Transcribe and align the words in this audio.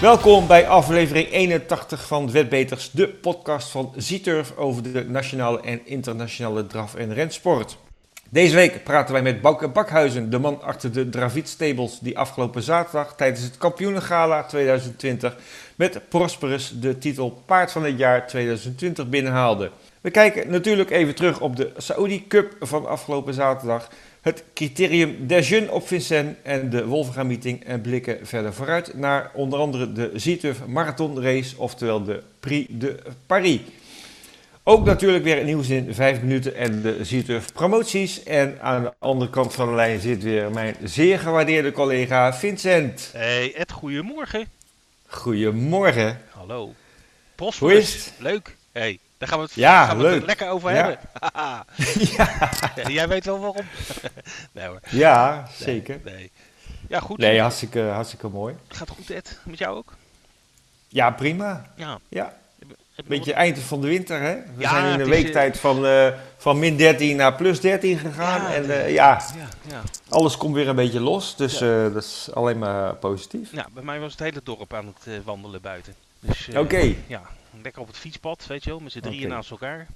Welkom 0.00 0.46
bij 0.46 0.68
aflevering 0.68 1.30
81 1.30 2.06
van 2.06 2.30
Wetbeters, 2.30 2.90
de 2.90 3.08
podcast 3.08 3.70
van 3.70 3.92
Zieturf 3.96 4.56
over 4.56 4.92
de 4.92 5.04
nationale 5.08 5.60
en 5.60 5.86
internationale 5.86 6.66
draf- 6.66 6.94
en 6.94 7.14
rensport. 7.14 7.78
Deze 8.30 8.54
week 8.54 8.84
praten 8.84 9.12
wij 9.12 9.22
met 9.22 9.40
Bouke 9.40 9.68
Bakhuizen, 9.68 10.30
de 10.30 10.38
man 10.38 10.62
achter 10.62 10.92
de 10.92 11.08
Dravid 11.08 11.48
Stables, 11.48 11.98
die 11.98 12.18
afgelopen 12.18 12.62
zaterdag 12.62 13.14
tijdens 13.16 13.42
het 13.42 13.58
Kampioenengala 13.58 14.42
2020 14.42 15.36
met 15.76 16.08
Prosperus 16.08 16.72
de 16.80 16.98
titel 16.98 17.42
Paard 17.46 17.72
van 17.72 17.84
het 17.84 17.98
jaar 17.98 18.26
2020 18.26 19.08
binnenhaalde. 19.08 19.70
We 20.00 20.10
kijken 20.10 20.50
natuurlijk 20.50 20.90
even 20.90 21.14
terug 21.14 21.40
op 21.40 21.56
de 21.56 21.72
Saudi 21.76 22.26
Cup 22.26 22.56
van 22.60 22.86
afgelopen 22.86 23.34
zaterdag, 23.34 23.88
het 24.20 24.44
criterium 24.54 25.26
des 25.26 25.48
Jeunes 25.48 25.70
op 25.70 25.86
Vincennes 25.86 26.34
en 26.42 26.70
de 26.70 26.86
Wolvenga 26.86 27.22
meeting 27.22 27.64
en 27.64 27.80
blikken 27.80 28.26
verder 28.26 28.54
vooruit 28.54 28.94
naar 28.94 29.30
onder 29.34 29.58
andere 29.58 29.92
de 29.92 30.10
Zieturf 30.14 30.66
Marathon 30.66 31.22
Race, 31.22 31.58
oftewel 31.58 32.04
de 32.04 32.22
Prix 32.40 32.68
de 32.70 32.98
Paris. 33.26 33.60
Ook 34.62 34.84
natuurlijk 34.84 35.24
weer 35.24 35.44
nieuws 35.44 35.68
in 35.68 35.94
5 35.94 36.20
minuten 36.20 36.54
en 36.54 36.82
de 36.82 37.04
Zieturf 37.04 37.52
promoties. 37.52 38.22
En 38.22 38.60
aan 38.60 38.82
de 38.82 38.92
andere 38.98 39.30
kant 39.30 39.54
van 39.54 39.68
de 39.68 39.74
lijn 39.74 40.00
zit 40.00 40.22
weer 40.22 40.50
mijn 40.50 40.76
zeer 40.84 41.18
gewaardeerde 41.18 41.72
collega 41.72 42.34
Vincent. 42.34 43.10
Hey 43.12 43.54
Ed, 43.54 43.72
goedemorgen. 43.72 44.46
Goedemorgen. 45.06 46.20
Hallo. 46.30 46.74
Het? 47.36 48.12
Leuk. 48.18 48.56
Hey, 48.72 48.98
daar 49.20 49.28
gaan 49.28 49.38
we 49.38 49.44
het, 49.44 49.54
Ja, 49.54 49.86
gaan 49.86 49.98
we 49.98 50.06
het 50.06 50.24
lekker 50.24 50.48
over 50.48 50.70
hebben. 50.70 50.98
ja. 52.16 52.46
Jij 52.88 53.08
weet 53.08 53.24
wel 53.24 53.38
waarom. 53.40 53.64
nee 54.52 54.66
hoor. 54.66 54.80
Ja, 54.88 55.48
zeker. 55.52 56.00
Nee. 56.04 56.30
Ja, 56.88 57.00
goed. 57.00 57.18
Nee, 57.18 57.40
hartstikke, 57.40 57.80
hartstikke 57.80 58.28
mooi. 58.28 58.54
Gaat 58.68 58.88
goed 58.88 59.10
Ed? 59.10 59.38
Met 59.42 59.58
jou 59.58 59.76
ook? 59.76 59.92
Ja, 60.88 61.10
prima. 61.10 61.66
Ja. 61.76 61.98
Ja, 62.08 62.34
beetje 63.06 63.32
eind 63.32 63.58
van 63.58 63.80
de 63.80 63.86
winter, 63.86 64.20
hè? 64.20 64.34
We 64.34 64.62
Ja, 64.62 64.70
zijn 64.70 64.84
in 64.84 64.90
een 64.92 65.00
is, 65.00 65.06
eh, 65.06 65.22
weektijd 65.22 65.58
van, 65.58 65.86
eh, 65.86 66.06
van 66.36 66.58
min 66.58 66.76
13 66.76 67.16
naar 67.16 67.34
plus 67.34 67.60
13 67.60 67.98
gegaan. 67.98 68.42
Ja, 68.42 68.54
en 68.54 68.70
eh, 68.70 68.92
ja, 68.92 69.22
Ja, 69.36 69.48
ja. 69.68 69.82
alles 70.08 70.36
komt 70.36 70.54
weer 70.54 70.68
een 70.68 70.76
beetje 70.76 71.00
los. 71.00 71.36
Dus 71.36 71.58
dat 71.58 71.96
is 72.04 72.28
alleen 72.34 72.58
maar 72.58 72.94
positief. 72.94 73.52
ja, 73.52 73.66
bij 73.74 73.82
mij 73.82 74.00
was 74.00 74.10
het 74.10 74.20
hele 74.20 74.40
dorp 74.44 74.74
aan 74.74 74.94
het 75.02 75.24
wandelen 75.24 75.60
buiten. 75.60 75.94
Dus, 76.20 76.48
Oké. 76.56 76.94
Ja, 77.06 77.22
lekker 77.62 77.80
op 77.82 77.86
het 77.88 77.96
fietspad, 77.96 78.46
weet 78.46 78.64
je 78.64 78.70
wel, 78.70 78.80
met 78.80 78.92
z'n 78.92 79.00
drieën 79.00 79.28
naast 79.28 79.50
elkaar. 79.50 79.86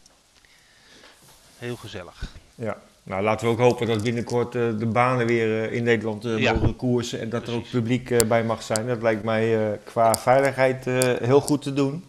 Heel 1.58 1.76
gezellig. 1.76 2.32
Ja, 2.54 2.80
nou 3.02 3.22
laten 3.22 3.46
we 3.46 3.52
ook 3.52 3.58
hopen 3.58 3.86
dat 3.86 4.02
binnenkort 4.02 4.54
eh, 4.54 4.78
de 4.78 4.86
banen 4.86 5.26
weer 5.26 5.64
eh, 5.64 5.72
in 5.72 5.82
Nederland 5.82 6.24
eh, 6.24 6.38
Ja. 6.38 6.52
mogen 6.52 6.76
koersen 6.76 7.20
en 7.20 7.28
dat 7.28 7.48
er 7.48 7.54
ook 7.54 7.70
publiek 7.70 8.28
bij 8.28 8.44
mag 8.44 8.62
zijn. 8.62 8.86
Dat 8.86 9.02
lijkt 9.02 9.22
mij 9.24 9.78
qua 9.84 10.16
veiligheid 10.16 10.84
heel 11.20 11.40
goed 11.40 11.62
te 11.62 11.72
doen. 11.72 12.04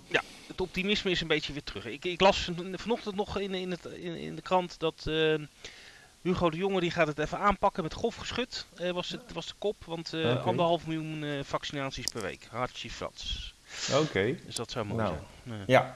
het 0.48 0.62
optimisme 0.62 1.12
is 1.12 1.22
een 1.22 1.28
beetje 1.28 1.54
weer 1.54 1.64
terug. 1.64 1.86
Ik, 1.86 2.06
ik 2.06 2.22
las 2.22 2.52
vanochtend 2.72 3.16
nog 3.16 3.40
in, 3.40 3.54
in, 3.54 3.72
het, 3.72 3.86
in, 3.86 4.16
in 4.16 4.36
de 4.36 4.42
krant 4.42 4.80
dat 4.80 5.10
Hugo 6.22 6.50
de 6.50 6.58
Jonge 6.58 6.80
die 6.80 6.92
gaat 6.92 7.08
het 7.08 7.20
even 7.20 7.40
aanpakken 7.40 7.84
met 7.84 7.94
golfgeschut. 7.94 8.66
eh 8.76 8.92
was, 8.92 9.10
het, 9.10 9.34
was 9.34 9.48
de 9.48 9.54
kop, 9.58 9.76
want 9.86 10.14
anderhalf 10.44 10.88
miljoen 10.88 11.44
vaccinaties 11.44 12.06
per 12.06 12.22
week. 12.22 12.48
Hartje 12.50 12.90
frats. 12.90 13.55
Oké. 14.02 14.36
Dus 14.46 14.56
dat 14.56 14.72
zou 14.72 14.86
mooi 14.86 15.02
Nou. 15.02 15.14
zijn. 15.48 15.60
Ja, 15.68 15.96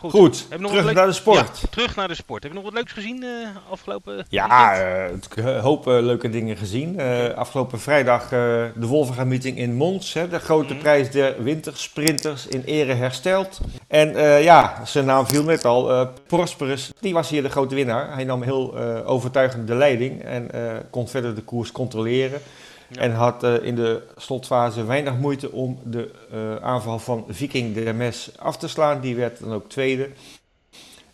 Goed. 0.00 0.46
nog 0.58 0.70
Terug 0.72 0.94
naar 0.94 1.06
de 1.06 1.12
sport. 1.12 1.58
Ja, 1.60 1.68
terug 1.70 1.96
naar 1.96 2.08
de 2.08 2.14
sport. 2.14 2.42
Heb 2.42 2.52
je 2.52 2.56
nog 2.58 2.66
wat 2.66 2.76
leuks 2.76 2.92
gezien 2.92 3.22
eh, 3.22 3.48
afgelopen 3.70 4.26
Ja, 4.28 4.70
weekend? 4.70 5.28
eh, 5.34 5.44
een 5.54 5.60
hoop 5.60 5.86
eh, 5.88 5.92
leuke 6.00 6.30
dingen 6.30 6.56
gezien. 6.56 7.00
Afgelopen 7.34 7.80
vrijdag 7.80 8.28
de 8.28 8.72
Wolvenga 8.86 9.24
meeting 9.24 9.58
in 9.58 9.74
Mons. 9.74 10.12
Hè, 10.12 10.28
de 10.28 10.38
grote 10.38 10.72
Mhm. 10.72 10.82
prijs 10.82 11.10
der 11.10 11.42
wintersprinters 11.42 12.46
in 12.46 12.62
ere 12.64 12.94
hersteld. 12.94 13.60
En 13.88 14.12
ja, 14.42 14.80
zijn 14.84 15.04
naam 15.04 15.26
viel 15.26 15.42
net 15.42 15.64
al. 15.64 16.08
Prosperus, 16.26 16.90
die 17.00 17.14
was 17.14 17.28
hier 17.28 17.42
de 17.42 17.50
grote 17.50 17.74
winnaar. 17.74 18.14
Hij 18.14 18.24
nam 18.24 18.42
heel 18.42 18.78
overtuigend 19.04 19.66
de 19.66 19.74
leiding 19.74 20.22
en 20.22 20.50
kon 20.90 21.08
verder 21.08 21.34
de 21.34 21.42
koers 21.42 21.72
controleren. 21.72 22.40
Ja. 22.88 23.00
En 23.00 23.12
had 23.12 23.44
eh, 23.44 23.54
in 23.62 23.74
de 23.74 24.02
slotfase 24.16 24.84
weinig 24.84 25.16
moeite 25.16 25.52
om 25.52 25.78
de 25.84 26.10
eh, 26.32 26.56
aanval 26.56 26.98
van 26.98 27.24
Viking 27.28 27.74
de 27.74 27.92
Mes 27.92 28.30
af 28.38 28.56
te 28.56 28.68
slaan. 28.68 29.00
Die 29.00 29.16
werd 29.16 29.40
dan 29.40 29.52
ook 29.52 29.68
tweede. 29.68 30.08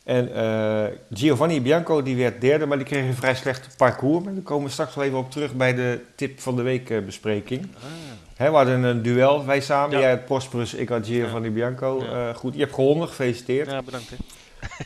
En 0.05 0.35
eh, 0.35 0.85
Giovanni 1.13 1.61
Bianco 1.61 2.03
die 2.03 2.17
werd 2.17 2.41
derde, 2.41 2.67
maar 2.67 2.77
die 2.77 2.87
kreeg 2.87 3.05
een 3.05 3.15
vrij 3.15 3.35
slecht 3.35 3.77
parcours. 3.77 4.25
Maar 4.25 4.35
daar 4.35 4.43
komen 4.43 4.67
we 4.67 4.73
straks 4.73 4.95
wel 4.95 5.05
even 5.05 5.19
op 5.19 5.31
terug 5.31 5.55
bij 5.55 5.75
de 5.75 6.01
tip 6.17 6.41
van 6.41 6.57
de 6.57 6.63
week 6.63 7.05
bespreking. 7.07 7.63
Ah, 7.77 7.83
Hè, 8.35 8.51
we 8.51 8.57
hadden 8.57 8.83
een 8.83 9.03
duel, 9.03 9.45
wij 9.45 9.61
samen. 9.61 9.97
Ja. 9.97 10.01
Jij 10.01 10.11
had 10.11 10.25
Prosperus, 10.25 10.75
ik 10.75 10.89
had 10.89 11.07
Giovanni 11.07 11.51
Bianco. 11.51 12.03
Goed, 12.35 12.55
je 12.55 12.61
hebt 12.61 12.75
gewonnen, 12.75 13.09
gefeliciteerd. 13.09 13.71
ja, 13.71 13.83
bedankt. 13.83 14.13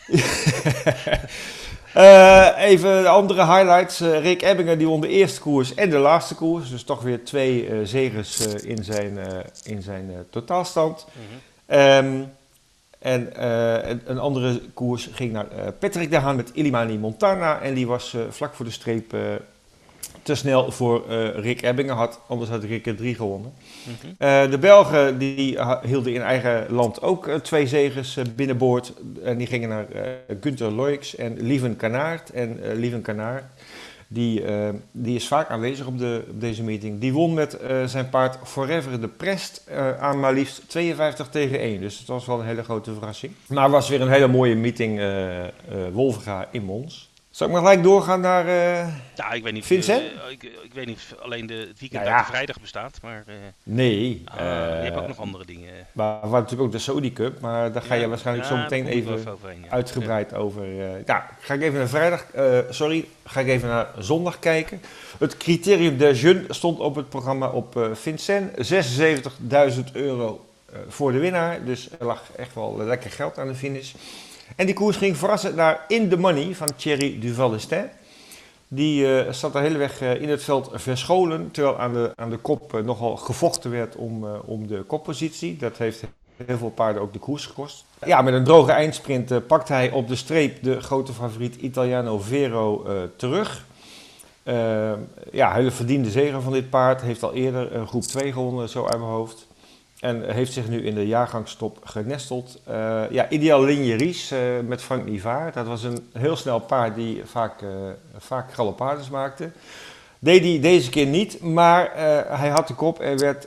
Eh, 1.99 2.49
even 2.57 3.03
de 3.03 3.09
andere 3.09 3.47
highlights. 3.47 4.01
Eh, 4.01 4.21
Rick 4.21 4.43
Ebbingen 4.43 4.79
die 4.79 4.87
won 4.87 5.01
de 5.01 5.09
eerste 5.09 5.41
koers 5.41 5.75
en 5.75 5.91
de 5.91 5.99
laatste 5.99 6.35
koers. 6.35 6.71
Dus 6.71 6.83
toch 6.83 7.03
weer 7.03 7.25
twee 7.25 7.69
eh 7.69 7.79
zegers 7.83 8.41
in 8.47 8.85
zijn, 8.85 9.19
in 9.65 9.83
zijn 9.83 10.11
totaalstand. 10.31 11.07
Mhm. 11.13 11.25
Ehm, 11.67 12.23
en 12.99 13.45
een, 14.11 14.19
andere 14.19 14.61
koers 14.75 15.09
ging 15.13 15.33
naar 15.33 15.73
Patrick 15.79 16.11
de 16.11 16.17
Haan 16.17 16.37
met 16.37 16.51
Ilimani 16.53 16.99
Montana. 16.99 17.61
En 17.61 17.75
die 17.75 17.87
was 17.87 18.17
vlak 18.31 18.55
voor 18.55 18.65
de 18.65 18.71
streep 18.71 19.17
te 20.23 20.35
snel 20.35 20.73
voor 20.73 21.03
Rick 21.37 21.63
Ebbingen. 21.63 21.95
Had, 21.95 22.21
anders 22.27 22.51
had 22.51 22.65
Rick 22.65 22.87
er 22.87 22.97
drie 22.97 23.15
gewonnen. 23.15 23.53
Eh, 24.19 24.51
de 24.51 24.59
Belgen 24.59 25.19
die 25.19 25.59
hielden 25.83 26.13
in 26.13 26.21
eigen 26.21 26.67
land 26.71 27.03
ook 27.03 27.27
eh, 27.27 27.35
twee 27.35 27.67
zegers 27.67 28.17
eh, 28.17 28.25
binnenboord. 28.37 28.93
En 29.23 29.39
die 29.39 29.47
gingen 29.47 29.69
naar 29.69 29.87
Gunther 30.41 30.71
Loix 30.71 31.17
en 31.17 31.41
Lieven 31.41 31.77
Kanaert. 31.77 32.31
En 32.31 32.61
Lieven 32.75 33.03
Kanaert, 33.03 33.45
die, 34.09 34.45
die 34.93 35.15
is 35.15 35.29
vaak 35.29 35.49
aanwezig 35.49 35.87
op, 35.87 35.99
de, 35.99 36.25
deze 36.33 36.63
meeting. 36.63 37.01
Die 37.01 37.13
won 37.13 37.35
met 37.35 37.59
zijn 37.87 38.09
paard 38.09 38.39
Forever 38.45 39.01
de 39.01 39.09
Prest 39.09 39.71
aan 40.01 40.21
maar 40.21 40.33
liefst 40.33 40.63
52 40.67 41.29
tegen 41.29 41.59
1. 41.59 41.81
Dus 41.81 41.99
het 41.99 42.09
was 42.09 42.27
wel 42.27 42.41
een 42.41 42.47
hele 42.47 42.65
grote 42.65 42.93
verrassing. 42.93 43.33
Maar 43.47 43.63
het 43.63 43.73
was 43.73 43.89
weer 43.89 44.01
een 44.01 44.11
hele 44.11 44.29
mooie 44.29 44.57
meeting 44.57 45.01
Wolvenga 45.93 46.49
in 46.51 46.65
Mons. 46.65 47.08
Zal 47.39 47.47
ik 47.47 47.53
maar 47.53 47.63
gelijk 47.63 47.83
doorgaan 47.83 48.21
naar... 48.21 48.47
eh, 48.47 48.89
Ja, 49.15 49.33
ik 49.33 49.43
weet 49.43 49.53
niet. 49.53 49.67
Vincent? 49.67 50.03
eh, 50.03 50.31
ik, 50.31 50.43
ik 50.43 50.73
weet 50.73 50.87
niet 50.87 50.97
of 50.97 51.19
alleen 51.21 51.47
de, 51.47 51.55
het 51.55 51.81
weekend 51.81 52.03
Nou 52.03 52.15
ja. 52.15 52.19
de 52.19 52.25
vrijdag 52.25 52.61
bestaat, 52.61 52.99
maar 53.03 53.25
eh, 53.27 53.35
nee. 53.63 54.23
ah, 54.25 54.37
je 54.39 54.45
hebt 54.83 54.97
ook 54.97 55.09
nog 55.09 55.19
andere 55.19 55.45
dingen. 55.45 55.71
Maar 55.93 56.07
we 56.07 56.13
hadden 56.21 56.41
natuurlijk 56.41 56.63
ook 56.63 56.73
de 56.73 56.79
Saudi 56.79 57.13
Cup, 57.13 57.41
maar 57.41 57.73
daar 57.73 57.83
ga 57.83 57.95
je 57.95 58.09
waarschijnlijk 58.09 58.49
ja, 58.49 58.55
zo 58.55 58.61
meteen 58.63 58.87
even 58.87 59.39
uitgebreid 59.69 60.35
over. 60.35 60.67
ja, 61.07 61.31
ga 61.41 61.55
ik 61.55 61.63
even 61.63 61.79
naar 61.79 61.89
vrijdag, 61.89 62.27
sorry, 62.71 63.05
ga 63.25 63.41
ik 63.41 63.49
even 63.49 63.69
naar 63.69 63.87
zondag 63.99 64.39
kijken. 64.39 64.81
Het 65.19 65.37
criterium 65.37 65.99
des 65.99 66.21
jeunes 66.21 66.57
stond 66.57 66.79
op 66.79 66.95
het 66.95 67.09
programma 67.09 67.49
op 67.49 67.89
Vincent. 67.93 68.73
76.000 69.77 69.93
euro 69.93 70.47
voor 70.89 71.13
de 71.13 71.19
winnaar, 71.19 71.65
dus 71.65 71.89
er 71.99 72.07
lag 72.07 72.23
echt 72.37 72.55
wel 72.55 72.77
lekker 72.77 73.11
geld 73.11 73.39
aan 73.39 73.49
de 73.49 73.55
finish. 73.55 73.93
En 74.57 74.67
die 74.67 74.75
koers 74.75 74.97
ging 74.97 75.17
verrassend 75.17 75.55
naar 75.55 75.85
In 75.89 76.09
the 76.09 76.19
Money 76.19 76.55
van 76.55 76.69
Thierry 76.77 77.19
Duval-Estin. 77.21 77.89
Die 78.69 79.19
eh, 79.19 79.33
zat 79.33 79.53
de 79.53 79.59
hele 79.59 79.79
weg 79.79 80.01
eh, 80.01 80.21
in 80.21 80.29
het 80.29 80.45
veld 80.45 80.71
verscholen, 80.73 81.51
terwijl 81.51 81.79
aan 81.79 81.93
de, 81.93 82.13
aan 82.15 82.31
de 82.31 82.37
kop 82.37 82.75
eh, 82.75 82.83
nogal 82.83 83.17
gevochten 83.17 83.71
werd 83.71 83.97
om, 83.97 84.25
om 84.45 84.67
de 84.67 84.83
koppositie. 84.83 85.57
Dat 85.57 85.77
heeft 85.77 86.05
heel 86.47 86.59
veel 86.59 86.71
paarden 86.71 87.03
ook 87.03 87.13
de 87.13 87.19
koers 87.19 87.47
gekost. 87.47 87.85
Ja, 88.07 88.23
met 88.23 88.35
een 88.35 88.45
droge 88.45 88.73
eindsprint 88.73 89.47
pakt 89.47 89.69
hij 89.69 89.91
op 89.91 90.09
de 90.09 90.17
streep 90.17 90.63
de 90.63 90.81
grote 90.81 91.13
favoriet 91.13 91.55
Italiano 91.55 92.19
Vero 92.19 92.87
terug. 93.17 93.65
Ja, 95.33 95.53
hele 95.53 95.71
verdiende 95.71 96.11
zegen 96.11 96.43
van 96.43 96.53
dit 96.53 96.71
paard. 96.71 97.03
Heeft 97.03 97.23
al 97.23 97.35
eerder 97.35 97.75
een 97.75 97.87
groep 97.87 98.03
2 98.03 98.33
gewonnen, 98.33 98.69
zo 98.69 98.83
uit 98.83 98.99
mijn 98.99 99.11
hoofd. 99.11 99.48
En 100.01 100.35
heeft 100.35 100.53
zich 100.53 100.69
nu 100.69 100.85
in 100.87 100.95
de 100.95 101.07
jaargangstop 101.07 101.79
genesteld. 101.85 102.61
Eh, 102.65 103.11
ja, 103.11 103.29
ideaal 103.29 103.65
Linje 103.65 103.95
Ries 103.95 104.31
eh, 104.31 104.39
met 104.67 104.83
Frank 104.83 105.07
Nivaar. 105.07 105.53
Dat 105.53 105.67
was 105.67 105.83
een 105.83 106.09
heel 106.13 106.37
snel 106.37 106.59
paard 106.59 106.95
die 106.95 107.23
vaak, 107.25 107.63
eh 107.63 107.69
vaak 108.19 108.57
maakte. 109.11 109.51
Deed 110.19 110.45
hij 110.45 110.61
deze 110.61 110.91
keer 110.91 111.07
niet, 111.07 111.43
maar 111.43 111.91
hij 112.39 112.49
had 112.49 112.69
de 112.69 112.75
kop 112.75 113.01
en 113.01 113.19
werd 113.19 113.47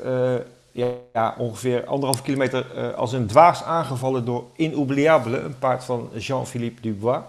ja, 0.72 0.88
ja, 1.14 1.36
ongeveer 1.38 1.86
anderhalf 1.86 2.22
kilometer 2.22 2.94
als 2.96 3.14
een 3.14 3.28
dwaas 3.28 3.64
aangevallen 3.64 4.26
door 4.26 4.44
Inoubliable, 4.56 5.40
een 5.40 5.60
paard 5.60 5.84
van 5.84 6.10
Jean-Philippe 6.18 6.82
Dubois. 6.82 7.22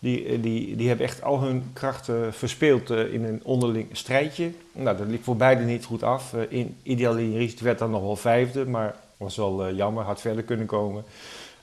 Die, 0.00 0.24
eh, 0.24 0.42
die, 0.42 0.76
die 0.76 0.88
hebben 0.88 1.06
echt 1.06 1.22
al 1.22 1.40
hun 1.40 1.70
krachten 1.72 2.34
verspeeld 2.34 2.90
eh, 2.90 3.12
in 3.12 3.24
een 3.24 3.40
onderling 3.44 3.88
strijdje. 3.92 4.50
Nou, 4.72 4.96
dat 4.96 5.06
liep 5.06 5.24
voor 5.24 5.36
beide 5.36 5.64
niet 5.64 5.84
goed 5.84 6.02
af. 6.02 6.34
Eh, 6.34 6.40
in 6.48 6.76
Ideal 6.82 7.16
Ries 7.16 7.60
werd 7.60 7.78
dan 7.78 7.90
nog 7.90 8.02
wel 8.02 8.16
vijfde, 8.16 8.66
maar 8.66 8.94
was 9.16 9.36
wel 9.36 9.74
jammer, 9.74 10.04
had 10.04 10.20
verder 10.20 10.42
kunnen 10.42 10.66
komen. 10.66 11.04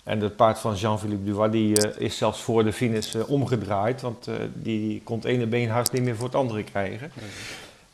En 0.03 0.19
het 0.19 0.35
paard 0.35 0.59
van 0.59 0.75
Jean-Philippe 0.75 1.23
Dubois 1.23 1.51
die, 1.51 1.97
is 1.97 2.17
zelfs 2.17 2.41
voor 2.41 2.63
de 2.63 2.73
finish 2.73 3.15
omgedraaid, 3.15 4.01
want 4.01 4.29
die 4.53 5.01
kon 5.03 5.15
het 5.17 5.25
ene 5.25 5.45
been 5.45 5.69
haast 5.69 5.91
niet 5.91 6.03
meer 6.03 6.15
voor 6.15 6.25
het 6.25 6.35
andere 6.35 6.63
krijgen. 6.63 7.11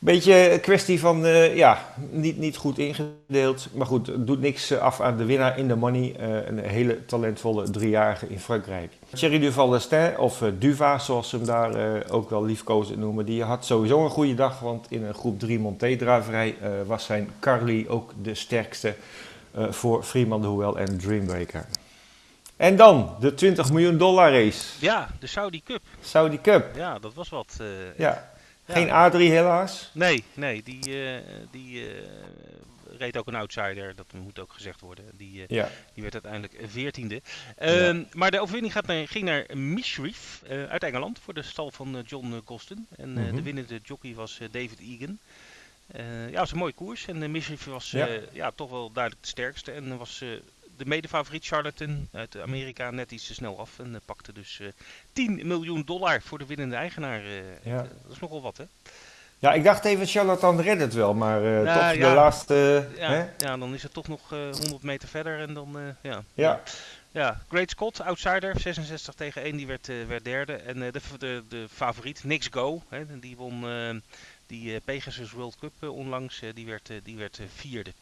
Beetje 0.04 0.52
een 0.52 0.60
kwestie 0.60 1.00
van, 1.00 1.24
eh, 1.24 1.56
ja, 1.56 1.88
niet, 2.10 2.38
niet 2.38 2.56
goed 2.56 2.78
ingedeeld. 2.78 3.66
Maar 3.74 3.86
goed, 3.86 4.06
het 4.06 4.26
doet 4.26 4.40
niks 4.40 4.78
af 4.78 5.00
aan 5.00 5.16
de 5.16 5.24
winnaar 5.24 5.58
in 5.58 5.68
de 5.68 5.76
money. 5.76 6.14
eh, 6.18 6.46
een 6.46 6.58
hele 6.58 7.04
talentvolle 7.04 7.70
driejarige 7.70 8.28
in 8.28 8.38
Frankrijk. 8.40 8.92
Thierry 9.12 9.38
Duval 9.38 9.68
d'Estaing, 9.68 10.16
of 10.16 10.42
eh, 10.42 10.48
Duva 10.58 10.98
zoals 10.98 11.28
ze 11.28 11.36
hem 11.36 11.46
daar 11.46 12.02
ook 12.10 12.30
wel 12.30 12.44
liefkozen 12.44 12.98
noemen. 12.98 13.24
Die 13.24 13.42
had 13.42 13.64
sowieso 13.64 14.04
een 14.04 14.10
goede 14.10 14.34
dag, 14.34 14.60
want 14.60 14.86
in 14.90 15.04
een 15.04 15.14
groep 15.14 15.38
3 15.38 15.58
Monté-draverij 15.58 16.56
was 16.86 17.04
zijn 17.04 17.30
Carly 17.40 17.86
ook 17.88 18.12
de 18.22 18.34
sterkste 18.34 18.94
voor 19.70 20.02
Freeman 20.02 20.40
de 20.40 20.46
Hoel 20.46 20.78
en 20.78 20.98
Dreambreaker. 20.98 21.66
En 22.56 22.76
dan 22.76 23.16
de 23.20 23.34
20 23.34 23.72
miljoen 23.72 23.98
dollar 23.98 24.32
race. 24.32 24.64
Ja, 24.80 25.08
de 25.20 25.26
Saudi 25.26 25.62
Cup. 25.62 25.80
Saudi 26.00 26.40
Cup. 26.40 26.76
Ja, 26.76 26.98
dat 26.98 27.14
was 27.14 27.28
wat. 27.28 27.56
Ja. 27.96 28.32
Geen 28.66 28.88
A3 28.88 29.16
helaas. 29.16 29.90
Nee, 29.92 30.24
nee, 30.34 30.62
die, 30.62 30.80
eh, 31.14 31.20
die 31.50 31.88
eh, 31.88 31.94
reed 32.98 33.16
ook 33.16 33.26
een 33.26 33.34
outsider, 33.34 33.94
dat 33.96 34.06
moet 34.12 34.38
ook 34.38 34.52
gezegd 34.52 34.80
worden. 34.80 35.04
Die, 35.12 35.40
eh, 35.46 35.56
Ja. 35.56 35.68
die 35.94 36.02
werd 36.02 36.14
uiteindelijk 36.14 36.54
veertiende. 36.70 37.22
Ehm 37.56 38.02
Maar 38.12 38.30
de 38.30 38.40
overwinning 38.40 38.72
gaat 38.72 38.86
naar, 38.86 39.08
ging 39.08 39.24
naar 39.24 39.46
Mishreef 39.56 40.42
eh, 40.46 40.64
uit 40.64 40.82
Engeland 40.82 41.18
voor 41.18 41.34
de 41.34 41.42
stal 41.42 41.70
van 41.70 42.02
John 42.06 42.40
Gosden. 42.44 42.86
En 42.96 43.12
Mhm. 43.12 43.34
de 43.34 43.42
winnende 43.42 43.80
jockey 43.82 44.14
was 44.14 44.38
David 44.50 44.78
Egan. 44.80 45.18
Eh, 45.86 46.04
ja, 46.20 46.24
het 46.26 46.34
was 46.38 46.52
een 46.52 46.58
mooie 46.58 46.72
koers. 46.72 47.06
En 47.06 47.22
uh, 47.22 47.28
Mishreef 47.28 47.64
was 47.64 47.90
Ja. 47.90 48.08
ja, 48.32 48.50
toch 48.54 48.70
wel 48.70 48.92
duidelijk 48.92 49.22
de 49.24 49.28
sterkste. 49.30 49.72
En 49.72 49.96
was 49.98 50.24
de 50.76 50.86
medefavoriet 50.86 51.46
Charlatan 51.46 52.08
uit 52.12 52.40
Amerika 52.40 52.90
net 52.90 53.10
iets 53.12 53.26
te 53.26 53.34
snel 53.34 53.58
af. 53.58 53.78
En 53.78 53.94
eh, 53.94 54.00
pakte 54.04 54.32
dus 54.32 54.58
eh 54.60 54.66
10 55.12 55.40
miljoen 55.46 55.82
dollar 55.84 56.22
voor 56.22 56.38
de 56.38 56.46
winnende 56.46 56.76
eigenaar. 56.76 57.20
eh. 57.24 57.64
Ja. 57.64 57.76
Dat 57.76 58.12
is 58.12 58.18
nogal 58.18 58.42
wat, 58.42 58.56
hè? 58.56 58.64
Ja, 59.38 59.52
ik 59.52 59.64
dacht 59.64 59.84
even, 59.84 60.06
Charlatan 60.06 60.60
redt 60.60 60.80
het 60.80 60.94
wel, 60.94 61.14
maar 61.14 61.36
eh, 61.44 61.62
Nou, 61.64 61.64
toch 61.90 61.98
ja. 62.02 62.08
de 62.08 62.14
laatste... 62.14 62.88
Ja, 62.96 63.10
hè? 63.10 63.26
ja, 63.38 63.56
dan 63.56 63.74
is 63.74 63.82
het 63.82 63.92
toch 63.92 64.08
nog 64.08 64.32
eh 64.32 64.38
100 64.50 64.82
meter 64.82 65.08
verder 65.08 65.40
en 65.40 65.54
dan, 65.54 65.78
eh, 65.78 66.10
ja. 66.10 66.24
Ja. 66.34 66.62
Ja, 67.10 67.40
Great 67.48 67.70
Scott, 67.70 68.00
outsider, 68.00 68.60
66 68.60 69.14
tegen 69.14 69.42
1, 69.42 69.56
die 69.56 69.66
werd, 69.66 69.88
eh, 69.88 69.96
werd 70.08 70.24
derde. 70.24 70.52
En 70.52 70.82
eh, 70.82 70.92
de, 70.92 71.00
de, 71.18 71.42
de 71.48 71.66
favoriet, 71.74 72.24
Nix 72.24 72.48
Go, 72.50 72.82
hè, 72.88 73.18
die 73.18 73.36
won 73.36 73.68
eh, 73.68 73.94
die 74.46 74.74
eh, 74.74 74.80
Pegasus 74.84 75.30
World 75.30 75.56
Cup 75.60 75.72
eh, 75.80 75.94
onlangs, 75.96 76.42
eh, 76.42 76.48
die 76.54 76.66
werd, 76.66 76.90
eh, 76.90 76.96
die 77.04 77.16
werd 77.16 77.38
eh, 77.38 77.46
vierde. 77.54 77.92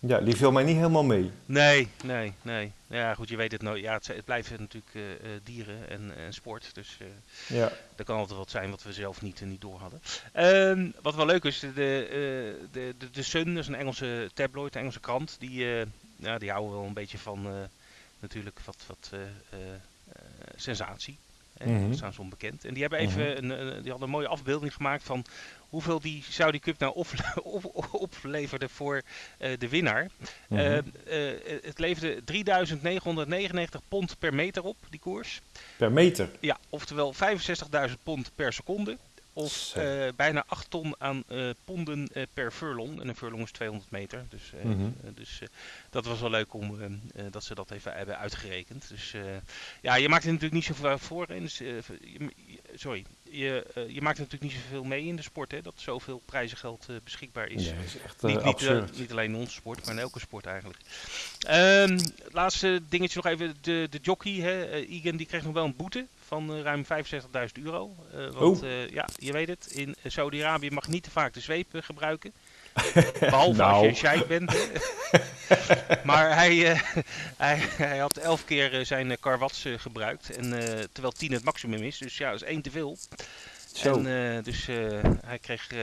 Ja, 0.00 0.18
die 0.20 0.36
viel 0.36 0.52
mij 0.52 0.64
niet 0.64 0.76
helemaal 0.76 1.04
mee. 1.04 1.30
Nee, 1.46 1.88
nee, 2.04 2.32
nee. 2.42 2.72
Ja, 2.86 3.14
goed, 3.14 3.28
je 3.28 3.36
weet 3.36 3.52
het 3.52 3.62
nooit. 3.62 3.82
Ja, 3.82 3.92
het, 3.92 4.06
het 4.06 4.24
blijven 4.24 4.56
natuurlijk 4.60 4.94
eh, 4.94 5.10
eh, 5.34 5.40
dieren 5.44 5.88
en, 5.88 6.12
en 6.16 6.32
sport, 6.32 6.70
dus... 6.74 6.96
eh, 7.00 7.56
Ja. 7.56 7.72
er 7.96 8.04
kan 8.04 8.16
altijd 8.18 8.38
wat 8.38 8.50
zijn 8.50 8.70
wat 8.70 8.82
we 8.82 8.92
zelf 8.92 9.22
niet, 9.22 9.40
niet 9.44 9.60
door 9.60 9.78
hadden. 9.80 10.00
Ehm, 10.32 10.88
wat 11.02 11.14
wel 11.14 11.26
leuk 11.26 11.44
is, 11.44 11.58
de, 11.58 11.72
de, 11.72 12.58
de, 12.72 12.94
de, 12.98 13.10
de 13.10 13.22
Sun, 13.22 13.44
dat 13.54 13.62
is 13.62 13.68
een 13.68 13.74
Engelse 13.74 14.30
tabloid, 14.34 14.74
een 14.74 14.80
Engelse 14.80 15.00
krant, 15.00 15.36
die, 15.38 15.66
ja, 16.16 16.38
die 16.38 16.50
houden 16.50 16.72
wel 16.72 16.84
een 16.84 16.92
beetje 16.92 17.18
van 17.18 17.46
natuurlijk 18.20 18.60
wat, 18.64 18.76
wat 18.86 19.10
sensatie. 20.56 21.16
Mhm. 21.64 21.88
Dat 21.88 21.96
staan 21.96 22.12
ze 22.12 22.20
onbekend. 22.20 22.64
En 22.64 22.72
die 22.72 22.82
hebben 22.82 22.98
even 23.00 23.36
een, 23.36 23.50
een- 23.50 23.82
die 23.82 23.90
hadden 23.90 24.02
een 24.08 24.14
mooie 24.14 24.28
afbeelding 24.28 24.74
gemaakt 24.74 25.02
van 25.02 25.24
hoeveel 25.70 26.00
die 26.00 26.24
Saudi 26.28 26.58
Cup 26.58 26.78
nou 26.78 26.94
op, 26.94 27.06
op, 27.42 27.88
opleverde 27.94 28.68
voor 28.68 29.02
eh, 29.38 29.58
de 29.58 29.68
winnaar. 29.68 30.10
Mhm. 30.48 30.60
Eh, 30.60 30.78
eh, 30.78 31.62
het 31.62 31.78
leverde 31.78 32.22
3.999 32.24 33.80
pond 33.88 34.18
per 34.18 34.34
meter 34.34 34.62
op, 34.64 34.76
die 34.90 35.00
koers. 35.00 35.40
per 35.76 35.92
meter. 35.92 36.28
Ja, 36.40 36.58
oftewel 36.68 37.14
65.000 37.88 37.94
pond 38.02 38.30
per 38.34 38.52
seconde. 38.52 38.96
Of 39.32 39.72
bijna 40.16 40.44
8 40.46 40.70
ton 40.70 40.94
aan 40.98 41.24
ponden 41.64 42.08
per 42.34 42.50
furlong. 42.52 43.00
En 43.00 43.08
een 43.08 43.16
furlong 43.16 43.42
is 43.44 43.50
200 43.50 43.90
meter. 43.90 44.24
Dus, 44.28 44.52
Mhm. 44.62 44.88
dus 45.14 45.40
dat 45.90 46.04
was 46.04 46.20
wel 46.20 46.30
leuk 46.30 46.54
om 46.54 46.78
dat 47.30 47.44
ze 47.44 47.54
dat 47.54 47.70
even 47.70 47.92
hebben 47.92 48.18
uitgerekend. 48.18 48.88
Dus 48.88 49.14
ja, 49.80 49.94
je 49.94 50.08
maakt 50.08 50.22
er 50.24 50.28
natuurlijk 50.32 50.54
niet 50.54 50.64
zoveel 50.76 50.98
voor. 50.98 51.30
In, 51.30 51.42
de 51.42 51.48
s- 51.48 51.58
je- 51.58 51.82
je- 52.46 52.60
sorry, 52.74 53.04
je, 53.30 53.66
eh, 53.74 53.88
je 53.88 54.02
maakt 54.02 54.18
er 54.18 54.24
natuurlijk 54.24 54.52
niet 54.52 54.62
zoveel 54.62 54.84
mee 54.84 55.04
in 55.04 55.16
de 55.16 55.22
sport. 55.22 55.50
Hè, 55.50 55.62
dat 55.62 55.74
zoveel 55.76 56.22
prijzengeld 56.24 56.86
eh, 56.88 56.96
beschikbaar 57.04 57.48
is. 57.50 57.66
Is 57.66 57.72
echt 58.04 58.22
Niet, 58.22 58.34
niet, 58.34 58.42
eh, 58.42 58.48
absurd. 58.48 58.98
niet 58.98 59.10
alleen 59.10 59.30
in 59.30 59.36
onze 59.36 59.52
sport, 59.54 59.84
maar 59.84 59.94
in 59.94 60.00
elke 60.00 60.20
sport 60.20 60.46
eigenlijk. 60.46 60.78
Ehm, 61.38 61.98
laatste 62.30 62.82
dingetje 62.88 63.20
nog 63.22 63.32
even. 63.32 63.56
De, 63.60 63.86
de 63.90 63.98
jockey, 64.02 64.32
hè, 64.32 64.70
Egan, 64.70 65.16
die 65.16 65.26
kreeg 65.26 65.42
nog 65.44 65.52
wel 65.52 65.64
een 65.64 65.76
boete 65.76 66.06
van 66.26 66.60
ruim 66.62 66.84
65.000 66.84 67.62
euro. 67.64 67.94
Want 68.32 68.62
Oh. 68.62 68.90
ja, 68.90 69.08
je 69.16 69.32
weet 69.32 69.48
het, 69.48 69.66
in 69.72 69.94
Saudi-Arabië 70.06 70.70
mag 70.70 70.88
niet 70.88 71.02
te 71.02 71.10
vaak 71.10 71.34
de 71.34 71.40
zweep 71.40 71.66
gebruiken. 71.72 72.32
Behalve 73.20 73.36
als 73.46 73.56
Nou. 73.56 73.82
je 73.82 73.88
een 73.88 73.96
sheik 73.96 74.26
bent. 74.26 74.56
maar 76.04 76.34
hij, 76.34 76.70
eh, 76.72 76.80
hij, 77.36 77.56
hij 77.70 77.98
had 77.98 78.16
elf 78.16 78.44
keer 78.44 78.78
eh, 78.78 78.84
zijn 78.84 79.10
uh, 79.10 79.16
karwats 79.20 79.64
eh, 79.64 79.72
gebruikt. 79.78 80.36
En, 80.36 80.52
eh, 80.58 80.84
terwijl 80.92 81.12
10 81.12 81.32
het 81.32 81.44
maximum 81.44 81.82
is. 81.82 81.98
Dus 81.98 82.16
ja, 82.16 82.30
dat 82.30 82.42
is 82.42 82.48
één 82.48 82.62
te 82.62 82.70
veel. 82.70 82.96
Zo. 83.74 83.94
En 83.94 84.36
eh, 84.36 84.44
dus 84.44 84.68
eh, 84.68 84.76
hij 85.26 85.38
kreeg 85.38 85.66
eh 85.68 85.78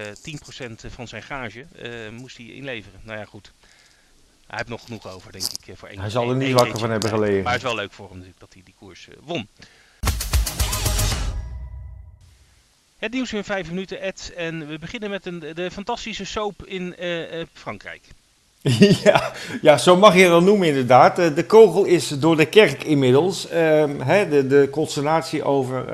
10% 0.66 0.72
van 0.94 1.07
zijn 1.07 1.24
gage, 1.24 1.66
eh, 1.75 2.10
moest 2.12 2.38
hij 2.38 2.45
inleveren. 2.45 3.00
Nou 3.04 3.19
ja, 3.19 3.25
goed. 3.25 3.51
Hij 4.48 4.57
heeft 4.57 4.69
nog 4.69 4.84
genoeg 4.84 5.07
over, 5.07 5.31
denk 5.31 5.44
ik, 5.44 5.68
eh, 5.68 5.75
voor 5.75 5.88
één 5.88 6.00
Hij 6.00 6.10
zal 6.10 6.30
er 6.30 6.36
niet 6.36 6.54
wakker 6.54 6.80
van 6.80 6.89
hebben 6.92 7.10
gelegen. 7.10 7.44
Maar 7.44 7.54
het 7.54 7.62
is 7.62 7.68
wel 7.68 7.75
leuk 7.78 7.92
voor 7.92 8.06
hem 8.06 8.13
natuurlijk 8.16 8.39
dat 8.42 8.54
hij 8.54 8.62
die 8.66 8.74
koers 8.80 9.07
eh, 9.07 9.16
won. 9.22 9.48
Het 12.97 13.13
nieuws 13.13 13.33
in 13.33 13.44
vijf 13.44 13.69
minuten, 13.69 14.01
Ed. 14.01 14.33
En 14.38 14.67
we 14.67 14.79
beginnen 14.79 15.09
met 15.09 15.25
een, 15.25 15.39
de 15.53 15.71
fantastische 15.71 16.25
soap 16.25 16.65
in 16.65 16.95
eh, 16.95 17.41
eh, 17.41 17.47
Frankrijk. 17.53 18.01
ja, 19.03 19.31
ja, 19.61 19.77
zo 19.77 19.95
mag 19.95 20.15
je 20.15 20.27
dat 20.27 20.44
noemen 20.44 20.67
inderdaad. 20.67 21.19
Eh, 21.19 21.35
De 21.35 21.45
kogel 21.45 21.83
is 21.83 22.07
door 22.07 22.38
de 22.38 22.45
kerk 22.45 22.83
inmiddels. 22.83 23.49
Ehm, 23.49 23.99
hè, 23.99 24.29
de, 24.29 24.47
de 24.47 24.67
consternatie 24.71 25.44
over 25.44 25.85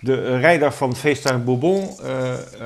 de 0.00 0.38
rijder 0.38 0.72
van 0.72 0.96
Feestuin 0.96 1.44
Bourbon. 1.44 1.88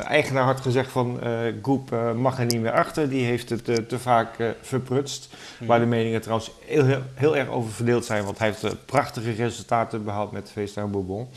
eigenaar 0.06 0.44
had 0.44 0.60
gezegd 0.60 0.90
van 0.90 1.20
Goep 1.62 1.92
eh, 1.92 2.12
mag 2.12 2.38
er 2.38 2.46
niet 2.46 2.60
meer 2.60 2.72
achter. 2.72 3.08
Die 3.08 3.24
heeft 3.24 3.50
het 3.50 3.64
te 3.64 3.98
vaak 3.98 4.54
verprutst. 4.60 5.28
Waar 5.58 5.80
de 5.80 5.86
meningen 5.86 6.20
trouwens 6.20 6.50
heel, 6.66 6.84
heel, 6.84 7.02
heel 7.14 7.36
erg 7.36 7.48
over 7.48 7.70
verdeeld 7.72 8.04
zijn. 8.04 8.24
Want 8.24 8.38
hij 8.38 8.48
heeft 8.48 8.86
prachtige 8.86 9.32
resultaten 9.32 10.04
behaald 10.04 10.32
met 10.32 10.50
Feestuin 10.52 10.90
Bourbon. 10.90 11.28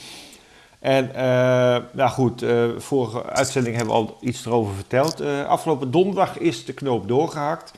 En 0.81 1.15
eh, 1.15 1.77
nou 1.91 2.09
goed, 2.09 2.41
eh, 2.41 2.63
vorige 2.77 3.23
uitzending 3.25 3.75
hebben 3.75 3.93
we 3.93 3.99
al 4.01 4.17
iets 4.21 4.45
erover 4.45 4.75
verteld. 4.75 5.19
Eh, 5.19 5.45
afgelopen 5.45 5.91
donderdag 5.91 6.37
is 6.37 6.65
de 6.65 6.73
knoop 6.73 7.07
doorgehakt. 7.07 7.71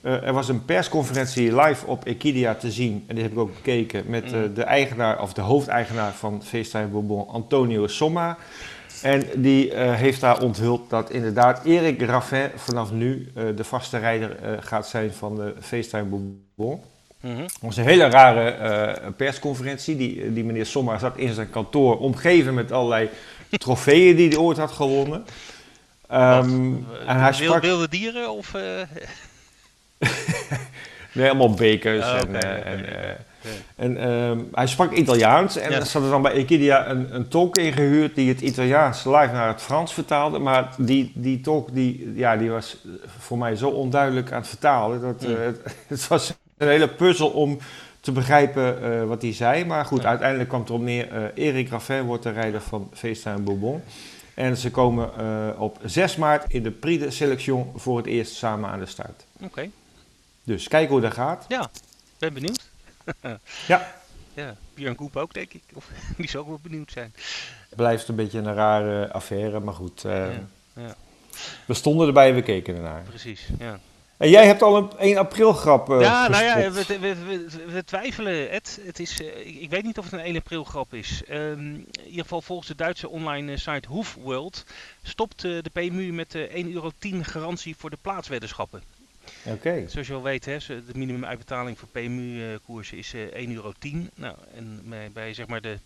Eh, 0.00 0.26
er 0.26 0.32
was 0.32 0.48
een 0.48 0.64
persconferentie 0.64 1.56
live 1.60 1.86
op 1.86 2.04
Equidia 2.04 2.54
te 2.54 2.70
zien. 2.70 3.04
En 3.06 3.14
die 3.14 3.24
heb 3.24 3.32
ik 3.32 3.38
ook 3.38 3.54
bekeken 3.54 4.04
met 4.06 4.32
Mm. 4.32 4.54
de 4.54 4.62
eigenaar 4.62 5.22
of 5.22 5.32
de 5.32 5.40
hoofdeigenaar 5.40 6.12
van 6.12 6.42
Feestijn 6.42 6.90
Bourbon, 6.90 7.28
Antonio 7.28 7.86
Somma. 7.86 8.36
En 9.02 9.24
die 9.36 9.74
heeft 9.76 10.20
daar 10.20 10.42
onthuld 10.42 10.90
dat 10.90 11.10
inderdaad 11.10 11.64
Erik 11.64 12.02
Raffin 12.02 12.50
vanaf 12.56 12.92
nu 12.92 13.32
de 13.56 13.64
vaste 13.64 13.98
rijder 13.98 14.58
gaat 14.60 14.88
zijn 14.88 15.12
van 15.12 15.34
de 15.34 15.54
Feestijn 15.60 16.08
Bourbon. 16.56 16.82
Het 17.28 17.58
was 17.60 17.76
een 17.76 17.84
hele 17.84 18.06
rare 18.06 18.50
eh, 18.50 19.08
persconferentie. 19.16 19.96
Die, 19.96 20.32
die 20.32 20.44
meneer 20.44 20.66
Sommer 20.66 20.98
zat 20.98 21.16
in 21.16 21.34
zijn 21.34 21.50
kantoor 21.50 21.98
omgeven 21.98 22.54
met 22.54 22.72
allerlei 22.72 23.08
trofeeën 23.50 24.16
die 24.16 24.28
hij 24.28 24.38
ooit 24.38 24.58
had 24.58 24.70
gewonnen. 24.72 25.24
Wat? 26.06 26.44
en 26.46 26.86
hij 27.06 27.32
sprak 27.32 27.62
Wilde 27.62 27.88
dieren 27.88 28.30
of... 28.30 28.54
eh, 28.54 28.62
nee, 31.12 31.28
allemaal 31.28 31.54
bekers. 31.54 32.04
Oh, 32.04 32.18
en, 32.18 32.42
eh, 32.42 32.72
en, 32.72 32.86
eh, 33.04 33.10
en 33.76 33.96
ehm, 33.96 34.38
hij 34.52 34.66
sprak 34.66 34.92
Italiaans. 34.92 35.56
En 35.56 35.70
Ja. 35.70 35.76
er 35.76 35.86
zat 35.86 36.02
er 36.02 36.10
dan 36.10 36.22
bij 36.22 36.32
Equidia 36.32 36.88
een, 36.88 37.14
een 37.14 37.28
tolk 37.28 37.56
ingehuurd 37.58 38.14
die 38.14 38.28
het 38.28 38.40
Italiaans 38.40 39.04
live 39.04 39.32
naar 39.32 39.48
het 39.48 39.62
Frans 39.62 39.94
vertaalde. 39.94 40.38
Maar 40.38 40.68
die, 40.78 41.12
die 41.14 41.40
tolk 41.40 41.74
die, 41.74 42.12
ja, 42.14 42.36
die 42.36 42.50
was 42.50 42.76
voor 43.18 43.38
mij 43.38 43.56
zo 43.56 43.68
onduidelijk 43.68 44.32
aan 44.32 44.38
het 44.40 44.48
vertalen. 44.48 45.00
Dat, 45.00 45.22
eh, 45.22 45.28
Mm. 45.28 45.36
het, 45.46 45.60
het 45.88 46.08
was 46.08 46.34
een 46.56 46.68
hele 46.68 46.88
puzzel 46.88 47.28
om 47.30 47.58
te 48.00 48.12
begrijpen 48.12 48.82
eh, 49.00 49.04
wat 49.06 49.22
hij 49.22 49.32
zei. 49.32 49.64
Maar 49.64 49.84
goed, 49.84 50.02
Ja. 50.02 50.08
uiteindelijk 50.08 50.48
kwam 50.48 50.60
het 50.60 50.68
erop 50.68 50.82
neer. 50.82 51.12
eh 51.12 51.44
Erik 51.46 51.68
Raffin 51.68 52.02
wordt 52.02 52.22
de 52.22 52.30
rijder 52.30 52.60
van 52.60 52.90
Feesttuin 52.92 53.44
Bourbon. 53.44 53.82
En 54.34 54.56
ze 54.56 54.70
komen 54.70 55.10
eh, 55.18 55.60
op 55.60 55.78
6 55.84 56.16
maart 56.16 56.52
in 56.52 56.62
de 56.62 56.70
Prix 56.70 57.02
de 57.04 57.10
Selection 57.10 57.72
voor 57.76 57.96
het 57.96 58.06
eerst 58.06 58.32
samen 58.34 58.70
aan 58.70 58.78
de 58.78 58.86
start. 58.86 59.24
Oké, 59.40 59.70
Dus 60.42 60.68
kijk 60.68 60.88
hoe 60.88 61.00
dat 61.00 61.12
gaat. 61.12 61.44
ja. 61.48 61.70
Ben 62.18 62.32
benieuwd. 62.34 62.64
Ja. 63.66 63.92
Ja, 64.34 64.54
Björn 64.74 64.94
Koep 64.94 65.16
ook, 65.16 65.34
denk 65.34 65.52
ik. 65.52 65.62
Of, 65.74 65.88
die 66.16 66.28
zou 66.28 66.42
ook 66.42 66.48
wel 66.48 66.58
benieuwd 66.62 66.90
zijn. 66.92 67.14
Blijft 67.76 68.08
een 68.08 68.14
beetje 68.14 68.38
een 68.38 68.54
rare 68.54 69.12
affaire, 69.12 69.60
maar 69.60 69.74
goed. 69.74 70.02
Ja, 70.02 70.30
ja. 70.76 70.94
We 71.66 71.74
stonden 71.74 72.06
erbij 72.06 72.28
en 72.28 72.34
we 72.34 72.42
keken 72.42 72.74
ernaar. 72.76 73.02
Precies, 73.02 73.48
ja. 73.58 73.78
En 74.16 74.30
jij 74.30 74.46
hebt 74.46 74.62
al 74.62 74.76
een 74.76 74.90
1 74.98 75.16
april 75.16 75.52
grap 75.52 75.90
uh, 75.90 76.00
Ja, 76.00 76.28
nou 76.28 76.44
ja, 76.44 76.70
we, 76.70 76.84
we, 77.00 77.14
we, 77.14 77.46
we 77.66 77.84
twijfelen. 77.84 78.50
Het, 78.50 78.80
het 78.86 78.98
is, 78.98 79.20
uh, 79.20 79.46
ik, 79.46 79.60
ik, 79.60 79.70
weet 79.70 79.82
niet 79.82 79.98
of 79.98 80.04
het 80.04 80.12
een 80.12 80.26
1 80.26 80.36
april 80.36 80.64
grap 80.64 80.94
is. 80.94 81.22
Um, 81.30 81.58
in 81.92 82.04
ieder 82.04 82.22
geval 82.22 82.42
volgens 82.42 82.68
de 82.68 82.74
Duitse 82.74 83.08
online 83.08 83.56
site 83.56 83.88
Hoefworld 83.88 84.64
stopt 85.02 85.44
uh, 85.44 85.62
de 85.62 85.70
PMU 85.70 86.12
met 86.12 86.30
de 86.30 86.48
1,10 86.64 86.72
euro 86.72 86.90
garantie 87.00 87.76
voor 87.76 87.90
de 87.90 87.98
plaatsweddenschappen. 88.00 88.82
Oké. 89.44 89.54
Okay. 89.54 89.88
Zoals 89.88 90.06
je 90.06 90.12
wel 90.12 90.22
weet, 90.22 90.44
hè, 90.44 90.58
de 90.66 90.82
minimumuitbetaling 90.94 91.78
voor 91.78 91.88
PMU-koersen 91.88 92.98
is 92.98 93.14
1,10 93.14 93.20
euro. 93.32 93.72
Nou, 94.14 94.36
en 94.54 94.80
bij, 94.84 95.10
bij 95.12 95.34
zeg 95.34 95.46
maar 95.46 95.60
de 95.60 95.78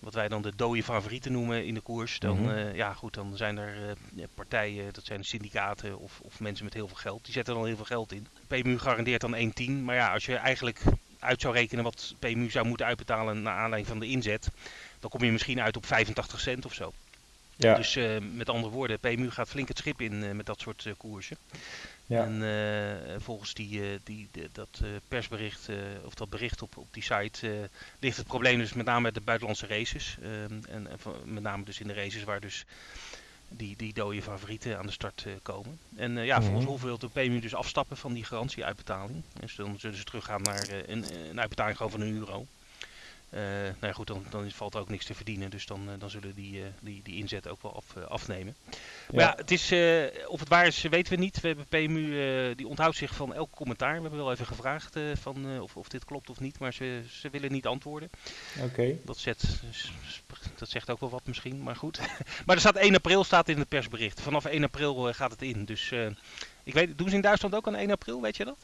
wat 0.00 0.14
wij 0.14 0.28
dan 0.28 0.42
de 0.42 0.52
dode 0.56 0.82
favorieten 0.82 1.32
noemen 1.32 1.66
in 1.66 1.74
de 1.74 1.80
koers. 1.80 2.18
Dan, 2.18 2.38
mm 2.38 2.48
-hmm. 2.48 2.56
uh, 2.56 2.74
ja, 2.74 2.92
goed, 2.92 3.14
dan 3.14 3.36
zijn 3.36 3.58
er 3.58 3.96
uh, 4.16 4.24
partijen, 4.34 4.92
dat 4.92 5.04
zijn 5.04 5.24
syndicaten 5.24 5.98
of, 5.98 6.20
of, 6.20 6.40
mensen 6.40 6.64
met 6.64 6.74
heel 6.74 6.86
veel 6.86 6.96
geld. 6.96 7.24
Die 7.24 7.32
zetten 7.32 7.54
dan 7.54 7.66
heel 7.66 7.76
veel 7.76 7.84
geld 7.84 8.12
in. 8.12 8.26
PMU 8.46 8.78
garandeert 8.78 9.20
dan 9.20 9.34
1,10. 9.34 9.70
Maar 9.70 9.94
ja, 9.94 10.12
als 10.12 10.26
je 10.26 10.36
eigenlijk 10.36 10.82
uit 11.18 11.40
zou 11.40 11.54
rekenen 11.54 11.84
wat 11.84 12.14
PMU 12.18 12.50
zou 12.50 12.66
moeten 12.66 12.86
uitbetalen 12.86 13.42
naar 13.42 13.54
aanleiding 13.54 13.86
van 13.86 13.98
de 13.98 14.06
inzet, 14.06 14.48
dan 15.00 15.10
kom 15.10 15.24
je 15.24 15.32
misschien 15.32 15.60
uit 15.60 15.76
op 15.76 15.86
85 15.86 16.40
cent 16.40 16.64
of 16.64 16.74
zo. 16.74 16.92
Ja. 17.56 17.74
Dus 17.74 17.96
uh, 17.96 18.18
met 18.34 18.48
andere 18.48 18.72
woorden, 18.72 18.98
PMU 18.98 19.30
gaat 19.30 19.48
flink 19.48 19.68
het 19.68 19.78
schip 19.78 20.00
in 20.00 20.36
met 20.36 20.46
dat 20.46 20.60
soort 20.60 20.86
koersen. 20.96 21.36
Ja. 22.10 22.24
En 22.24 22.42
uh, 22.42 23.20
volgens 23.20 23.54
die, 23.54 23.80
uh, 23.80 23.98
die, 24.04 24.28
dat 24.52 24.80
uh, 24.82 24.88
persbericht, 25.08 25.68
of 26.04 26.14
dat 26.14 26.30
bericht 26.30 26.62
op, 26.62 26.76
op 26.76 26.86
die 26.90 27.02
site, 27.02 27.70
ligt 27.98 28.16
het 28.16 28.26
probleem 28.26 28.58
dus 28.58 28.72
met 28.72 28.86
name 28.86 29.00
met 29.00 29.14
de 29.14 29.20
buitenlandse 29.20 29.66
races. 29.66 30.16
en, 30.20 30.64
en 30.68 30.88
met 31.24 31.42
name 31.42 31.64
dus 31.64 31.80
in 31.80 31.86
de 31.86 31.94
races 31.94 32.24
waar 32.24 32.40
dus 32.40 32.64
die, 33.48 33.76
die 33.76 33.92
dode 33.92 34.22
favorieten 34.22 34.78
aan 34.78 34.86
de 34.86 34.92
start 34.92 35.26
komen. 35.42 35.78
En 35.96 36.12
ja, 36.24 36.36
mm 36.36 36.42
-hmm. 36.42 36.50
volgens 36.50 36.66
hoeveel 36.66 36.98
de 36.98 37.08
PMU 37.08 37.40
dus 37.40 37.54
afstappen 37.54 37.96
van 37.96 38.12
die 38.12 38.24
garantieuitbetaling. 38.24 39.22
Dus 39.40 39.54
dan 39.54 39.78
zullen 39.78 39.96
ze 39.96 40.04
teruggaan 40.04 40.42
naar 40.42 40.68
een, 40.86 41.04
een 41.30 41.40
uitbetaling 41.40 41.76
gewoon 41.76 41.92
van 41.92 42.00
een 42.00 42.16
euro. 42.16 42.46
Uh, 43.34 43.40
nou 43.40 43.74
ja, 43.80 43.92
goed, 43.92 44.06
dan, 44.06 44.24
dan 44.30 44.50
valt 44.50 44.74
er 44.74 44.80
ook 44.80 44.88
niks 44.88 45.04
te 45.04 45.14
verdienen. 45.14 45.50
Dus 45.50 45.66
dan, 45.66 45.88
uh, 45.88 45.94
dan 45.98 46.10
zullen 46.10 46.34
die, 46.34 46.60
uh, 46.60 46.66
die, 46.80 47.02
die 47.02 47.16
inzet 47.16 47.48
ook 47.48 47.62
wel 47.62 47.76
af, 47.76 47.96
afnemen. 47.96 48.56
Maar 49.10 49.24
ja, 49.24 49.34
het 49.36 49.50
is, 49.50 49.72
of 50.26 50.40
het 50.40 50.48
waar 50.48 50.66
is, 50.66 50.82
weten 50.82 51.12
we 51.12 51.18
niet. 51.18 51.40
We 51.40 51.48
hebben 51.48 51.66
PMU, 51.66 52.54
die 52.54 52.68
onthoudt 52.68 52.96
zich 52.96 53.14
van 53.14 53.34
elk 53.34 53.50
commentaar. 53.50 53.94
We 53.94 54.00
hebben 54.00 54.18
wel 54.18 54.32
even 54.32 54.46
gevraagd 54.46 54.96
van, 55.14 55.60
of, 55.60 55.76
of 55.76 55.88
dit 55.88 56.04
klopt 56.04 56.30
of 56.30 56.40
niet. 56.40 56.58
Maar 56.58 56.72
ze, 56.72 57.02
ze 57.10 57.30
willen 57.30 57.52
niet 57.52 57.66
antwoorden. 57.66 58.10
Oké. 58.56 58.66
Okay. 58.66 59.00
Dat, 59.04 59.18
zet, 59.18 59.60
dat 60.58 60.68
zegt 60.68 60.90
ook 60.90 61.00
wel 61.00 61.10
wat 61.10 61.26
misschien, 61.26 61.62
maar 61.62 61.76
goed. 61.76 62.00
maar 62.46 62.54
er 62.54 62.60
staat 62.60 62.76
1 62.76 62.94
april 62.94 63.24
staat 63.24 63.48
in 63.48 63.58
het 63.58 63.68
persbericht. 63.68 64.20
Vanaf 64.20 64.44
1 64.44 64.64
april 64.64 65.12
gaat 65.12 65.30
het 65.30 65.42
in. 65.42 65.64
Dus 65.64 65.92
ik 66.62 66.74
weet, 66.74 66.98
doen 66.98 67.08
ze 67.08 67.14
in 67.14 67.20
Duitsland 67.20 67.54
ook 67.54 67.66
aan 67.66 67.76
1 67.76 67.90
april, 67.90 68.20
weet 68.20 68.36
je 68.36 68.44
dat? 68.44 68.58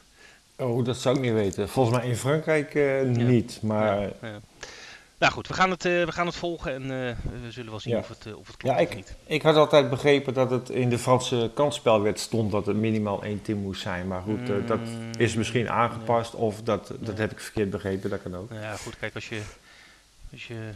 Oh, 0.57 0.85
dat 0.85 0.97
zou 0.97 1.15
ik 1.15 1.21
niet 1.21 1.33
weten. 1.33 1.69
Volgens 1.69 1.97
mij 1.97 2.07
in 2.07 2.15
Frankrijk 2.15 2.73
uh, 2.73 3.01
niet, 3.01 3.59
maar... 3.61 4.01
Ja, 4.01 4.09
ja. 4.21 4.39
Nou 5.19 5.33
goed, 5.33 5.47
we 5.47 5.53
gaan 5.53 5.69
het, 5.69 5.85
uh, 5.85 6.05
we 6.05 6.11
gaan 6.11 6.25
het 6.25 6.35
volgen 6.35 6.73
en 6.73 6.81
uh, 6.81 6.89
we 7.43 7.51
zullen 7.51 7.69
wel 7.69 7.79
zien 7.79 7.97
of, 7.97 8.07
het, 8.07 8.35
of 8.35 8.47
het 8.47 8.57
klopt 8.57 8.75
ja, 8.75 8.81
ik, 8.81 8.89
of 8.89 8.95
niet. 8.95 9.15
Ik 9.25 9.41
had 9.41 9.55
altijd 9.55 9.89
begrepen 9.89 10.33
dat 10.33 10.51
het 10.51 10.69
in 10.69 10.89
de 10.89 10.97
Franse 10.97 11.51
kansspelwet 11.53 12.19
stond 12.19 12.51
dat 12.51 12.65
het 12.65 12.75
minimaal 12.75 13.23
één 13.23 13.41
team 13.41 13.59
moest 13.59 13.81
zijn. 13.81 14.07
Maar 14.07 14.21
goed, 14.21 14.47
mm, 14.47 14.65
dat 14.65 14.79
is 15.17 15.35
misschien 15.35 15.69
aangepast 15.69 16.33
of 16.33 16.61
dat, 16.61 16.93
dat 16.99 17.17
heb 17.17 17.31
ik 17.31 17.39
verkeerd 17.39 17.69
begrepen, 17.69 18.09
dat 18.09 18.21
kan 18.21 18.35
ook. 18.35 18.51
Ja 18.51 18.75
goed, 18.75 18.97
kijk 18.99 19.15
als 19.15 19.29
je... 19.29 19.41
Als 20.31 20.47
je 20.47 20.71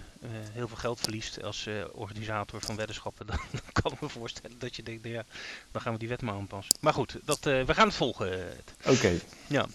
heel 0.51 0.67
veel 0.67 0.77
geld 0.77 0.99
verliest 0.99 1.43
als 1.43 1.67
organisator 1.91 2.61
van 2.61 2.75
weddenschappen, 2.75 3.27
dan, 3.27 3.39
dan, 3.51 3.61
kan 3.81 3.91
ik 3.91 4.01
me 4.01 4.09
voorstellen 4.09 4.59
dat 4.59 4.75
je 4.75 4.83
denkt, 4.83 5.03
nou 5.03 5.15
ja, 5.15 5.23
dan 5.71 5.81
gaan 5.81 5.93
we 5.93 5.99
die 5.99 6.07
wet 6.07 6.21
maar 6.21 6.35
aanpassen. 6.35 6.75
Maar 6.79 6.93
goed, 6.93 7.17
dat, 7.23 7.43
we 7.43 7.73
gaan 7.73 7.87
het 7.87 7.95
volgen. 7.95 8.49
Oké. 8.79 8.91
Okay. 8.91 9.21
Ja. 9.47 9.67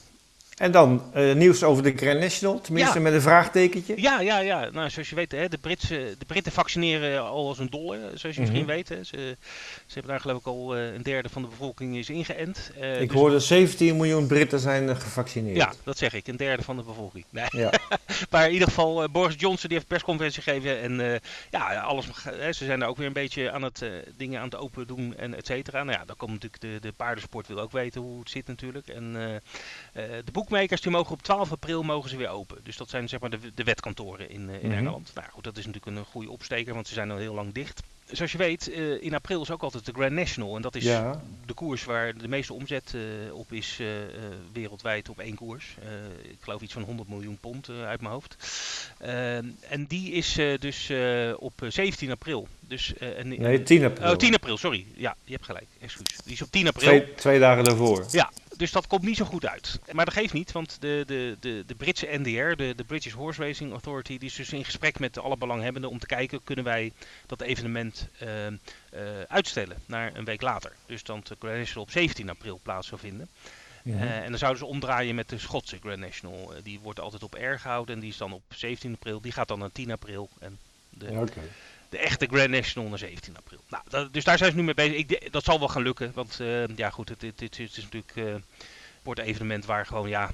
En 0.56 0.70
dan 0.70 1.02
uh, 1.16 1.34
nieuws 1.34 1.62
over 1.62 1.82
de 1.82 1.92
Grand 1.96 2.20
National, 2.20 2.60
tenminste 2.60 2.94
ja. 2.94 3.00
met 3.00 3.12
een 3.12 3.20
vraagtekentje. 3.20 3.94
Ja, 3.96 4.20
ja, 4.20 4.38
ja. 4.38 4.70
Nou, 4.70 4.90
zoals 4.90 5.08
je 5.08 5.14
weet, 5.14 5.32
hè, 5.32 5.48
de, 5.48 5.58
Britse, 5.58 6.14
de 6.18 6.24
Britten 6.26 6.52
vaccineren 6.52 7.22
al 7.22 7.48
als 7.48 7.58
een 7.58 7.70
dolle, 7.70 7.98
zoals 8.14 8.20
je 8.22 8.28
mm 8.28 8.34
-hmm. 8.34 8.42
misschien 8.42 8.66
weet. 8.66 8.88
Hè. 8.88 9.04
Ze, 9.04 9.36
ze 9.86 9.92
hebben 9.92 10.10
daar 10.10 10.20
geloof 10.20 10.38
ik 10.38 10.46
al 10.46 10.76
uh, 10.76 10.94
een 10.94 11.02
derde 11.02 11.28
van 11.28 11.42
de 11.42 11.48
bevolking 11.48 11.96
is 11.96 12.10
ingeënt. 12.10 12.70
Uh, 12.80 13.00
ik 13.00 13.08
dus 13.08 13.18
hoorde 13.18 13.40
17 13.40 13.96
miljoen 13.96 14.26
Britten 14.26 14.58
zijn 14.58 14.96
gevaccineerd. 14.96 15.56
Ja, 15.56 15.72
dat 15.84 15.98
zeg 15.98 16.14
ik, 16.14 16.26
een 16.26 16.36
derde 16.36 16.62
van 16.62 16.76
de 16.76 16.82
bevolking. 16.82 17.24
Nee. 17.30 17.46
Ja. 17.50 17.72
maar 18.30 18.46
in 18.46 18.52
ieder 18.52 18.68
geval, 18.68 19.08
Boris 19.08 19.34
Johnson 19.38 19.68
die 19.68 19.76
heeft 19.78 19.88
persconferentie 19.88 20.42
gegeven 20.42 20.80
en 20.80 21.20
ja, 21.50 21.80
alles, 21.80 22.06
hè, 22.22 22.52
ze 22.52 22.64
zijn 22.64 22.80
daar 22.80 22.88
ook 22.88 22.96
weer 22.96 23.06
een 23.06 23.12
beetje 23.12 23.50
aan 23.50 23.62
het 23.62 23.84
dingen 24.16 24.38
aan 24.40 24.48
het 24.48 24.56
open 24.56 24.86
doen 24.86 25.16
en 25.16 25.34
et 25.34 25.46
cetera. 25.46 25.84
Nou 25.84 25.98
ja, 25.98 26.04
dan 26.04 26.16
komt 26.16 26.32
natuurlijk 26.32 26.62
de, 26.62 26.88
de 26.88 26.92
paardensport 26.96 27.46
wil 27.46 27.60
ook 27.60 27.72
weten 27.72 28.00
hoe 28.00 28.18
het 28.18 28.30
zit 28.30 28.46
natuurlijk. 28.46 28.88
En 28.88 29.12
de 29.92 30.32
boekmakers 30.46 30.80
die 30.80 30.90
mogen 30.90 31.12
op 31.12 31.22
12 31.22 31.52
april 31.52 31.82
mogen 31.82 32.10
ze 32.10 32.16
weer 32.16 32.28
open. 32.28 32.58
Dus 32.62 32.76
dat 32.76 32.90
zijn 32.90 33.08
zeg 33.08 33.20
maar 33.20 33.30
de, 33.30 33.38
de 33.54 33.64
wetkantoren 33.64 34.30
in, 34.30 34.48
uh, 34.48 34.54
in 34.54 34.60
mm 34.62 34.70
-hmm. 34.70 34.78
Engeland. 34.78 35.10
Nou 35.14 35.26
goed, 35.30 35.44
dat 35.44 35.56
is 35.56 35.66
natuurlijk 35.66 35.96
een 35.96 36.04
goede 36.04 36.30
opsteker, 36.30 36.74
want 36.74 36.88
ze 36.88 36.94
zijn 36.94 37.10
al 37.10 37.16
heel 37.16 37.34
lang 37.34 37.54
dicht. 37.54 37.82
Zoals 38.10 38.32
je 38.32 38.38
weet, 38.38 38.68
uh, 38.68 39.02
in 39.02 39.14
april 39.14 39.42
is 39.42 39.50
ook 39.50 39.62
altijd 39.62 39.86
de 39.86 39.92
Grand 39.92 40.12
National. 40.12 40.56
En 40.56 40.62
dat 40.62 40.74
is 40.74 40.84
ja. 40.84 41.22
de 41.46 41.52
koers 41.52 41.84
waar 41.84 42.16
de 42.18 42.28
meeste 42.28 42.52
omzet 42.52 42.92
uh, 42.94 43.34
op 43.34 43.52
is 43.52 43.80
wereldwijd 44.52 45.08
op 45.08 45.18
één 45.18 45.34
koers. 45.34 45.76
ik 46.22 46.38
geloof 46.40 46.60
iets 46.60 46.72
van 46.72 46.82
100 46.82 47.08
miljoen 47.08 47.38
pond 47.40 47.68
uit 47.68 48.00
mijn 48.00 48.12
hoofd. 48.12 48.36
en 49.68 49.84
die 49.88 50.12
is 50.12 50.38
dus 50.58 50.92
op 51.36 51.52
17 51.68 52.10
april. 52.10 52.48
Dus, 52.60 52.92
nee, 53.22 53.62
10 53.62 53.84
april. 53.84 54.10
Oh, 54.10 54.16
10 54.16 54.34
april, 54.34 54.56
sorry. 54.56 54.86
Ja, 54.94 55.16
je 55.24 55.32
hebt 55.32 55.44
gelijk. 55.44 55.66
Excuus. 55.80 56.18
Die 56.24 56.32
is 56.32 56.42
op 56.42 56.50
10 56.50 56.66
april. 56.66 56.88
Twee, 56.88 57.14
twee 57.14 57.38
dagen 57.38 57.64
daarvoor. 57.64 58.06
Ja, 58.10 58.30
dus 58.56 58.72
dat 58.72 58.86
komt 58.86 59.02
niet 59.02 59.16
zo 59.16 59.24
goed 59.24 59.46
uit. 59.46 59.80
Maar 59.92 60.04
dat 60.04 60.14
geeft 60.14 60.32
niet, 60.32 60.52
want 60.52 60.76
de, 60.80 61.02
de, 61.06 61.36
de, 61.40 61.64
de 61.66 61.74
Britse 61.74 62.06
NDR, 62.10 62.56
de, 62.56 62.74
de 62.76 62.84
British 62.84 63.12
Horse 63.12 63.42
Racing 63.42 63.72
Authority, 63.72 64.18
die 64.18 64.28
is 64.28 64.34
dus 64.34 64.52
in 64.52 64.64
gesprek 64.64 64.98
met 64.98 65.18
alle 65.18 65.36
belanghebbenden 65.36 65.90
om 65.90 65.98
te 65.98 66.06
kijken, 66.06 66.44
kunnen 66.44 66.64
wij 66.64 66.92
dat 67.26 67.40
evenement 67.40 68.08
uh, 68.22 68.46
uh, 68.46 68.56
uitstellen 69.28 69.76
naar 69.86 70.14
een 70.14 70.24
week 70.24 70.42
later. 70.42 70.72
Dus 70.86 71.02
dan 71.02 71.20
de 71.24 71.36
Grand 71.38 71.58
National 71.58 71.84
op 71.84 71.90
17 71.90 72.30
april 72.30 72.60
plaats 72.62 72.88
zou 72.88 73.00
vinden. 73.00 73.28
Ja. 73.82 73.94
Uh, 73.94 74.16
en 74.16 74.28
dan 74.28 74.38
zouden 74.38 74.60
ze 74.60 74.68
omdraaien 74.68 75.14
met 75.14 75.28
de 75.28 75.38
Schotse 75.38 75.78
Grand 75.80 76.00
National. 76.00 76.52
die 76.62 76.80
wordt 76.80 77.00
altijd 77.00 77.22
op 77.22 77.34
R 77.34 77.58
gehouden 77.58 77.94
en 77.94 78.00
die 78.00 78.10
is 78.10 78.16
dan 78.16 78.32
op 78.32 78.42
17 78.48 78.92
april. 78.92 79.20
Die 79.20 79.32
gaat 79.32 79.48
dan 79.48 79.58
naar 79.58 79.72
10 79.72 79.90
april. 79.90 80.28
En 80.38 80.58
de, 80.90 81.10
ja, 81.10 81.20
okay 81.20 81.44
de 81.96 82.02
echte 82.02 82.26
Grand 82.30 82.50
National 82.50 82.88
naar 82.88 82.98
17 82.98 83.36
april. 83.36 83.60
Nou, 83.68 83.82
dat, 83.88 84.12
dus 84.12 84.24
daar 84.24 84.38
zijn 84.38 84.50
ze 84.50 84.56
nu 84.56 84.62
mee 84.62 84.74
bezig. 84.74 84.96
Ik, 84.96 85.32
dat 85.32 85.44
zal 85.44 85.58
wel 85.58 85.68
gaan 85.68 85.82
lukken, 85.82 86.12
want 86.14 86.38
uh, 86.40 86.66
ja 86.66 86.90
goed, 86.90 87.08
het, 87.08 87.22
het, 87.22 87.40
het, 87.40 87.56
het 87.56 87.76
is 87.76 87.82
natuurlijk 87.82 88.16
uh, 88.16 88.34
wordt 89.02 89.20
een 89.20 89.26
evenement 89.26 89.64
waar 89.64 89.86
gewoon 89.86 90.08
ja, 90.08 90.30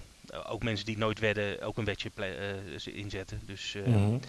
ook 0.46 0.62
mensen 0.62 0.86
die 0.86 0.98
nooit 0.98 1.18
wedden 1.18 1.62
ook 1.62 1.76
een 1.76 1.84
wetje 1.84 2.10
uh, 2.16 2.96
inzetten. 2.96 3.40
Dus 3.46 3.76
mm 3.86 3.92
-hmm. 3.92 4.20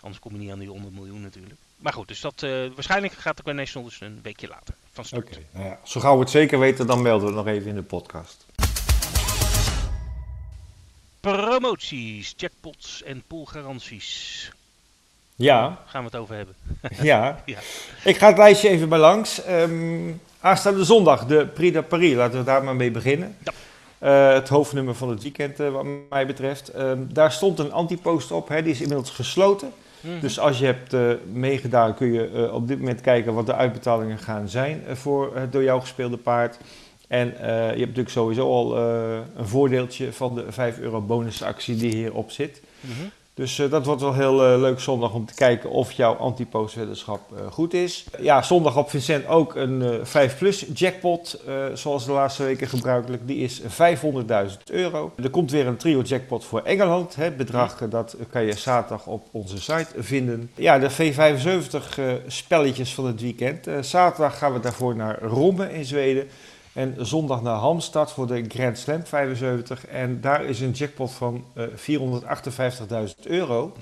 anders 0.00 0.20
kom 0.20 0.32
je 0.32 0.38
niet 0.38 0.50
aan 0.50 0.58
die 0.58 0.68
100 0.68 0.94
miljoen 0.94 1.20
natuurlijk. 1.20 1.54
Maar 1.76 1.92
goed, 1.92 2.08
dus 2.08 2.20
dat, 2.20 2.40
waarschijnlijk 2.74 3.12
gaat 3.12 3.36
de 3.36 3.42
Grand 3.42 3.58
National 3.58 3.88
dus 3.88 4.00
een 4.00 4.18
weekje 4.22 4.48
later 4.48 4.74
van 4.92 5.04
start. 5.04 5.26
Okay, 5.26 5.46
nou 5.50 5.66
ja, 5.66 5.78
zo 5.84 6.00
gauw 6.00 6.14
we 6.14 6.20
het 6.20 6.30
zeker 6.30 6.58
weten, 6.58 6.86
dan 6.86 7.02
melden 7.02 7.28
we 7.28 7.34
het 7.34 7.44
nog 7.44 7.54
even 7.54 7.68
in 7.68 7.74
de 7.74 7.82
podcast. 7.82 8.46
Promoties, 11.20 12.34
jackpots 12.36 13.02
en 13.02 13.22
poolgaranties. 13.26 14.50
Ja. 15.36 15.78
Gaan 15.86 16.04
we 16.04 16.10
het 16.10 16.20
over 16.20 16.34
hebben. 16.34 16.54
ja. 17.02 17.42
ja. 17.44 17.58
Ik 18.04 18.16
ga 18.16 18.26
het 18.26 18.38
lijstje 18.38 18.68
even 18.68 18.88
bij 18.88 18.98
langs. 18.98 19.48
Um, 19.48 20.20
aanstaande 20.40 20.84
zondag 20.84 21.26
de 21.26 21.46
Prix 21.46 21.74
de 21.74 21.82
Paris. 21.82 22.14
Laten 22.14 22.38
we 22.38 22.44
daar 22.44 22.64
maar 22.64 22.76
mee 22.76 22.90
beginnen. 22.90 23.36
Ja. 23.44 23.52
Uh, 24.02 24.34
het 24.34 24.48
hoofdnummer 24.48 24.94
van 24.94 25.10
het 25.10 25.22
weekend 25.22 25.60
uh, 25.60 25.70
wat 25.70 25.86
mij 26.10 26.26
betreft. 26.26 26.78
Um, 26.78 27.08
daar 27.12 27.32
stond 27.32 27.58
een 27.58 27.72
antipost 27.72 28.30
op. 28.30 28.48
Hè, 28.48 28.62
die 28.62 28.72
is 28.72 28.80
inmiddels 28.80 29.10
gesloten. 29.10 29.72
Mm 30.00 30.10
-hmm. 30.10 30.20
Dus 30.20 30.38
als 30.38 30.58
je 30.58 30.64
hebt 30.64 30.94
uh, 30.94 31.12
meegedaan 31.32 31.94
kun 31.94 32.12
je 32.12 32.52
op 32.52 32.68
dit 32.68 32.78
moment 32.78 33.00
kijken 33.00 33.34
wat 33.34 33.46
de 33.46 33.54
uitbetalingen 33.54 34.18
gaan 34.18 34.48
zijn 34.48 34.82
voor 34.92 35.36
het 35.36 35.52
door 35.52 35.62
jou 35.62 35.80
gespeelde 35.80 36.16
paard. 36.16 36.58
En 37.08 37.26
je 37.26 37.44
hebt 37.44 37.78
natuurlijk 37.78 38.08
sowieso 38.08 38.48
al 38.48 38.78
een 38.78 39.46
voordeeltje 39.46 40.12
van 40.12 40.34
de 40.34 40.44
5 40.48 40.78
euro 40.78 41.00
bonusactie 41.00 41.76
die 41.76 41.94
hierop 41.94 42.30
zit. 42.30 42.62
Mm 42.80 42.92
-hmm. 42.98 43.10
Dus 43.34 43.58
uh, 43.58 43.70
dat 43.70 43.86
wordt 43.86 44.00
wel 44.00 44.14
heel 44.14 44.52
uh, 44.52 44.60
leuk 44.60 44.80
zondag 44.80 45.12
om 45.12 45.26
te 45.26 45.34
kijken 45.34 45.70
of 45.70 45.92
jouw 45.92 46.14
anti-postweddenschap 46.14 47.20
uh, 47.32 47.52
goed 47.52 47.74
is. 47.74 48.04
Ja, 48.20 48.42
zondag 48.42 48.76
op 48.76 48.90
Vincent 48.90 49.26
ook 49.26 49.54
een 49.54 50.06
5 50.06 50.38
plus 50.38 50.66
jackpot, 50.74 51.42
zoals 51.74 52.04
de 52.04 52.12
laatste 52.12 52.42
weken 52.42 52.68
gebruikelijk. 52.68 53.26
Die 53.26 53.38
is 53.38 53.62
500.000 53.62 53.66
euro. 54.70 55.12
Er 55.22 55.30
komt 55.30 55.50
weer 55.50 55.66
een 55.66 55.76
trio 55.76 56.00
jackpot 56.00 56.44
voor 56.44 56.60
Engeland. 56.60 57.14
Het 57.14 57.36
bedrag 57.36 57.88
dat 57.88 58.16
kan 58.30 58.44
je 58.44 58.52
zaterdag 58.52 59.06
op 59.06 59.26
onze 59.30 59.60
site 59.60 59.88
vinden. 59.98 60.50
Ja, 60.54 60.78
de 60.78 60.90
V75 60.90 62.00
spelletjes 62.26 62.94
van 62.94 63.06
het 63.06 63.20
weekend. 63.20 63.66
zaterdag 63.80 64.38
gaan 64.38 64.52
we 64.52 64.60
daarvoor 64.60 64.96
naar 64.96 65.22
Romme 65.22 65.72
in 65.72 65.84
Zweden. 65.84 66.28
En 66.74 66.94
zondag 66.98 67.42
naar 67.42 67.56
Halmstad 67.56 68.12
voor 68.12 68.26
de 68.26 68.44
Grand 68.48 68.78
Slam 68.78 69.04
75. 69.04 69.86
En 69.86 70.20
daar 70.20 70.44
is 70.44 70.60
een 70.60 70.70
jackpot 70.70 71.12
van 71.12 71.44
uh, 71.54 71.64
458.000 73.08 73.22
euro. 73.22 73.72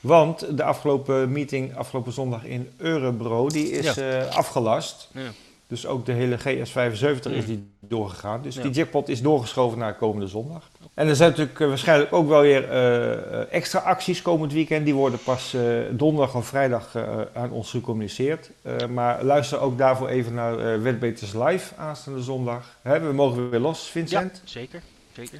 Want 0.00 0.56
de 0.56 0.62
afgelopen 0.62 1.32
meeting, 1.32 1.76
afgelopen 1.76 2.12
zondag 2.12 2.44
in 2.44 2.70
Eurebro, 2.76 3.48
die 3.48 3.70
is 3.70 3.94
ja. 3.94 4.22
uh, 4.26 4.36
afgelast. 4.36 5.08
Ja. 5.12 5.30
Dus 5.70 5.86
ook 5.86 6.06
de 6.06 6.12
hele 6.12 6.38
GS75 6.38 7.30
is 7.30 7.40
Mm. 7.40 7.46
die 7.46 7.70
doorgegaan. 7.80 8.42
Dus 8.42 8.54
Ja. 8.54 8.62
die 8.62 8.70
jackpot 8.70 9.08
is 9.08 9.22
doorgeschoven 9.22 9.78
naar 9.78 9.94
komende 9.94 10.26
zondag. 10.26 10.70
En 10.94 11.08
er 11.08 11.16
zijn 11.16 11.30
natuurlijk 11.30 11.60
eh, 11.60 11.68
waarschijnlijk 11.68 12.12
ook 12.12 12.28
wel 12.28 12.40
weer 12.40 12.68
eh, 12.70 13.12
eh, 13.12 13.46
extra 13.50 13.78
acties 13.78 14.22
komend 14.22 14.52
weekend. 14.52 14.84
Die 14.84 14.94
worden 14.94 15.18
pas 15.24 15.56
donderdag 15.90 16.34
of 16.34 16.46
vrijdag 16.46 16.96
aan 17.34 17.50
ons 17.50 17.70
gecommuniceerd. 17.70 18.50
Maar 18.90 19.24
luister 19.24 19.60
ook 19.60 19.78
daarvoor 19.78 20.08
even 20.08 20.34
naar 20.34 20.82
Wetbeters 20.82 21.32
Live 21.32 21.74
aanstaande 21.76 22.22
zondag. 22.22 22.76
Hè, 22.82 23.00
we 23.00 23.12
mogen 23.12 23.50
weer 23.50 23.60
los, 23.60 23.90
Vincent. 23.90 24.40
Ja, 24.44 24.48
zeker. 24.48 24.82
zeker. 25.12 25.38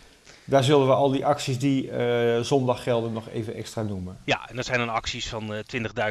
Daar 0.51 0.65
zullen 0.65 0.87
we 0.87 0.93
al 0.93 1.11
die 1.11 1.27
acties 1.27 1.59
die 1.59 1.91
eh, 1.91 2.41
zondag 2.41 2.83
gelden 2.83 3.13
nog 3.13 3.29
even 3.29 3.55
extra 3.55 3.83
noemen. 3.83 4.19
Ja, 4.25 4.49
en 4.49 4.57
dat 4.57 4.65
zijn 4.65 4.79
dan 4.79 4.89
acties 4.89 5.29
van 5.29 5.55
eh 5.55 5.59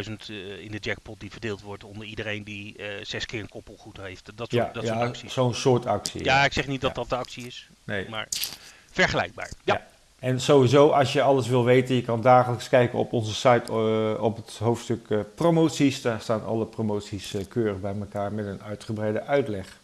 20.000 0.06 0.30
eh, 0.30 0.60
in 0.64 0.72
de 0.72 0.78
jackpot 0.82 1.20
die 1.20 1.32
verdeeld 1.32 1.62
wordt 1.62 1.84
onder 1.84 2.06
iedereen 2.08 2.44
die 2.44 2.76
zes 3.02 3.26
keer 3.26 3.40
een 3.40 3.50
koppelgoed 3.50 3.98
heeft. 3.98 4.26
Dat 4.26 4.50
soort, 4.52 4.52
Ja, 4.66 4.72
dat 4.74 4.86
soort 4.86 4.98
ja 4.98 5.06
acties. 5.06 5.34
zo'n 5.34 5.54
soort 5.54 5.86
actie. 5.86 6.24
Ja, 6.24 6.46
ik 6.46 6.54
zeg 6.54 6.68
niet 6.68 6.82
dat 6.82 6.96
dat 6.96 7.10
de 7.10 7.16
actie 7.16 7.46
is, 7.46 7.70
Nee. 7.84 8.10
maar 8.10 8.28
vergelijkbaar. 8.92 9.52
Ja. 9.64 9.86
En 10.20 10.42
sowieso, 10.42 10.90
als 10.90 11.14
je 11.14 11.22
alles 11.22 11.48
wil 11.48 11.64
weten, 11.64 11.96
je 11.96 12.02
kan 12.02 12.22
dagelijks 12.22 12.70
kijken 12.70 13.00
op 13.00 13.14
onze 13.14 13.34
site 13.34 13.72
op 14.20 14.36
het 14.36 14.58
hoofdstuk 14.58 15.08
promoties. 15.36 16.02
Daar 16.02 16.22
staan 16.22 16.46
alle 16.46 16.66
promoties 16.66 17.36
keurig 17.50 17.80
bij 17.80 17.96
elkaar 18.00 18.34
met 18.34 18.46
een 18.46 18.62
uitgebreide 18.64 19.24
uitleg. 19.24 19.78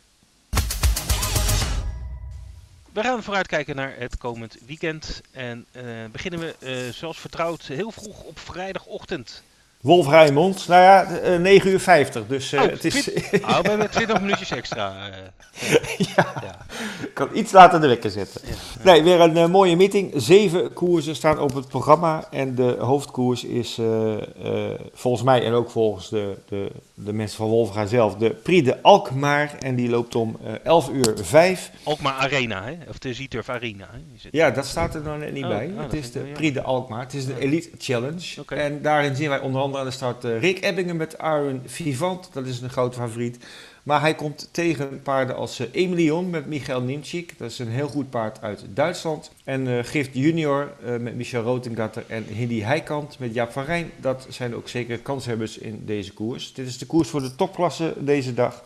We 2.95 3.03
gaan 3.03 3.23
vooruitkijken 3.23 3.75
naar 3.75 3.95
het 3.97 4.17
komend 4.17 4.57
weekend. 4.65 5.21
En 5.31 5.65
eh, 5.71 5.83
beginnen 6.11 6.39
we 6.39 6.55
eh, 6.59 6.93
zoals 6.93 7.19
vertrouwd 7.19 7.61
heel 7.61 7.91
vroeg 7.91 8.23
op 8.23 8.39
vrijdagochtend. 8.39 9.43
Wolf 9.86 10.08
Rijnmond, 10.08 10.68
nou 10.68 10.82
ja, 10.82 11.04
eh, 11.06 11.39
9 11.39 11.70
uur 11.72 11.80
50. 11.80 12.24
Dus 12.27 12.51
eh, 12.54 12.62
Oh, 12.62 12.68
het 12.70 12.86
is, 12.86 13.10
Oh, 13.50 13.60
we 13.60 13.70
hebben 13.70 13.89
20 13.89 14.22
minuutjes 14.22 14.51
extra. 14.51 14.94
eh. 15.12 15.18
ja, 16.15 16.34
ja. 16.42 16.65
ik 17.01 17.13
kan 17.13 17.30
iets 17.34 17.51
later 17.51 17.82
de 17.82 17.88
wekker 17.88 18.10
zetten. 18.10 18.42
Ja. 18.46 18.54
Nee, 18.84 19.04
weer 19.04 19.20
een 19.22 19.38
eh, 19.38 19.48
mooie 19.48 19.75
meeting. 19.75 20.12
Zeven 20.15 20.74
koersen 20.74 21.15
staan 21.15 21.39
op 21.39 21.54
het 21.54 21.68
programma. 21.68 22.27
En 22.32 22.56
de 22.56 22.75
hoofdkoers 22.80 23.44
is 23.44 23.77
eh, 23.77 24.13
eh, 24.13 24.80
volgens 24.94 25.24
mij 25.24 25.46
en 25.46 25.54
ook 25.54 25.70
volgens 25.72 26.10
de, 26.10 26.34
de, 26.50 26.72
de 26.94 27.13
mensen 27.13 27.38
van 27.38 27.48
Wolfga 27.48 27.86
zelf 27.86 28.15
de 28.15 28.30
Prix 28.30 28.65
de 28.65 28.82
Alkmaar. 28.82 29.56
En 29.60 29.75
die 29.75 29.89
loopt 29.89 30.15
om 30.15 30.38
eh 30.46 30.54
11 30.63 30.89
uur 30.89 31.13
5. 31.22 31.72
Alkmaar 31.84 32.13
Arena, 32.13 32.63
hè? 32.63 32.77
of 32.89 32.98
de 32.98 33.13
Zieturf 33.13 33.50
Arena. 33.50 33.88
Hè? 33.92 33.98
Is 34.15 34.24
het? 34.24 34.34
Ja, 34.34 34.51
dat 34.51 34.65
staat 34.65 34.96
er 34.96 35.01
nog 35.01 35.18
net 35.18 35.34
niet 35.34 35.44
Oh, 35.44 35.50
bij. 35.50 35.72
oh, 35.77 35.84
het 35.84 35.94
is 35.94 36.12
de 36.12 36.20
Prix 36.20 36.54
de 36.54 36.62
Alkmaar. 36.62 37.00
Het 37.01 37.13
is 37.13 37.25
de. 37.25 37.39
Elite 37.39 37.70
Challenge. 37.77 38.44
En 38.48 38.82
daarin 38.82 39.15
zien 39.15 39.30
wij 39.30 39.39
onder 39.39 39.62
andere 39.62 39.75
aan 39.79 39.86
de 39.86 39.91
start 39.91 40.24
eh, 40.24 40.39
Rick 40.39 40.63
Ebbingen 40.63 40.96
met 40.96 41.17
Aaron 41.17 41.62
Vivant. 41.65 42.29
Dat 42.34 42.46
is 42.46 42.62
een 42.62 42.70
grote 42.70 42.98
favoriet. 42.98 43.38
Maar 43.84 44.01
hij 44.01 44.15
komt 44.15 44.50
tegen 44.51 45.01
paarden 45.01 45.36
als 45.36 45.60
eh, 45.60 45.67
Emilion 45.72 46.29
met 46.29 46.46
Michael 46.46 46.82
Nimchik. 46.82 47.38
Dat 47.38 47.51
is 47.51 47.60
een 47.60 47.70
heel 47.70 47.88
goed 47.88 48.10
paard 48.10 48.41
uit 48.41 48.65
Duitsland. 48.70 49.32
En 49.44 49.67
eh, 49.67 49.84
Gift 49.84 50.10
Junior 50.13 50.72
met 51.00 51.15
Michel 51.15 51.41
Rotengatter 51.41 52.03
en 52.08 52.25
Hindi 52.27 52.63
Heikant 52.63 53.20
met 53.20 53.34
Jaap 53.34 53.51
van 53.51 53.63
Rijn. 53.63 53.91
Dat 53.98 54.27
zijn 54.29 54.55
ook 54.55 54.70
zeker 54.70 55.00
kanshebbers 55.00 55.58
in 55.58 55.82
deze 55.86 56.13
koers. 56.13 56.53
Dit 56.53 56.67
is 56.67 56.77
de 56.77 56.86
koers 56.86 57.10
voor 57.10 57.22
de 57.22 57.36
topklasse 57.36 57.94
deze 57.98 58.34
dag. 58.34 58.63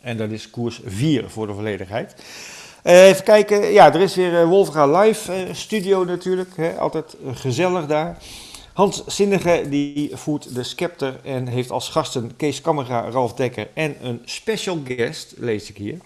En 0.00 0.16
dat 0.16 0.30
is 0.30 0.50
koers 0.50 0.80
4 0.84 1.30
voor 1.30 1.46
de 1.46 1.54
volledigheid. 1.54 2.14
Even 2.82 3.24
kijken, 3.24 3.72
ja, 3.72 3.94
er 3.94 4.00
is 4.00 4.14
weer 4.14 4.46
Wolfga 4.46 5.00
Live 5.00 5.48
studio 5.52 6.04
natuurlijk. 6.04 6.56
Hè, 6.56 6.78
altijd 6.78 7.16
gezellig 7.32 7.86
daar. 7.86 8.18
Hans 8.76 9.02
Zinnige 9.06 9.64
die 9.68 10.10
voert 10.16 10.54
de 10.54 10.62
scepter 10.62 11.20
en 11.24 11.46
heeft 11.46 11.70
als 11.70 11.88
gasten 11.88 12.36
Kees 12.36 12.60
Kammerga, 12.60 13.10
Ralf 13.10 13.34
Dekker 13.34 13.68
en 13.74 13.96
een 14.02 14.20
special 14.24 14.78
guest, 14.84 15.34
lees 15.38 15.70
ik 15.70 15.76
hier. 15.76 15.98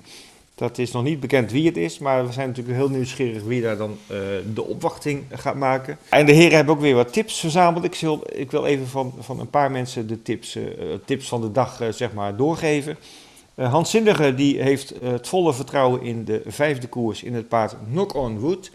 Dat 0.54 0.78
is 0.78 0.92
nog 0.92 1.02
niet 1.02 1.20
bekend 1.20 1.50
wie 1.50 1.66
het 1.66 1.76
is, 1.76 1.98
maar 1.98 2.26
we 2.26 2.32
zijn 2.32 2.48
natuurlijk 2.48 2.76
heel 2.76 2.88
nieuwsgierig 2.88 3.42
wie 3.42 3.62
daar 3.62 3.76
dan 3.76 3.98
eh, 4.06 4.16
de 4.54 4.64
opwachting 4.64 5.24
gaat 5.30 5.54
maken. 5.54 5.98
En 6.08 6.26
de 6.26 6.32
heren 6.32 6.56
hebben 6.56 6.74
ook 6.74 6.80
weer 6.80 6.94
wat 6.94 7.12
tips 7.12 7.40
verzameld. 7.40 7.84
Ik, 7.84 7.94
zal, 7.94 8.22
ik 8.32 8.50
wil 8.50 8.66
even 8.66 8.86
van, 8.86 9.14
van 9.18 9.40
een 9.40 9.50
paar 9.50 9.70
mensen 9.70 10.06
de 10.06 10.22
tips, 10.22 10.56
eh, 10.56 10.64
tips 11.04 11.28
van 11.28 11.40
de 11.40 11.52
dag 11.52 11.80
eh, 11.80 11.88
zeg 11.88 12.12
maar 12.12 12.36
doorgeven. 12.36 12.96
Hans 13.54 13.90
Zindige 13.90 14.34
die 14.34 14.62
heeft 14.62 14.94
het 15.02 15.28
volle 15.28 15.54
vertrouwen 15.54 16.02
in 16.02 16.24
de 16.24 16.42
vijfde 16.46 16.86
koers 16.86 17.22
in 17.22 17.34
het 17.34 17.48
paard 17.48 17.76
Knock 17.90 18.14
on 18.14 18.38
Wood. 18.38 18.70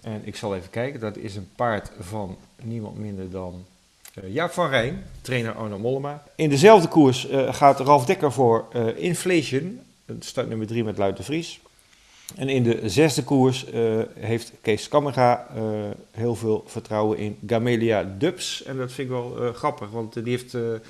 En 0.00 0.20
ik 0.24 0.36
zal 0.36 0.56
even 0.56 0.70
kijken, 0.70 1.00
dat 1.00 1.16
is 1.16 1.36
een 1.36 1.48
paard 1.56 1.90
van 2.00 2.36
niemand 2.62 2.98
minder 2.98 3.30
dan 3.30 3.64
eh, 4.14 4.34
Jaap 4.34 4.50
van 4.50 4.68
Rijn, 4.68 5.04
trainer 5.20 5.52
Arno 5.52 5.78
Mollema. 5.78 6.22
In 6.34 6.48
dezelfde 6.48 6.88
koers 6.88 7.28
eh, 7.28 7.54
gaat 7.54 7.80
Ralf 7.80 8.04
Dekker 8.04 8.32
voor 8.32 8.66
eh, 8.72 8.86
Inflation, 8.96 9.80
start 10.18 10.48
nummer 10.48 10.66
3 10.66 10.84
met 10.84 10.98
Luid 10.98 11.16
de 11.16 11.22
Vries. 11.22 11.60
En 12.36 12.48
in 12.48 12.62
de 12.62 12.88
zesde 12.88 13.24
koers 13.24 13.66
heeft 14.18 14.52
Kees 14.60 14.88
Kammerga 14.88 15.46
heel 16.10 16.34
veel 16.34 16.64
vertrouwen 16.66 17.18
in 17.18 17.38
Gamelia 17.46 18.14
Dubs. 18.18 18.62
En 18.62 18.76
dat 18.76 18.92
vind 18.92 19.08
ik 19.08 19.14
wel 19.14 19.52
grappig, 19.52 19.90
want 19.90 20.14
die 20.14 20.22
heeft, 20.22 20.54
even 20.54 20.82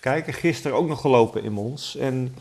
kijken, 0.00 0.32
gisteren 0.32 0.76
ook 0.76 0.88
nog 0.88 1.00
gelopen 1.00 1.42
in 1.42 1.52
Mons. 1.52 1.96
En 1.96 2.34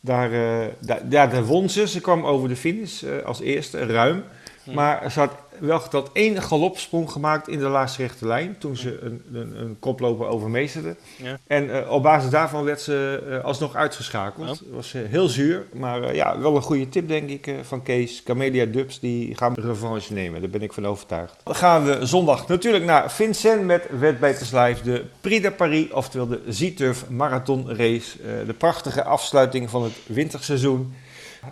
daar, 0.00 0.30
daar, 0.78 1.02
ja, 1.10 1.26
daar 1.26 1.44
won 1.44 1.70
ze. 1.70 1.88
Ze 1.88 2.00
kwam 2.00 2.26
over 2.26 2.48
de 2.48 2.56
finish 2.56 3.04
als 3.24 3.40
eerste, 3.40 3.86
ruim. 3.86 4.24
Hm. 4.68 4.74
Maar 4.74 5.10
ze 5.10 5.18
had 5.18 5.30
wel 5.60 5.82
dat 5.90 6.10
één 6.12 6.42
galopsprong 6.42 7.10
gemaakt 7.10 7.48
in 7.48 7.58
de 7.58 7.68
laatste 7.68 8.02
rechte 8.02 8.26
lijn. 8.26 8.56
Toen 8.58 8.76
ze 8.76 8.98
een, 9.00 9.22
een, 9.32 9.60
een 9.60 9.76
koploper 9.80 10.26
overmeesterde. 10.26 10.96
Ja. 11.16 11.38
En 11.46 11.84
eh, 11.84 11.90
op 11.90 12.02
basis 12.02 12.30
daarvan 12.30 12.64
werd 12.64 12.80
ze 12.80 13.26
eh, 13.30 13.44
alsnog 13.44 13.74
uitgeschakeld. 13.74 14.48
Oh. 14.48 14.48
Dat 14.48 14.62
was 14.70 14.94
eh, 14.94 15.02
heel 15.06 15.28
zuur. 15.28 15.66
Maar 15.72 16.14
ja, 16.14 16.38
wel 16.38 16.56
een 16.56 16.62
goede 16.62 16.88
tip 16.88 17.08
denk 17.08 17.30
ik 17.30 17.54
van 17.62 17.82
Kees. 17.82 18.22
Camelia 18.22 18.64
Dubs, 18.64 19.00
die 19.00 19.36
gaan 19.36 19.54
revanche 19.54 20.12
nemen. 20.12 20.40
Daar 20.40 20.50
ben 20.50 20.62
ik 20.62 20.72
van 20.72 20.86
overtuigd. 20.86 21.36
Dan 21.44 21.54
gaan 21.54 21.84
we 21.84 22.06
zondag 22.06 22.48
natuurlijk 22.48 22.84
naar 22.84 23.10
Vincent 23.12 23.64
met 23.64 23.86
Wetbeters 23.98 24.50
Live. 24.50 24.82
De 24.82 25.04
Prix 25.20 25.42
de 25.42 25.50
Paris, 25.50 25.90
oftewel 25.90 26.26
de 26.26 26.40
Z-Turf 26.48 27.08
Marathon 27.08 27.76
Race. 27.76 28.16
De 28.46 28.52
prachtige 28.52 29.04
afsluiting 29.04 29.70
van 29.70 29.82
het 29.82 29.92
winterseizoen. 30.06 30.94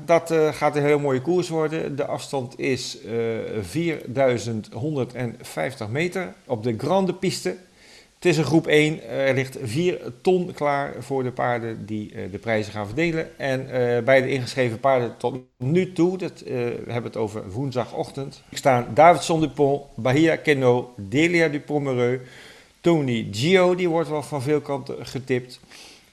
Dat 0.04 0.30
eh, 0.30 0.52
gaat 0.52 0.76
een 0.76 0.82
hele 0.82 0.98
mooie 0.98 1.20
koers 1.20 1.48
worden. 1.48 1.96
De 1.96 2.06
afstand 2.06 2.58
is 2.58 3.00
eh 3.00 3.12
4150 3.60 5.88
meter 5.88 6.34
op 6.46 6.62
de 6.62 6.74
Grande 6.78 7.14
Piste. 7.14 7.56
Het 8.14 8.24
is 8.24 8.36
een 8.36 8.44
groep 8.44 8.66
1. 8.66 9.08
Er 9.08 9.34
ligt 9.34 9.58
4 9.62 10.00
ton 10.20 10.52
klaar 10.52 10.94
voor 10.98 11.22
de 11.22 11.32
paarden 11.32 11.86
die 11.86 12.12
eh, 12.12 12.30
de 12.30 12.38
prijzen 12.38 12.72
gaan 12.72 12.86
verdelen. 12.86 13.38
En 13.38 13.66
bij 14.04 14.22
de 14.22 14.28
ingeschreven 14.28 14.80
paarden 14.80 15.16
tot 15.16 15.38
nu 15.56 15.92
toe, 15.92 16.18
dat, 16.18 16.42
we 16.44 16.82
hebben 16.86 17.04
het 17.04 17.16
over 17.16 17.50
woensdagochtend, 17.50 18.42
staan 18.52 18.86
Davidson 18.94 19.40
Dupont, 19.40 19.82
Bahia 19.94 20.36
Keno, 20.36 20.92
Delia 20.96 21.48
Dupont-Mereux, 21.48 22.20
Tony 22.80 23.28
Gio, 23.30 23.74
die 23.74 23.88
wordt 23.88 24.08
wel 24.08 24.22
van 24.22 24.42
veel 24.42 24.60
kanten 24.60 25.06
getipt. 25.06 25.60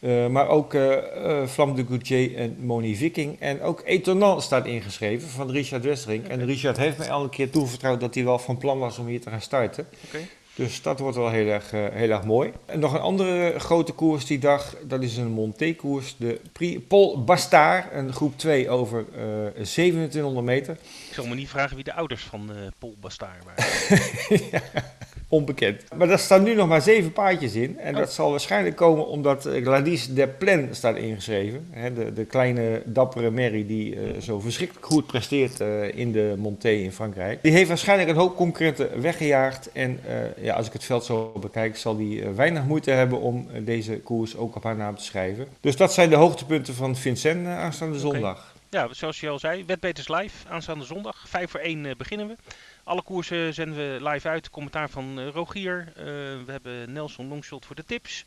Eh, 0.04 0.28
maar 0.28 0.48
ook 0.48 0.74
eh 0.74 0.94
eh, 0.94 1.48
Flam 1.48 1.76
de 1.76 1.86
Goutier 1.86 2.36
en 2.36 2.56
Moni 2.60 2.96
Viking. 2.96 3.40
En 3.40 3.62
ook 3.62 3.82
Etonant 3.86 4.44
staat 4.44 4.66
ingeschreven 4.66 5.30
van 5.30 5.52
Richard 5.52 5.84
Westerink. 5.84 6.28
En 6.28 6.46
Richard 6.46 6.78
heeft 6.78 6.98
mij 6.98 7.12
al 7.12 7.24
een 7.24 7.30
keer 7.30 7.50
toevertrouwd 7.50 8.00
dat 8.00 8.14
hij 8.14 8.24
wel 8.24 8.40
van 8.40 8.58
plan 8.58 8.80
was 8.80 8.98
om 8.98 9.08
hier 9.08 9.22
te 9.22 9.30
gaan 9.30 9.42
starten. 9.42 9.88
Oké. 10.06 10.20
Dus 10.56 10.82
dat 10.82 11.00
wordt 11.00 11.18
wel 11.18 11.30
heel 11.30 11.48
erg, 11.48 11.74
eh, 11.74 11.86
heel 11.92 12.10
erg 12.10 12.24
mooi. 12.24 12.52
En 12.66 12.80
nog 12.80 12.94
een 12.94 13.00
andere 13.00 13.60
grote 13.60 13.92
koers 13.92 14.26
die 14.26 14.40
dag, 14.40 14.76
dat 14.88 15.02
is 15.04 15.18
een 15.18 15.32
Monté-koers. 15.32 16.16
De 16.18 16.42
Prix 16.52 16.82
Paul 16.88 17.24
Bastard, 17.24 17.86
een 17.94 18.14
groep 18.14 18.38
2 18.38 18.70
over 18.70 19.06
eh 19.16 19.64
2700 19.64 20.46
meter. 20.46 20.78
Ik 21.08 21.14
zal 21.14 21.28
me 21.28 21.36
niet 21.36 21.50
vragen 21.50 21.76
wie 21.76 21.84
de 21.84 21.94
ouders 21.94 22.24
van 22.24 22.52
eh 22.52 22.58
Paul 22.80 22.96
Bastaar 23.00 23.38
waren. 23.46 24.02
Onbekend. 25.34 25.84
Maar 25.96 26.08
daar 26.08 26.20
staan 26.20 26.44
nu 26.44 26.56
nog 26.56 26.68
maar 26.68 26.82
zeven 26.82 27.12
paardjes 27.12 27.54
in. 27.54 27.80
En 27.80 27.94
Oh. 27.94 28.00
dat 28.00 28.14
zal 28.14 28.30
waarschijnlijk 28.32 28.76
komen 28.76 29.08
omdat 29.08 29.46
eh, 29.46 29.64
Gladys 29.64 30.08
Desplen 30.08 30.76
staat 30.76 30.96
ingeschreven. 30.96 31.68
Hè, 31.72 31.94
de, 31.94 32.14
de 32.14 32.26
kleine 32.26 32.82
dappere 32.86 33.30
Mary 33.32 33.66
die 33.68 33.96
eh, 33.96 34.22
zo 34.22 34.40
verschrikkelijk 34.40 34.86
goed 34.86 35.08
presteert 35.08 35.60
eh, 35.62 35.98
in 35.98 36.12
de 36.12 36.36
Monté 36.38 36.70
in 36.70 36.92
Frankrijk. 36.92 37.40
Die 37.42 37.52
heeft 37.52 37.68
waarschijnlijk 37.68 38.10
een 38.10 38.16
hoop 38.16 38.36
concurrenten 38.36 39.02
weggejaagd. 39.02 39.72
En 39.72 40.00
ja, 40.42 40.56
als 40.56 40.68
ik 40.68 40.74
het 40.74 40.84
veld 40.84 41.06
zo 41.06 41.32
bekijk 41.40 41.78
zal 41.78 41.98
die 41.98 42.24
weinig 42.24 42.64
moeite 42.66 42.92
hebben 42.92 43.20
om 43.20 43.48
deze 43.60 44.00
koers 44.00 44.38
ook 44.38 44.56
op 44.56 44.64
haar 44.64 44.76
naam 44.76 44.96
te 44.96 45.04
schrijven. 45.04 45.48
Dus 45.60 45.76
dat 45.76 45.94
zijn 45.94 46.10
de 46.10 46.16
hoogtepunten 46.16 46.74
van 46.74 46.96
Vincent 46.96 47.48
aanstaande 47.48 48.00
zondag. 48.00 48.54
Ja, 48.74 48.88
zoals 48.92 49.20
je 49.20 49.30
al 49.30 49.40
zei, 49.40 49.66
Wetbeters 49.66 50.08
Live 50.08 50.48
aanstaande 50.48 50.86
zondag. 50.86 51.26
5 51.28 51.50
voor 51.52 51.60
1 51.60 51.86
eh, 51.86 51.96
beginnen 51.96 52.28
we. 52.28 52.36
Alle 52.84 53.02
koersen 53.02 53.54
zenden 53.54 53.78
we 53.78 54.10
live 54.10 54.28
uit. 54.28 54.50
Commentaar 54.50 54.90
van 54.90 55.20
eh, 55.20 55.28
Rogier. 55.28 55.88
Eh, 55.96 56.04
we 56.46 56.52
hebben 56.52 56.94
Nelson 56.94 57.28
Longshot 57.28 57.66
voor 57.66 57.76
de 57.76 57.86
tips. 57.86 58.26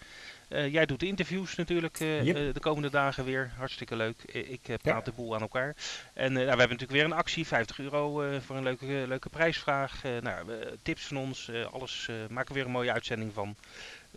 Eh, 0.49 0.73
jij 0.73 0.87
doet 0.87 1.01
de 1.01 1.07
interviews 1.07 1.55
natuurlijk 1.57 1.99
Yep. 1.99 2.55
de 2.55 2.61
komende 2.61 2.90
dagen 2.90 3.25
weer. 3.25 3.53
Hartstikke 3.57 3.97
leuk. 3.97 4.23
Ik 4.23 4.61
praat 4.62 4.81
Ja. 4.83 5.01
de 5.01 5.12
boel 5.12 5.35
aan 5.35 5.40
elkaar. 5.40 5.75
En 6.12 6.33
nou, 6.33 6.45
we 6.45 6.49
hebben 6.49 6.59
natuurlijk 6.69 6.90
weer 6.92 7.05
een 7.05 7.12
actie. 7.12 7.47
50 7.47 7.79
euro 7.79 8.12
voor 8.40 8.57
een 8.57 8.62
leuke, 8.62 8.87
leuke 9.07 9.29
prijsvraag. 9.29 10.03
Nou, 10.21 10.51
tips 10.83 11.05
van 11.07 11.16
ons. 11.16 11.51
alles. 11.73 12.09
maken 12.31 12.49
we 12.49 12.55
weer 12.55 12.64
een 12.64 12.71
mooie 12.71 12.92
uitzending 12.92 13.33
van. 13.33 13.57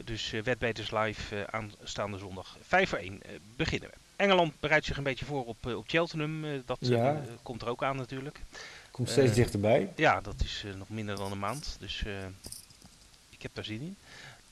Dus 0.04 0.32
Wetbeters 0.43 0.91
Live 0.91 1.47
aanstaande 1.52 2.17
zondag. 2.17 2.58
5 2.62 2.89
voor 2.89 2.97
1 2.99 3.21
eh, 3.23 3.32
beginnen 3.56 3.89
we. 3.89 3.95
Engeland 4.15 4.60
bereidt 4.60 4.86
zich 4.86 4.97
een 4.97 5.04
beetje 5.04 5.25
voor 5.25 5.45
op, 5.45 5.65
op 5.65 5.84
Cheltenham. 5.89 6.63
dat 6.65 6.78
Ja. 6.82 7.21
komt 7.43 7.62
er 7.62 7.67
ook 7.67 7.84
aan 7.84 7.95
natuurlijk. 7.95 8.41
Komt 8.99 9.12
steeds 9.12 9.29
Eh, 9.29 9.35
dichterbij. 9.35 9.91
Ja, 9.95 10.21
dat 10.21 10.35
is 10.43 10.63
eh, 10.65 10.73
nog 10.77 10.89
minder 10.89 11.15
dan 11.15 11.31
een 11.31 11.39
maand. 11.39 11.75
Dus 11.79 12.03
eh, 12.05 12.13
ik 13.29 13.41
heb 13.41 13.51
daar 13.55 13.63
zin 13.63 13.81
in. 13.81 13.95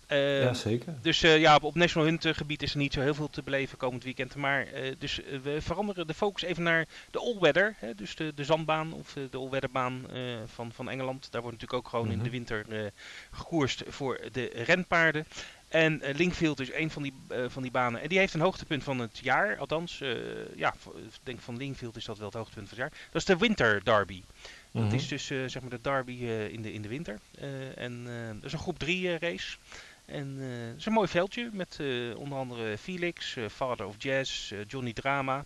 Eh, 0.07 0.41
ja, 0.41 0.53
zeker. 0.53 0.93
dus 1.01 1.19
ja, 1.19 1.55
op, 1.55 1.63
op 1.63 1.75
National 1.75 2.07
Hunt 2.07 2.25
gebied 2.31 2.61
is 2.63 2.71
er 2.71 2.77
niet 2.77 2.93
zo 2.93 3.01
heel 3.01 3.13
veel 3.15 3.29
te 3.29 3.41
beleven 3.41 3.77
komend 3.77 4.03
weekend. 4.03 4.35
Maar 4.35 4.67
dus 4.97 5.19
we 5.43 5.57
veranderen 5.61 6.07
de 6.07 6.13
focus 6.13 6.41
even 6.43 6.63
naar 6.63 6.85
de 7.11 7.19
all-weather. 7.19 7.75
Hè, 7.77 7.95
dus 7.95 8.15
de, 8.15 8.31
de 8.35 8.43
zandbaan 8.43 8.93
of 8.93 9.13
de 9.31 9.37
all-weatherbaan 9.37 10.05
van, 10.45 10.71
van 10.71 10.89
Engeland. 10.89 11.27
Daar 11.31 11.41
wordt 11.41 11.57
natuurlijk 11.61 11.85
ook 11.85 11.91
gewoon 11.91 12.09
in 12.11 12.15
Mhm. 12.15 12.23
de 12.23 12.29
winter 12.29 12.91
gekoerst 13.31 13.83
voor 13.87 14.19
de 14.31 14.51
renpaarden. 14.53 15.25
En 15.67 16.01
eh, 16.01 16.15
Linkfield 16.15 16.59
is 16.59 16.73
een 16.73 16.89
van 16.89 17.03
die, 17.03 17.13
eh, 17.27 17.45
van 17.47 17.61
die 17.61 17.71
banen. 17.71 18.01
En 18.01 18.09
die 18.09 18.17
heeft 18.17 18.33
een 18.33 18.41
hoogtepunt 18.41 18.83
van 18.83 18.99
het 18.99 19.17
jaar. 19.17 19.57
Althans, 19.57 20.01
eh, 20.01 20.15
ja, 20.55 20.73
ik 20.95 21.19
denk 21.23 21.41
van 21.41 21.57
Linkfield 21.57 21.95
is 21.95 22.05
dat 22.05 22.17
wel 22.17 22.27
het 22.27 22.35
hoogtepunt 22.35 22.69
van 22.69 22.77
het 22.77 22.87
jaar. 22.87 23.01
Dat 23.11 23.21
is 23.21 23.27
de 23.27 23.37
Winter 23.37 23.83
Derby. 23.83 24.23
Mhm. 24.71 24.83
Dat 24.83 24.93
is 24.93 25.07
dus 25.07 25.25
zeg 25.25 25.61
maar 25.61 25.69
de 25.69 25.81
derby 25.81 26.13
in, 26.51 26.61
de, 26.61 26.73
in 26.73 26.81
de 26.81 26.87
winter. 26.87 27.19
En 27.75 28.03
dat 28.33 28.43
is 28.43 28.53
een 28.53 28.59
groep 28.59 28.79
3 28.79 29.17
race. 29.17 29.57
En 30.05 30.37
het 30.37 30.77
is 30.77 30.85
een 30.85 30.93
mooi 30.93 31.07
veldje 31.07 31.49
met 31.53 31.79
onder 32.15 32.37
andere 32.37 32.77
Felix, 32.77 33.37
Father 33.49 33.85
of 33.85 33.95
Jazz, 33.97 34.53
Johnny 34.67 34.93
Drama. 34.93 35.45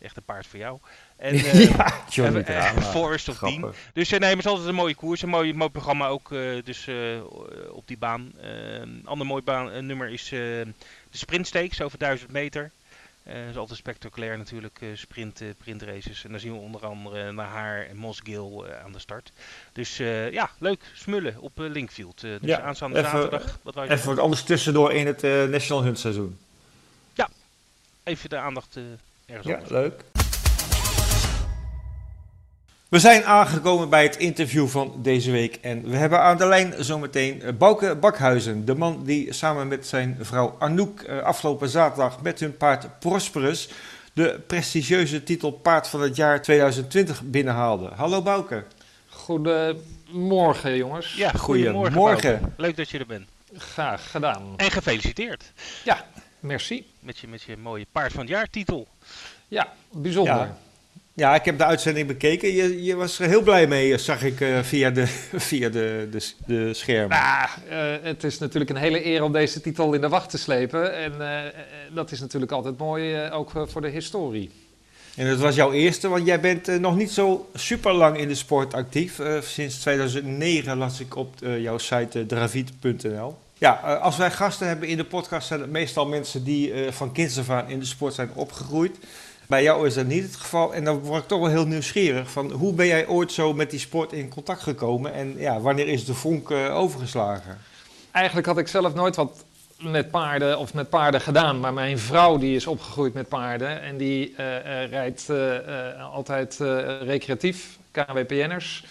Echt 0.00 0.16
een 0.16 0.22
paard 0.22 0.46
voor 0.46 0.58
jou. 0.58 0.78
En 1.16 1.36
ja, 1.36 1.92
Johnny 2.10 2.40
en. 2.40 2.82
Forest 2.82 3.28
of 3.28 3.38
Dean. 3.38 3.74
Dus 3.92 4.12
eh, 4.12 4.18
nee, 4.20 4.28
maar 4.28 4.28
het 4.30 4.38
is 4.38 4.46
altijd 4.50 4.68
een 4.68 4.74
mooie 4.74 4.94
koers. 4.94 5.22
Een 5.22 5.28
mooi, 5.28 5.54
mooi 5.54 5.70
programma 5.70 6.06
ook 6.06 6.32
eh, 6.32 6.40
dus, 6.64 6.88
op 7.70 7.86
die 7.86 7.98
baan. 7.98 8.32
Een 8.40 9.02
ander 9.04 9.26
mooi 9.26 9.42
baan, 9.42 9.86
nummer 9.86 10.08
is 10.08 10.28
de 10.28 10.66
Sprint 11.10 11.46
Stakes 11.46 11.80
over 11.80 11.98
1000 11.98 12.32
meter. 12.32 12.70
Dat 13.34 13.50
is 13.50 13.56
altijd 13.56 13.78
spectaculair 13.78 14.38
natuurlijk, 14.38 14.78
eh, 14.80 14.88
sprint, 14.94 15.40
eh, 15.40 15.48
sprintraces. 15.60 16.24
En 16.24 16.30
dan 16.30 16.40
zien 16.40 16.52
we 16.52 16.58
onder 16.58 16.86
andere 16.86 17.32
naar 17.32 17.48
haar 17.48 17.86
en 17.86 17.96
eh, 18.02 18.84
aan 18.84 18.92
de 18.92 18.98
start. 18.98 19.32
Dus 19.72 19.96
ja, 20.30 20.50
leuk, 20.58 20.80
smullen 20.94 21.36
op 21.40 21.52
Linkfield. 21.56 22.20
Dus 22.20 22.38
Ja, 22.40 22.60
aanstaande 22.60 22.98
even- 22.98 23.10
zaterdag. 23.10 23.58
Wat 23.62 23.76
Even 23.76 24.06
wat 24.08 24.18
anders 24.18 24.42
tussendoor 24.42 24.92
in 24.92 25.06
het 25.06 25.22
National 25.22 25.82
Hunt 25.82 25.98
seizoen. 25.98 26.38
Even 28.04 28.28
de 28.28 28.36
aandacht 28.36 28.76
ergens 29.28 29.46
Ja, 29.48 29.54
anders. 29.54 29.70
leuk. 29.72 30.04
We 32.88 32.98
zijn 32.98 33.24
aangekomen 33.24 33.88
bij 33.88 34.02
het 34.02 34.16
interview 34.16 34.66
van 34.66 34.94
deze 35.02 35.30
week. 35.30 35.54
En 35.54 35.90
we 35.90 35.96
hebben 35.96 36.20
aan 36.20 36.36
de 36.36 36.46
lijn 36.46 36.74
zometeen 36.78 37.42
eh, 37.42 37.52
Bouke 37.54 37.96
Bakhuizen. 37.96 38.64
De 38.64 38.74
man 38.74 39.04
die 39.04 39.32
samen 39.32 39.68
met 39.68 39.86
zijn 39.86 40.16
vrouw 40.20 40.56
Anouk 40.58 41.00
eh, 41.00 41.18
afgelopen 41.18 41.68
zaterdag 41.68 42.22
met 42.22 42.40
hun 42.40 42.56
paard 42.56 42.98
Prosperus... 42.98 43.68
de 44.12 44.40
prestigieuze 44.46 45.22
titel 45.22 45.50
Paard 45.50 45.88
van 45.88 46.00
het 46.00 46.16
jaar 46.16 46.42
2020 46.42 47.22
binnenhaalde. 47.22 47.90
Hallo 47.94 48.22
Bouke. 48.22 48.64
Goedemorgen, 49.08 50.76
jongens. 50.76 51.14
Ja, 51.14 51.30
goedemorgen. 51.30 51.92
Goedemorgen. 51.92 52.54
Leuk 52.56 52.76
dat 52.76 52.88
je 52.90 52.98
er 52.98 53.06
bent. 53.06 53.28
Graag 53.56 54.10
gedaan. 54.10 54.42
En 54.56 54.70
gefeliciteerd 54.70 55.52
Merci. 56.40 56.86
met 57.00 57.18
je, 57.18 57.28
met 57.28 57.42
je 57.42 57.56
mooie 57.56 57.86
paard 57.92 58.12
van 58.12 58.20
het 58.20 58.30
jaar 58.30 58.50
titel. 58.50 58.88
Ja, 59.48 59.72
bijzonder. 59.90 60.34
Ja. 60.34 60.58
Ja, 61.18 61.34
ik 61.34 61.44
heb 61.44 61.58
de 61.58 61.64
uitzending 61.64 62.06
bekeken. 62.06 62.52
Je, 62.52 62.84
je 62.84 62.94
was 62.94 63.18
er 63.18 63.28
heel 63.28 63.42
blij 63.42 63.66
mee, 63.66 63.98
zag 63.98 64.22
ik 64.22 64.40
eh, 64.40 64.58
via, 64.62 64.90
de, 64.90 65.06
via 65.48 65.68
de, 65.68 66.08
de, 66.10 66.32
de 66.46 66.74
schermen. 66.74 67.16
Ah, 67.16 67.44
eh, 67.68 68.02
het 68.02 68.24
is 68.24 68.38
natuurlijk 68.38 68.70
een 68.70 68.76
hele 68.76 69.06
eer 69.06 69.22
om 69.22 69.32
deze 69.32 69.60
titel 69.60 69.92
in 69.92 70.00
de 70.00 70.08
wacht 70.08 70.30
te 70.30 70.38
slepen. 70.38 70.94
En 70.94 71.20
eh, 71.20 71.52
dat 71.94 72.10
is 72.10 72.20
natuurlijk 72.20 72.52
altijd 72.52 72.78
mooi, 72.78 73.30
ook 73.30 73.50
voor 73.66 73.80
de 73.80 73.88
historie. 73.88 74.50
En 75.16 75.26
het 75.26 75.38
was 75.38 75.54
jouw 75.54 75.72
eerste, 75.72 76.08
want 76.08 76.26
jij 76.26 76.40
bent 76.40 76.80
nog 76.80 76.96
niet 76.96 77.10
zo 77.10 77.48
super 77.54 77.92
lang 77.92 78.18
in 78.18 78.28
de 78.28 78.34
sport 78.34 78.74
actief. 78.74 79.18
Eh, 79.18 79.40
sinds 79.40 79.78
2009 79.80 80.78
las 80.78 81.00
ik 81.00 81.16
op 81.16 81.34
jouw 81.40 81.78
site 81.78 82.26
draviet.nl. 82.26 83.36
Ja, 83.58 83.82
eh, 83.84 84.02
als 84.02 84.16
wij 84.16 84.30
gasten 84.30 84.66
hebben 84.66 84.88
in 84.88 84.96
de 84.96 85.04
podcast 85.04 85.46
zijn 85.46 85.60
het 85.60 85.70
meestal 85.70 86.06
mensen 86.06 86.44
die 86.44 86.72
eh, 86.72 86.92
van 86.92 87.12
kinds 87.12 87.50
aan 87.50 87.68
in 87.68 87.78
de 87.78 87.84
sport 87.84 88.14
zijn 88.14 88.30
opgegroeid. 88.34 88.98
Bij 89.46 89.62
jou 89.62 89.86
is 89.86 89.94
dat 89.94 90.06
niet 90.06 90.22
het 90.22 90.36
geval 90.36 90.74
en 90.74 90.84
dan 90.84 90.98
word 90.98 91.22
ik 91.22 91.28
toch 91.28 91.40
wel 91.40 91.48
heel 91.48 91.66
nieuwsgierig 91.66 92.30
van 92.30 92.50
hoe 92.50 92.72
ben 92.72 92.86
jij 92.86 93.06
ooit 93.06 93.32
zo 93.32 93.52
met 93.52 93.70
die 93.70 93.78
sport 93.78 94.12
in 94.12 94.28
contact 94.28 94.62
gekomen 94.62 95.12
en 95.12 95.34
ja, 95.36 95.60
wanneer 95.60 95.88
is 95.88 96.04
de 96.04 96.14
vonk 96.14 96.50
eh, 96.50 96.76
overgeslagen? 96.76 97.58
Eigenlijk 98.12 98.46
had 98.46 98.58
ik 98.58 98.68
zelf 98.68 98.94
nooit 98.94 99.16
wat 99.16 99.44
met 99.78 100.10
paarden 100.10 100.58
of 100.58 100.74
met 100.74 100.88
paarden 100.88 101.20
gedaan. 101.20 101.60
Maar 101.60 101.72
mijn 101.72 101.98
vrouw 101.98 102.38
die 102.38 102.56
is 102.56 102.66
opgegroeid 102.66 103.14
met 103.14 103.28
paarden. 103.28 103.82
En 103.82 103.96
die 103.96 104.34
eh, 104.36 104.82
eh, 104.82 104.90
rijdt 104.90 105.28
eh, 105.28 106.12
altijd 106.12 106.58
recreatief, 107.02 107.78
KWPN'ers. 107.90 108.84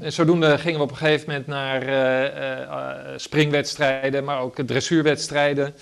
En 0.00 0.12
zodoende 0.12 0.58
gingen 0.58 0.78
we 0.78 0.84
op 0.84 0.90
een 0.90 0.96
gegeven 0.96 1.26
moment 1.26 1.46
naar 1.46 3.20
springwedstrijden, 3.20 4.24
maar 4.24 4.40
ook 4.40 4.56
dressuurwedstrijden. 4.66 5.74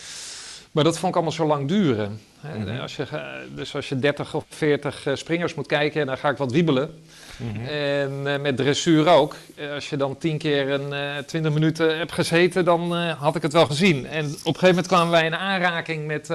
Maar 0.74 0.84
dat 0.84 0.98
vond 0.98 1.08
ik 1.08 1.14
allemaal 1.14 1.32
zo 1.32 1.46
lang 1.46 1.68
duren. 1.68 2.20
Mhm. 2.40 2.80
als 2.80 2.96
je, 2.96 3.06
dus 3.54 3.74
als 3.74 3.88
je 3.88 3.98
30 3.98 4.34
of 4.34 4.44
40 4.48 5.06
eh, 5.06 5.14
springers 5.14 5.54
moet 5.54 5.66
kijken, 5.66 6.06
dan 6.06 6.18
ga 6.18 6.28
ik 6.28 6.36
wat 6.36 6.52
wiebelen. 6.52 7.04
Mhm. 7.36 7.64
En 7.66 8.22
eh, 8.26 8.40
met 8.40 8.56
dressuur 8.56 9.08
ook. 9.08 9.36
Eh, 9.56 9.72
als 9.72 9.88
je 9.90 9.96
dan 9.96 10.18
10 10.18 10.38
keer 10.38 10.70
een 10.70 10.92
eh 10.92 11.16
20 11.26 11.52
minuten 11.52 11.98
hebt 11.98 12.12
gezeten, 12.12 12.64
dan 12.64 12.92
had 12.96 13.36
ik 13.36 13.42
het 13.42 13.52
wel 13.52 13.66
gezien. 13.66 14.06
En 14.06 14.24
op 14.24 14.30
een 14.32 14.42
gegeven 14.44 14.68
moment 14.68 14.86
kwamen 14.86 15.10
wij 15.10 15.24
in 15.24 15.34
aanraking 15.34 16.06
met 16.06 16.28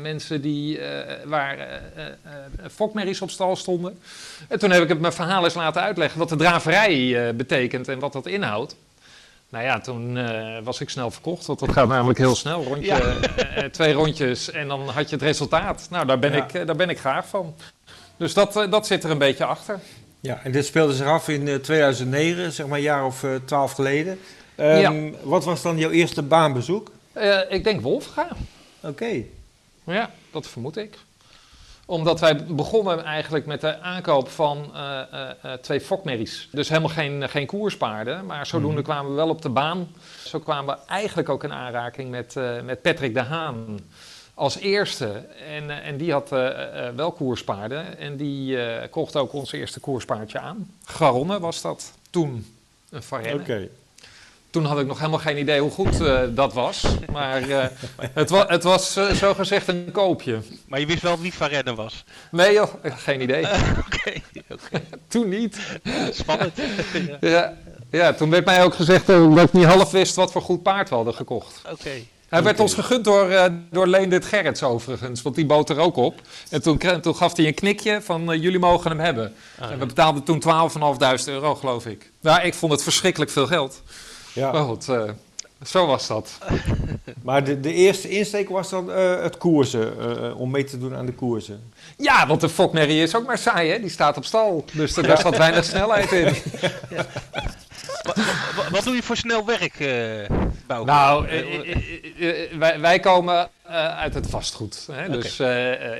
mensen 0.00 0.42
die, 0.42 0.80
waar 1.24 1.56
fokmerries 2.70 3.22
op 3.22 3.30
stal 3.30 3.56
stonden. 3.56 3.98
En 4.48 4.58
toen 4.58 4.70
heb 4.70 4.82
ik 4.82 4.88
het 4.88 5.00
mijn 5.00 5.12
verhaal 5.12 5.44
eens 5.44 5.54
laten 5.54 5.82
uitleggen 5.82 6.18
wat 6.18 6.28
de 6.28 6.36
draverij 6.36 7.34
betekent 7.36 7.88
en 7.88 7.98
wat 7.98 8.12
dat 8.12 8.26
inhoudt. 8.26 8.76
Nou 9.48 9.64
ja, 9.64 9.80
toen 9.80 10.18
was 10.64 10.80
ik 10.80 10.90
snel 10.90 11.10
verkocht, 11.10 11.46
want 11.46 11.58
dat 11.58 11.72
gaat 11.72 11.88
namelijk 11.88 12.18
heel 12.18 12.34
snel. 12.36 12.64
Rondje, 12.64 12.86
Ja. 13.56 13.68
twee 13.70 13.92
rondjes 13.92 14.50
en 14.50 14.68
dan 14.68 14.88
had 14.88 15.08
je 15.08 15.14
het 15.16 15.24
resultaat. 15.24 15.86
Nou, 15.90 16.06
daar 16.06 16.18
ben, 16.18 16.32
Ja. 16.32 16.44
ik, 16.52 16.66
daar 16.66 16.76
ben 16.76 16.90
ik 16.90 16.98
graag 16.98 17.26
van. 17.28 17.54
Dus 18.16 18.34
dat, 18.34 18.66
dat 18.70 18.86
zit 18.86 19.04
er 19.04 19.10
een 19.10 19.18
beetje 19.18 19.44
achter. 19.44 19.80
Ja, 20.26 20.40
en 20.42 20.52
dit 20.52 20.66
speelde 20.66 20.94
zich 20.94 21.06
af 21.06 21.28
in 21.28 21.48
eh, 21.48 21.54
2009, 21.54 22.52
zeg 22.52 22.66
maar 22.66 22.76
een 22.78 22.82
jaar 22.84 23.04
of 23.06 23.22
eh, 23.24 23.30
twaalf 23.44 23.72
geleden. 23.72 24.18
Ehm, 24.54 24.78
Ja. 24.80 25.10
Wat 25.22 25.44
was 25.44 25.62
dan 25.62 25.78
jouw 25.78 25.90
eerste 25.90 26.22
baanbezoek? 26.22 26.90
Eh, 27.12 27.38
ik 27.48 27.64
denk 27.64 27.80
Wolfga. 27.80 28.28
Oké. 28.80 29.22
Ja, 29.84 30.10
dat 30.32 30.46
vermoed 30.46 30.76
ik. 30.76 30.98
Omdat 31.86 32.20
wij 32.20 32.44
begonnen 32.44 33.04
eigenlijk 33.04 33.46
met 33.46 33.60
de 33.60 33.80
aankoop 33.80 34.28
van 34.28 34.70
eh, 34.74 35.00
eh, 35.12 35.30
eh, 35.42 35.52
twee 35.60 35.80
fokmerries. 35.80 36.48
Dus 36.52 36.68
helemaal 36.68 36.90
geen, 36.90 37.28
geen 37.28 37.46
koerspaarden, 37.46 38.26
maar 38.26 38.46
zodoende 38.46 38.80
Mhm. 38.80 38.84
kwamen 38.90 39.10
we 39.10 39.16
wel 39.16 39.28
op 39.28 39.42
de 39.42 39.48
baan. 39.48 39.88
Zo 40.24 40.38
kwamen 40.38 40.74
we 40.76 40.92
eigenlijk 40.92 41.28
ook 41.28 41.44
in 41.44 41.52
aanraking 41.52 42.10
met, 42.10 42.36
eh, 42.36 42.60
met 42.64 42.82
Patrick 42.82 43.14
de 43.14 43.20
Haan 43.20 43.78
als 44.36 44.58
eerste. 44.58 45.24
En, 45.48 45.70
eh, 45.70 45.86
en 45.88 45.96
die 45.96 46.12
had 46.12 46.32
eh, 46.32 46.86
eh, 46.88 46.94
wel 46.94 47.12
koerspaarden 47.12 47.98
en 47.98 48.16
die 48.16 48.62
eh, 48.62 48.90
kocht 48.90 49.16
ook 49.16 49.32
ons 49.32 49.52
eerste 49.52 49.80
koerspaardje 49.80 50.38
aan. 50.38 50.70
Garonne 50.84 51.40
was 51.40 51.60
dat 51.60 51.92
toen, 52.10 52.54
een 52.90 53.02
Varenne. 53.02 53.40
Oké. 53.40 53.68
Toen 54.50 54.64
had 54.64 54.78
ik 54.80 54.86
nog 54.86 54.98
helemaal 54.98 55.18
geen 55.18 55.38
idee 55.38 55.60
hoe 55.60 55.70
goed 55.70 56.00
eh, 56.00 56.20
dat 56.30 56.52
was. 56.52 56.84
Maar 57.12 57.42
eh, 57.48 57.66
het, 58.12 58.30
wa 58.30 58.46
het 58.48 58.62
was 58.62 58.96
eh, 58.96 59.10
zogezegd 59.10 59.68
een 59.68 59.90
koopje. 59.92 60.38
Maar 60.68 60.80
je 60.80 60.86
wist 60.86 61.02
wel 61.02 61.18
wie 61.18 61.34
Van 61.34 61.48
Rennen 61.48 61.74
was. 61.74 62.04
Nee 62.30 62.52
joh, 62.52 62.74
geen 62.82 63.20
idee. 63.20 63.46
Oké. 63.86 64.12
Toen 65.08 65.28
niet. 65.28 65.58
Spannend. 66.10 66.52
Ja, 67.20 67.28
Ja, 67.28 67.54
ja, 67.90 68.12
toen 68.12 68.30
werd 68.30 68.44
mij 68.44 68.64
ook 68.64 68.74
gezegd 68.74 69.06
dat 69.06 69.38
ik 69.38 69.52
niet 69.52 69.64
half 69.64 69.90
wist 69.90 70.14
wat 70.14 70.32
voor 70.32 70.42
goed 70.42 70.62
paard 70.62 70.88
we 70.88 70.94
hadden 70.94 71.14
gekocht. 71.14 71.62
Oké. 71.70 71.90
Hij 72.36 72.44
werd 72.44 72.60
ons 72.60 72.74
gegund 72.74 73.04
door, 73.04 73.30
eh 73.30 73.44
door 73.70 73.86
Leendert 73.86 74.24
Gerrits 74.24 74.62
overigens, 74.62 75.22
want 75.22 75.34
die 75.34 75.46
bood 75.46 75.70
er 75.70 75.78
ook 75.78 75.96
op. 75.96 76.20
En 76.50 76.62
toen, 76.62 76.78
toen 77.00 77.16
gaf 77.16 77.36
hij 77.36 77.46
een 77.46 77.54
knikje 77.54 78.00
van 78.02 78.32
eh, 78.32 78.42
jullie 78.42 78.58
mogen 78.58 78.90
hem 78.90 79.00
hebben. 79.00 79.34
Ah, 79.58 79.70
En 79.70 79.78
we 79.78 79.86
betaalden 79.86 80.22
toen 80.22 80.42
12.500 80.42 81.24
euro 81.26 81.54
geloof 81.54 81.86
ik. 81.86 82.10
Nou, 82.20 82.42
ik 82.42 82.54
vond 82.54 82.72
het 82.72 82.82
verschrikkelijk 82.82 83.30
veel 83.30 83.46
geld. 83.46 83.82
Maar 84.34 84.44
Ja. 84.54 84.62
goed, 84.62 84.88
eh, 84.88 85.02
zo 85.66 85.86
was 85.86 86.06
dat. 86.06 86.30
Maar 87.22 87.44
de, 87.44 87.60
de 87.60 87.72
eerste 87.72 88.08
insteek 88.08 88.48
was 88.48 88.70
dan 88.70 88.88
het 89.22 89.38
koersen, 89.38 89.92
om 90.36 90.50
mee 90.50 90.64
te 90.64 90.78
doen 90.78 90.94
aan 90.96 91.06
de 91.06 91.12
koersen. 91.12 91.72
Ja, 91.96 92.26
want 92.26 92.40
de 92.40 92.48
Fokmerrie 92.48 93.02
is 93.02 93.16
ook 93.16 93.26
maar 93.26 93.38
saai, 93.38 93.70
hè? 93.70 93.80
Die 93.80 93.90
staat 93.90 94.16
op 94.16 94.24
stal. 94.24 94.64
Dus 94.72 94.96
er 94.96 95.02
daar 95.06 95.18
zat 95.20 95.36
weinig 95.36 95.64
snelheid 95.74 96.12
in. 96.12 96.34
wa- 98.06 98.70
wat 98.70 98.84
doe 98.84 98.94
je 98.94 99.02
voor 99.02 99.16
snel 99.16 99.44
werk, 99.46 99.80
eh 99.80 100.36
Bouke? 100.66 100.90
Nou, 100.90 101.26
Eh, 101.28 101.70
eh, 102.18 102.58
wij, 102.58 102.80
wij 102.80 103.00
komen 103.00 103.48
eh, 103.62 103.96
uit 103.98 104.14
het 104.14 104.26
vastgoed. 104.30 104.88
Hè? 104.92 105.08
Dus 105.10 105.40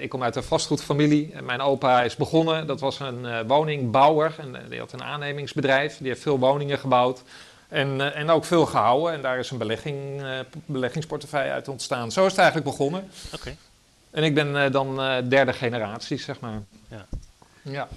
ik 0.01 0.09
kom 0.09 0.23
uit 0.23 0.37
een 0.37 0.43
vastgoedfamilie. 0.43 1.35
Mijn 1.43 1.61
opa 1.61 2.03
is 2.03 2.17
begonnen, 2.17 2.67
dat 2.67 2.81
was 2.81 3.01
een 3.01 3.27
eh, 3.27 3.39
woningbouwer. 3.47 4.35
En, 4.39 4.57
die 4.69 4.79
had 4.79 4.93
een 4.93 5.03
aannemingsbedrijf. 5.03 5.97
Die 5.99 6.09
heeft 6.09 6.23
veel 6.23 6.39
woningen 6.39 6.79
gebouwd. 6.79 7.23
En, 7.69 8.15
en 8.15 8.31
ook 8.31 8.45
veel 8.45 8.67
gehouden. 8.67 9.13
En 9.13 9.23
daar 9.23 9.39
is 9.39 9.51
een 9.51 9.59
belegging, 9.59 10.23
eh, 10.23 10.29
beleggingsportefeuille 10.67 11.53
uit 11.53 11.69
ontstaan. 11.69 12.13
Zo 12.13 12.25
is 12.25 12.31
het 12.31 12.41
eigenlijk 12.41 12.71
begonnen. 12.71 13.11
Oké. 13.35 13.57
En 14.11 14.23
ik 14.25 14.35
ben 14.35 14.65
eh, 14.65 14.71
dan 14.73 15.01
eh, 15.01 15.17
derde 15.29 15.53
generatie, 15.53 16.19
zeg 16.19 16.41
maar. 16.41 16.63
Ja. 16.89 17.07
Ja. 17.63 17.89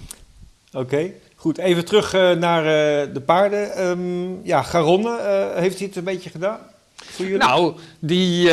Oké, 0.72 1.10
goed. 1.40 1.58
Even 1.58 1.84
terug 1.84 2.14
eh, 2.14 2.30
naar 2.30 2.64
eh, 2.64 3.14
de 3.14 3.20
paarden. 3.20 3.72
Ehm, 3.72 4.46
ja, 4.46 4.62
Garonne, 4.62 5.16
eh, 5.16 5.60
heeft 5.60 5.78
hij 5.78 5.86
het 5.86 5.96
een 5.96 6.04
beetje 6.04 6.30
gedaan 6.30 6.58
voor 6.94 7.24
jullie? 7.24 7.38
Nou, 7.38 7.76
die 7.98 8.44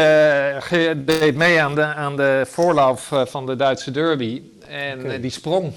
deed 1.06 1.36
mee 1.36 1.62
aan 1.62 1.76
de, 1.76 1.84
aan 1.84 2.16
de 2.16 2.46
voorlauf 2.48 3.12
van 3.26 3.46
de 3.46 3.56
Duitse 3.56 3.92
derby. 3.92 4.42
En 4.68 5.22
die 5.22 5.32
sprong. 5.32 5.74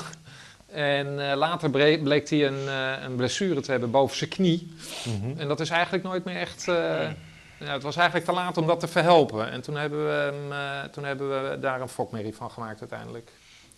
En 0.72 1.34
later 1.34 1.70
bleek 1.70 2.28
hij 2.28 2.46
een, 2.46 2.68
een 3.04 3.16
blessure 3.16 3.60
te 3.60 3.70
hebben 3.70 3.90
boven 3.90 4.16
zijn 4.16 4.30
knie. 4.30 4.74
Mhm. 5.04 5.40
En 5.40 5.48
dat 5.48 5.60
is 5.60 5.70
eigenlijk 5.70 6.04
nooit 6.04 6.24
meer 6.24 6.36
echt. 6.36 6.64
ja, 7.58 7.72
het 7.72 7.82
was 7.82 7.96
eigenlijk 7.96 8.26
te 8.26 8.34
laat 8.34 8.56
om 8.56 8.66
dat 8.66 8.80
te 8.80 8.88
verhelpen. 8.88 9.50
En 9.50 9.60
toen 9.60 9.76
hebben 9.76 10.06
we, 10.06 10.12
hem, 10.12 10.90
toen 10.90 11.04
hebben 11.04 11.50
we 11.50 11.58
daar 11.58 11.80
een 11.80 11.88
fokmerrie 11.88 12.34
van 12.34 12.50
gemaakt 12.50 12.80
uiteindelijk. 12.80 13.30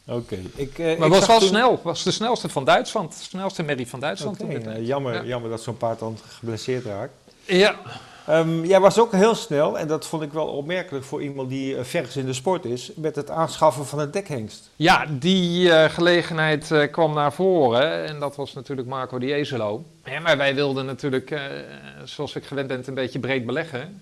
Oké. 0.07 0.39
Ik, 0.55 0.79
eh, 0.79 0.85
Maar 0.99 1.07
ik 1.07 1.13
was 1.15 1.27
wel 1.27 1.39
toen- 1.39 1.49
snel. 1.49 1.81
Was 1.83 2.03
de 2.03 2.11
snelste 2.11 2.49
van 2.49 2.65
Duitsland. 2.65 3.19
De 3.19 3.25
snelste 3.25 3.63
merrie 3.63 3.87
van 3.89 4.01
Duitsland. 4.01 4.39
Toen 4.39 4.51
eh, 4.67 4.87
jammer, 4.87 5.15
Ja. 5.15 5.23
jammer 5.25 5.51
dat 5.51 5.63
zo'n 5.63 5.77
paard 5.77 5.99
dan 5.99 6.19
geblesseerd 6.29 6.85
raakt. 6.85 7.13
Ja, 7.47 7.75
Ehm, 8.27 8.65
jij 8.65 8.81
was 8.81 8.99
ook 8.99 9.13
heel 9.13 9.35
snel, 9.35 9.79
en 9.79 9.87
dat 9.89 10.07
vond 10.07 10.23
ik 10.23 10.33
wel 10.33 10.47
opmerkelijk 10.47 11.05
voor 11.05 11.23
iemand 11.23 11.49
die 11.49 11.75
uh, 11.75 11.83
vers 11.83 12.17
in 12.17 12.27
de 12.27 12.33
sport 12.33 12.65
is, 12.65 12.91
met 12.97 13.17
het 13.17 13.31
aanschaffen 13.31 13.87
van 13.87 13.99
een 13.99 14.11
dekhengst. 14.11 14.71
Ja, 14.77 15.07
die 15.11 15.73
eh, 15.73 15.91
gelegenheid 15.91 16.71
eh, 16.71 16.91
kwam 16.91 17.15
naar 17.15 17.33
voren 17.33 18.07
en 18.07 18.21
dat 18.21 18.37
was 18.37 18.53
natuurlijk 18.53 18.89
Marco 18.89 19.19
Di 19.19 19.33
Eselo. 19.33 19.85
Ja, 20.05 20.21
maar 20.21 20.37
wij 20.37 20.55
wilden 20.55 20.87
natuurlijk, 20.87 21.31
eh, 21.31 21.41
zoals 22.05 22.35
ik 22.35 22.45
gewend 22.45 22.69
ben, 22.69 22.83
een 22.87 22.95
beetje 22.95 23.19
breed 23.19 23.47
beleggen. 23.47 24.01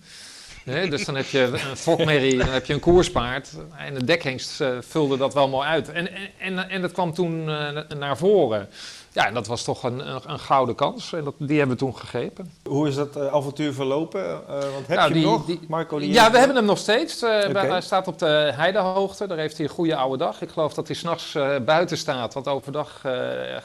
Dus 0.65 1.05
dan 1.05 1.15
heb 1.17 1.27
je 1.27 1.41
een 1.71 1.77
fokmerrie, 1.77 2.37
dan 2.39 2.49
heb 2.49 2.67
je 2.67 2.73
een 2.73 2.81
koerspaard 2.81 3.51
en 3.79 3.95
de 3.95 4.05
dekhengst 4.05 4.61
eh, 4.61 4.69
vulde 4.81 5.17
dat 5.17 5.35
wel 5.35 5.49
mooi 5.49 5.69
uit. 5.69 5.89
En, 5.93 6.09
en, 6.15 6.29
en, 6.39 6.71
en 6.71 6.81
dat 6.81 6.93
kwam 6.93 7.15
toen 7.15 7.49
eh, 7.51 7.97
naar 7.99 8.17
voren. 8.17 8.69
Ja, 9.13 9.27
en 9.27 9.35
dat 9.35 9.47
was 9.47 9.65
toch 9.65 9.83
een, 9.83 10.09
een, 10.15 10.21
een 10.27 10.39
gouden 10.39 10.75
kans 10.75 11.13
en 11.13 11.25
dat, 11.25 11.35
die 11.39 11.59
hebben 11.59 11.77
we 11.77 11.83
toen 11.83 11.97
gegrepen. 11.97 12.51
Hoe 12.65 12.89
is 12.89 12.95
dat 12.95 13.17
eh, 13.17 13.27
avontuur 13.27 13.73
verlopen? 13.73 14.29
Want 14.49 14.87
heb 14.87 14.97
Nou, 14.99 15.09
je 15.09 15.15
die- 15.15 15.23
hem 15.23 15.33
nog, 15.33 15.45
die- 15.47 15.61
Marco? 15.69 15.99
Die 15.99 16.13
Ja, 16.13 16.31
we 16.31 16.39
hebben 16.39 16.57
hem 16.57 16.65
nog 16.65 16.79
steeds. 16.79 17.21
Hij 17.21 17.81
staat 17.81 18.07
op 18.09 18.19
de 18.19 18.53
heidehoogte. 18.55 19.27
Daar 19.27 19.39
heeft 19.39 19.57
hij 19.57 19.67
een 19.67 19.73
goede 19.73 19.97
oude 19.97 20.17
dag. 20.17 20.43
Ik 20.43 20.51
geloof 20.51 20.75
dat 20.75 20.87
hij 20.87 20.97
s'nachts 20.97 21.33
buiten 21.65 21.97
staat, 21.99 22.35
want 22.35 22.49
overdag 22.49 23.01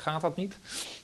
gaat 0.04 0.22
dat 0.22 0.36
niet. 0.36 0.58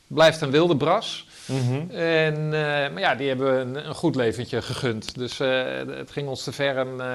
Blijft 0.07 0.41
een 0.41 0.51
wilde 0.51 0.77
bras. 0.77 1.25
Mhm. 1.45 1.89
En, 1.95 2.35
eh, 2.35 2.91
maar 2.91 2.99
ja, 2.99 3.15
die 3.15 3.27
hebben 3.27 3.59
een, 3.59 3.87
een 3.87 3.95
goed 3.95 4.15
leventje 4.15 4.61
gegund. 4.61 5.15
Dus 5.15 5.39
eh, 5.39 5.63
het 5.87 6.11
ging 6.11 6.27
ons 6.27 6.43
te 6.43 6.51
ver 6.51 6.75
hem 6.75 7.01
eh, 7.01 7.07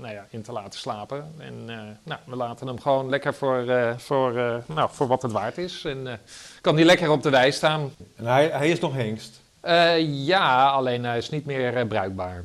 nou 0.00 0.14
ja, 0.14 0.26
in 0.30 0.42
te 0.42 0.52
laten 0.52 0.80
slapen. 0.80 1.32
En 1.38 1.64
nou, 2.02 2.20
we 2.24 2.36
laten 2.36 2.66
hem 2.66 2.80
gewoon 2.80 3.08
lekker 3.08 3.34
voor, 3.34 3.64
voor, 3.96 4.32
nou, 4.66 4.88
voor 4.92 5.06
wat 5.06 5.22
het 5.22 5.32
waard 5.32 5.58
is. 5.58 5.84
En 5.84 6.20
kan 6.60 6.76
die 6.76 6.84
lekker 6.84 7.10
op 7.10 7.22
de 7.22 7.30
wei 7.30 7.52
staan. 7.52 7.94
En 8.16 8.26
hij, 8.26 8.48
hij 8.48 8.68
is 8.68 8.80
nog 8.80 8.94
hengst. 8.94 9.40
Ja, 10.06 10.70
alleen 10.70 11.04
hij 11.04 11.18
is 11.18 11.30
niet 11.30 11.46
meer 11.46 11.86
bruikbaar. 11.86 12.44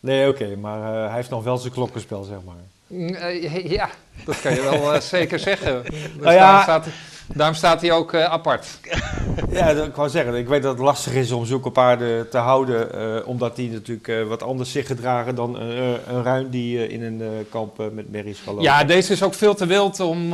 Nee, 0.00 0.28
oké, 0.28 0.56
maar 0.56 1.06
hij 1.06 1.14
heeft 1.14 1.30
nog 1.30 1.44
wel 1.44 1.56
zijn 1.56 1.72
klokkenspel, 1.72 2.22
zeg 2.22 2.38
maar. 2.44 2.77
Mm, 2.88 3.14
eh, 3.14 3.70
Ja, 3.70 3.88
dat 4.24 4.40
kan 4.40 4.54
je 4.54 4.62
wel 4.62 4.94
eh, 4.94 5.00
zeker 5.16 5.38
zeggen. 5.38 5.82
Dus 5.90 6.00
Nou 6.20 6.32
ja. 6.34 6.38
daarom, 6.38 6.62
staat, 6.62 6.86
daarom 7.34 7.54
staat 7.56 7.80
hij 7.80 7.92
ook 7.92 8.12
eh, 8.12 8.24
apart. 8.24 8.66
Ja, 9.50 9.74
dat, 9.74 9.86
ik 9.86 9.94
wou 9.94 10.08
zeggen, 10.08 10.34
ik 10.34 10.48
weet 10.48 10.62
dat 10.62 10.72
het 10.72 10.82
lastig 10.82 11.12
is 11.12 11.32
om 11.32 11.44
zulke 11.46 11.70
paarden 11.70 12.30
te 12.30 12.38
houden, 12.38 13.26
omdat 13.26 13.56
die 13.56 13.70
natuurlijk 13.70 14.28
wat 14.28 14.42
anders 14.42 14.72
zich 14.72 14.86
gedragen 14.86 15.34
dan 15.34 15.60
een 15.60 16.22
ruim 16.22 16.50
die 16.50 16.88
in 16.88 17.02
een 17.02 17.46
kamp 17.50 17.92
met 17.92 18.10
merries 18.10 18.38
gaat. 18.40 18.54
Ja, 18.60 18.84
deze 18.84 19.12
is 19.12 19.22
ook 19.22 19.34
veel 19.34 19.54
te 19.54 19.66
wild 19.66 20.00
om, 20.00 20.32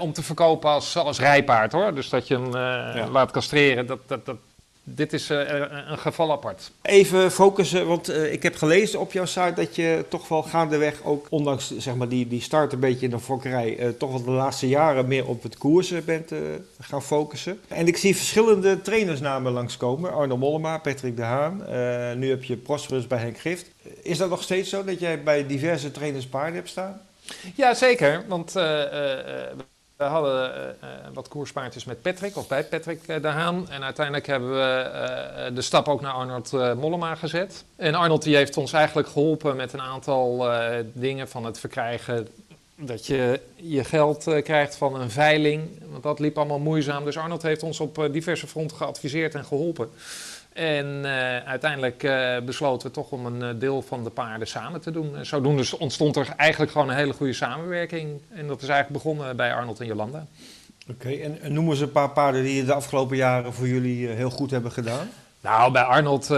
om 0.00 0.12
te 0.12 0.22
verkopen 0.22 0.70
als, 0.70 0.96
als 0.96 1.18
rijpaard 1.18 1.72
hoor. 1.72 1.94
Dus 1.94 2.08
dat 2.08 2.28
je 2.28 2.34
hem 2.34 2.52
Ja. 2.52 3.08
laat 3.12 3.30
castreren, 3.30 3.86
dat, 3.86 3.98
dat, 4.06 4.26
dat, 4.26 4.36
dit 4.88 5.12
is 5.12 5.30
eh, 5.30 5.38
een 5.88 5.98
geval 5.98 6.32
apart. 6.32 6.70
Even 6.82 7.30
focussen, 7.30 7.86
want 7.86 8.08
eh, 8.08 8.32
ik 8.32 8.42
heb 8.42 8.56
gelezen 8.56 9.00
op 9.00 9.12
jouw 9.12 9.24
site 9.24 9.52
dat 9.54 9.76
je 9.76 10.04
toch 10.08 10.28
wel 10.28 10.42
gaandeweg 10.42 11.04
ook, 11.04 11.26
ondanks 11.30 11.76
zeg 11.76 11.94
maar, 11.94 12.08
die, 12.08 12.28
die 12.28 12.40
start 12.40 12.72
een 12.72 12.80
beetje 12.80 13.04
in 13.04 13.10
de 13.10 13.18
fokkerij, 13.20 13.78
eh, 13.78 13.88
toch 13.88 14.10
wel 14.10 14.24
de 14.24 14.30
laatste 14.30 14.68
jaren 14.68 15.06
meer 15.08 15.26
op 15.26 15.42
het 15.42 15.58
koersen 15.58 16.04
bent 16.04 16.32
eh, 16.32 16.38
gaan 16.80 17.02
focussen. 17.02 17.60
En 17.68 17.86
ik 17.86 17.96
zie 17.96 18.16
verschillende 18.16 18.82
trainersnamen 18.82 19.52
langskomen. 19.52 20.12
Arno 20.12 20.36
Mollema, 20.36 20.78
Patrick 20.78 21.16
de 21.16 21.22
Haan. 21.22 21.66
eh, 21.66 22.12
nu 22.16 22.28
heb 22.30 22.44
je 22.44 22.56
Prosperus 22.56 23.06
bij 23.06 23.18
Henk 23.18 23.38
Gift. 23.38 23.70
Is 24.02 24.18
dat 24.18 24.30
nog 24.30 24.42
steeds 24.42 24.68
zo 24.70 24.84
dat 24.84 25.00
jij 25.00 25.22
bij 25.22 25.46
diverse 25.46 25.90
trainers 25.90 26.26
paarden 26.26 26.54
hebt 26.54 26.68
staan? 26.68 27.00
Ja, 27.54 27.74
zeker. 27.74 28.24
Want 28.28 28.56
eh, 28.56 28.82
eh, 28.82 29.18
eh, 29.18 29.58
we 29.96 30.04
hadden 30.04 30.54
eh, 30.54 30.68
eh, 30.68 30.88
wat 31.12 31.28
koerspaardjes 31.28 31.84
met 31.84 32.02
Patrick, 32.02 32.36
of 32.36 32.48
bij 32.48 32.64
Patrick 32.64 33.06
eh, 33.06 33.22
de 33.22 33.28
Haan. 33.28 33.70
En 33.70 33.82
uiteindelijk 33.82 34.26
hebben 34.26 34.50
we 34.50 35.50
de 35.54 35.62
stap 35.62 35.88
ook 35.88 36.00
naar 36.00 36.12
Arnold 36.12 36.52
Mollema 36.52 37.14
gezet. 37.14 37.64
En 37.76 37.94
Arnold 37.94 38.22
die 38.22 38.36
heeft 38.36 38.56
ons 38.56 38.72
eigenlijk 38.72 39.08
geholpen 39.08 39.56
met 39.56 39.72
een 39.72 39.80
aantal 39.80 40.50
dingen 40.92 41.28
van 41.28 41.44
het 41.44 41.58
verkrijgen 41.58 42.28
dat 42.76 43.06
je 43.06 43.40
je 43.54 43.84
geld 43.84 44.24
krijgt 44.42 44.76
van 44.76 45.00
een 45.00 45.10
veiling. 45.10 45.68
Want 45.90 46.02
dat 46.02 46.18
liep 46.18 46.36
allemaal 46.38 46.58
moeizaam. 46.58 47.04
Dus 47.04 47.18
Arnold 47.18 47.42
heeft 47.42 47.62
ons 47.62 47.80
op 47.80 48.08
diverse 48.12 48.46
fronten 48.46 48.76
geadviseerd 48.76 49.34
en 49.34 49.44
geholpen. 49.44 49.90
En 50.56 51.04
eh, 51.04 51.36
uiteindelijk 51.48 52.02
eh, 52.02 52.36
besloten 52.44 52.86
we 52.88 52.92
toch 52.94 53.10
om 53.10 53.26
een 53.26 53.42
eh, 53.42 53.60
deel 53.60 53.82
van 53.82 54.04
de 54.04 54.10
paarden 54.10 54.48
samen 54.48 54.80
te 54.80 54.90
doen. 54.90 55.16
En 55.16 55.26
zodoende 55.26 55.64
ontstond 55.78 56.16
er 56.16 56.28
eigenlijk 56.36 56.72
gewoon 56.72 56.88
een 56.88 56.96
hele 56.96 57.12
goede 57.12 57.32
samenwerking. 57.32 58.20
En 58.34 58.46
dat 58.46 58.62
is 58.62 58.68
eigenlijk 58.68 59.02
begonnen 59.02 59.36
bij 59.36 59.54
Arnold 59.54 59.80
en 59.80 59.86
Jolanda. 59.86 60.26
Oké, 60.90 61.08
en, 61.08 61.40
en 61.40 61.52
noemen 61.52 61.76
ze 61.76 61.82
een 61.82 61.92
paar 61.92 62.10
paarden 62.10 62.42
die 62.42 62.64
de 62.64 62.72
afgelopen 62.72 63.16
jaren 63.16 63.52
voor 63.52 63.68
jullie 63.68 64.08
heel 64.08 64.30
goed 64.30 64.50
hebben 64.50 64.72
gedaan? 64.72 65.08
Nou, 65.40 65.72
bij 65.72 65.82
Arnold 65.82 66.28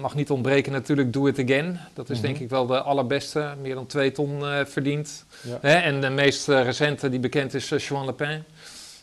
mag 0.00 0.14
niet 0.14 0.30
ontbreken 0.30 0.72
natuurlijk 0.72 1.12
Do 1.12 1.26
It 1.26 1.38
Again. 1.38 1.78
Dat 1.94 2.10
is 2.10 2.16
Mhm. 2.18 2.26
denk 2.26 2.38
ik 2.38 2.48
wel 2.48 2.66
de 2.66 2.80
allerbeste. 2.80 3.54
Meer 3.62 3.74
dan 3.74 3.86
twee 3.86 4.12
ton 4.12 4.42
verdiend. 4.66 5.24
Ja. 5.42 5.58
Hè, 5.60 5.74
en 5.74 6.00
de 6.00 6.10
meest 6.10 6.48
recente 6.48 7.08
die 7.08 7.20
bekend 7.20 7.54
is, 7.54 7.70
uh, 7.70 7.78
Joan 7.78 8.04
Lepin. 8.04 8.44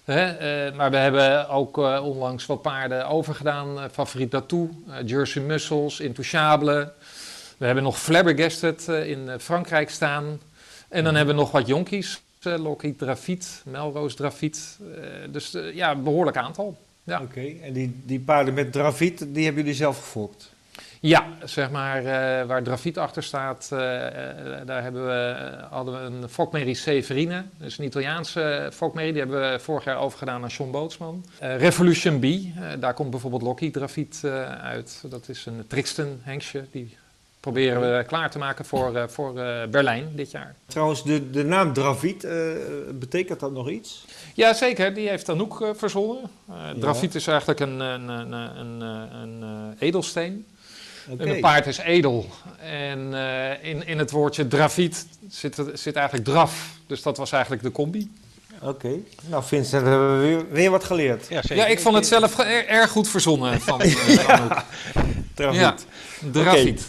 Hè, 0.09 0.27
eh, 0.27 0.75
maar 0.75 0.91
we 0.91 0.97
hebben 0.97 1.49
ook 1.49 1.77
eh, 1.77 2.05
onlangs 2.05 2.45
wat 2.45 2.61
paarden 2.61 3.07
overgedaan. 3.07 3.77
Uh, 3.77 3.83
Favoriet 3.91 4.31
Datou, 4.31 4.69
Jersey 5.05 5.41
Muscles, 5.41 5.99
Intouchable. 5.99 6.91
We 7.57 7.65
hebben 7.65 7.83
nog 7.83 7.99
Flabbergasted 7.99 8.87
in 8.87 9.29
Frankrijk 9.39 9.89
staan. 9.89 10.39
En 10.87 11.03
dan 11.03 11.15
hebben 11.15 11.35
we 11.35 11.41
nog 11.41 11.51
wat 11.51 11.67
jonkies. 11.67 12.21
Lockheed 12.41 12.97
Drafit, 12.97 13.61
Melrose 13.65 14.15
Drafit. 14.15 14.77
dus 15.29 15.57
ja, 15.73 15.91
een 15.91 16.03
behoorlijk 16.03 16.37
aantal. 16.37 16.77
Ja. 17.03 17.21
Oké, 17.21 17.53
en 17.61 17.73
die, 17.73 18.01
die 18.05 18.19
paarden 18.19 18.53
met 18.53 18.71
Dravit, 18.71 19.17
die 19.19 19.45
hebben 19.45 19.63
jullie 19.63 19.77
zelf 19.77 19.97
gefokt? 19.97 20.51
Ja, 21.01 21.27
zeg 21.43 21.69
maar 21.69 21.97
uh, 22.03 22.47
waar 22.47 22.63
Drafiet 22.63 22.97
achter 22.97 23.23
staat, 23.23 23.69
uh, 23.73 23.79
uh, 23.79 23.85
daar 24.65 24.83
hebben 24.83 25.05
we, 25.05 25.35
hadden 25.69 25.93
we 25.93 25.99
een 25.99 26.29
Fokmerrie 26.29 26.75
Severine. 26.75 27.43
Dus 27.57 27.77
een 27.77 27.85
Italiaanse 27.85 28.69
Fokmerrie, 28.73 29.11
die 29.11 29.21
hebben 29.21 29.51
we 29.51 29.59
vorig 29.59 29.83
jaar 29.83 29.97
overgedaan 29.97 30.43
aan 30.43 30.49
John 30.49 30.71
Bootsman. 30.71 31.25
Eh, 31.39 31.57
Revolution 31.57 32.19
B, 32.19 32.25
daar 32.79 32.93
komt 32.93 33.09
bijvoorbeeld 33.09 33.41
Lockheed 33.41 33.73
Drafiet 33.73 34.21
uit. 34.61 35.03
Dat 35.09 35.29
is 35.29 35.45
een 35.45 35.63
Trixton 35.67 36.19
Henksje, 36.23 36.65
die 36.71 36.97
proberen 37.39 37.97
we 37.97 38.03
klaar 38.03 38.31
te 38.31 38.37
maken 38.37 38.65
voor, 38.65 39.09
voor 39.09 39.33
Berlijn 39.69 40.11
dit 40.15 40.31
jaar. 40.31 40.55
Trouwens, 40.65 41.03
de, 41.03 41.29
de 41.29 41.43
naam 41.43 41.73
Dravit, 41.73 42.27
betekent 42.99 43.39
dat 43.39 43.51
nog 43.51 43.69
iets? 43.69 44.05
Ja, 44.33 44.53
zeker. 44.53 44.93
Die 44.93 45.09
heeft 45.09 45.29
Anouk 45.29 45.71
verzonnen. 45.75 46.29
Uh, 46.49 46.55
ja. 46.81 46.95
Is 47.13 47.27
eigenlijk 47.27 47.59
een, 47.59 47.79
een, 47.79 48.09
een, 48.09 48.31
een, 48.31 48.81
een 49.41 49.75
edelsteen. 49.79 50.45
Okay. 51.09 51.27
En 51.27 51.33
een 51.33 51.41
paard 51.41 51.67
is 51.67 51.77
edel. 51.77 52.25
En 52.59 52.99
uh, 53.11 53.63
in, 53.63 53.87
in 53.87 53.97
het 53.97 54.11
woordje 54.11 54.47
drafiet 54.47 55.07
zit, 55.29 55.61
zit 55.73 55.95
eigenlijk 55.95 56.27
draf. 56.27 56.69
Dus 56.87 57.01
dat 57.01 57.17
was 57.17 57.31
eigenlijk 57.31 57.63
de 57.63 57.71
combi. 57.71 58.11
Oké. 58.61 58.67
Okay. 58.67 59.03
Nou, 59.25 59.43
Vincent, 59.43 59.85
hebben 59.85 60.19
we 60.19 60.27
weer, 60.27 60.45
weer 60.49 60.71
wat 60.71 60.83
geleerd. 60.83 61.27
Ja, 61.29 61.41
ja, 61.43 61.65
ik 61.65 61.79
vond 61.79 61.95
het 61.95 62.07
zelf 62.07 62.39
er, 62.39 62.67
erg 62.67 62.89
goed 62.89 63.07
verzonnen 63.07 63.61
van 63.61 63.81
uh, 63.81 64.15
ja. 64.27 64.65
Drafiet. 65.33 65.59
Ja, 65.59 65.75
drafiet. 66.31 66.85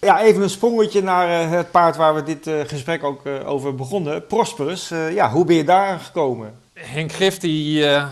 Okay. 0.00 0.16
Ja, 0.16 0.22
even 0.22 0.42
een 0.42 0.50
sprongetje 0.50 1.02
naar 1.02 1.44
uh, 1.44 1.50
het 1.50 1.70
paard 1.70 1.96
waar 1.96 2.14
we 2.14 2.22
dit 2.22 2.46
uh, 2.46 2.60
gesprek 2.66 3.04
ook 3.04 3.26
uh, 3.26 3.48
over 3.48 3.74
begonnen. 3.74 4.26
Prosperus, 4.26 4.88
ja, 4.88 5.30
hoe 5.30 5.44
ben 5.44 5.56
je 5.56 5.64
daar 5.64 5.98
gekomen? 5.98 6.54
Henk 6.74 7.12
Griff, 7.12 7.38
die, 7.38 7.84
uh, 7.84 8.06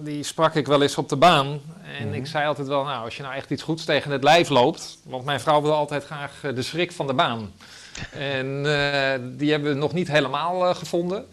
die 0.00 0.22
sprak 0.22 0.54
ik 0.54 0.66
wel 0.66 0.82
eens 0.82 0.98
op 0.98 1.08
de 1.08 1.16
baan. 1.16 1.46
En 1.46 2.06
mm 2.06 2.12
-hmm. 2.12 2.12
ik 2.12 2.26
zei 2.26 2.46
altijd 2.46 2.68
wel, 2.68 2.84
nou, 2.84 3.04
als 3.04 3.16
je 3.16 3.22
nou 3.22 3.34
echt 3.34 3.50
iets 3.50 3.62
goeds 3.62 3.84
tegen 3.84 4.10
het 4.10 4.22
lijf 4.22 4.48
loopt... 4.48 4.98
want 5.02 5.24
mijn 5.24 5.40
vrouw 5.40 5.62
wil 5.62 5.74
altijd 5.74 6.04
graag 6.04 6.42
uh, 6.44 6.54
de 6.54 6.62
schrik 6.62 6.92
van 6.92 7.06
de 7.06 7.14
baan. 7.14 7.52
en 8.12 8.46
uh, 8.46 9.12
die 9.38 9.50
hebben 9.50 9.72
we 9.72 9.78
nog 9.78 9.92
niet 9.92 10.08
helemaal 10.08 10.74
gevonden. 10.74 11.26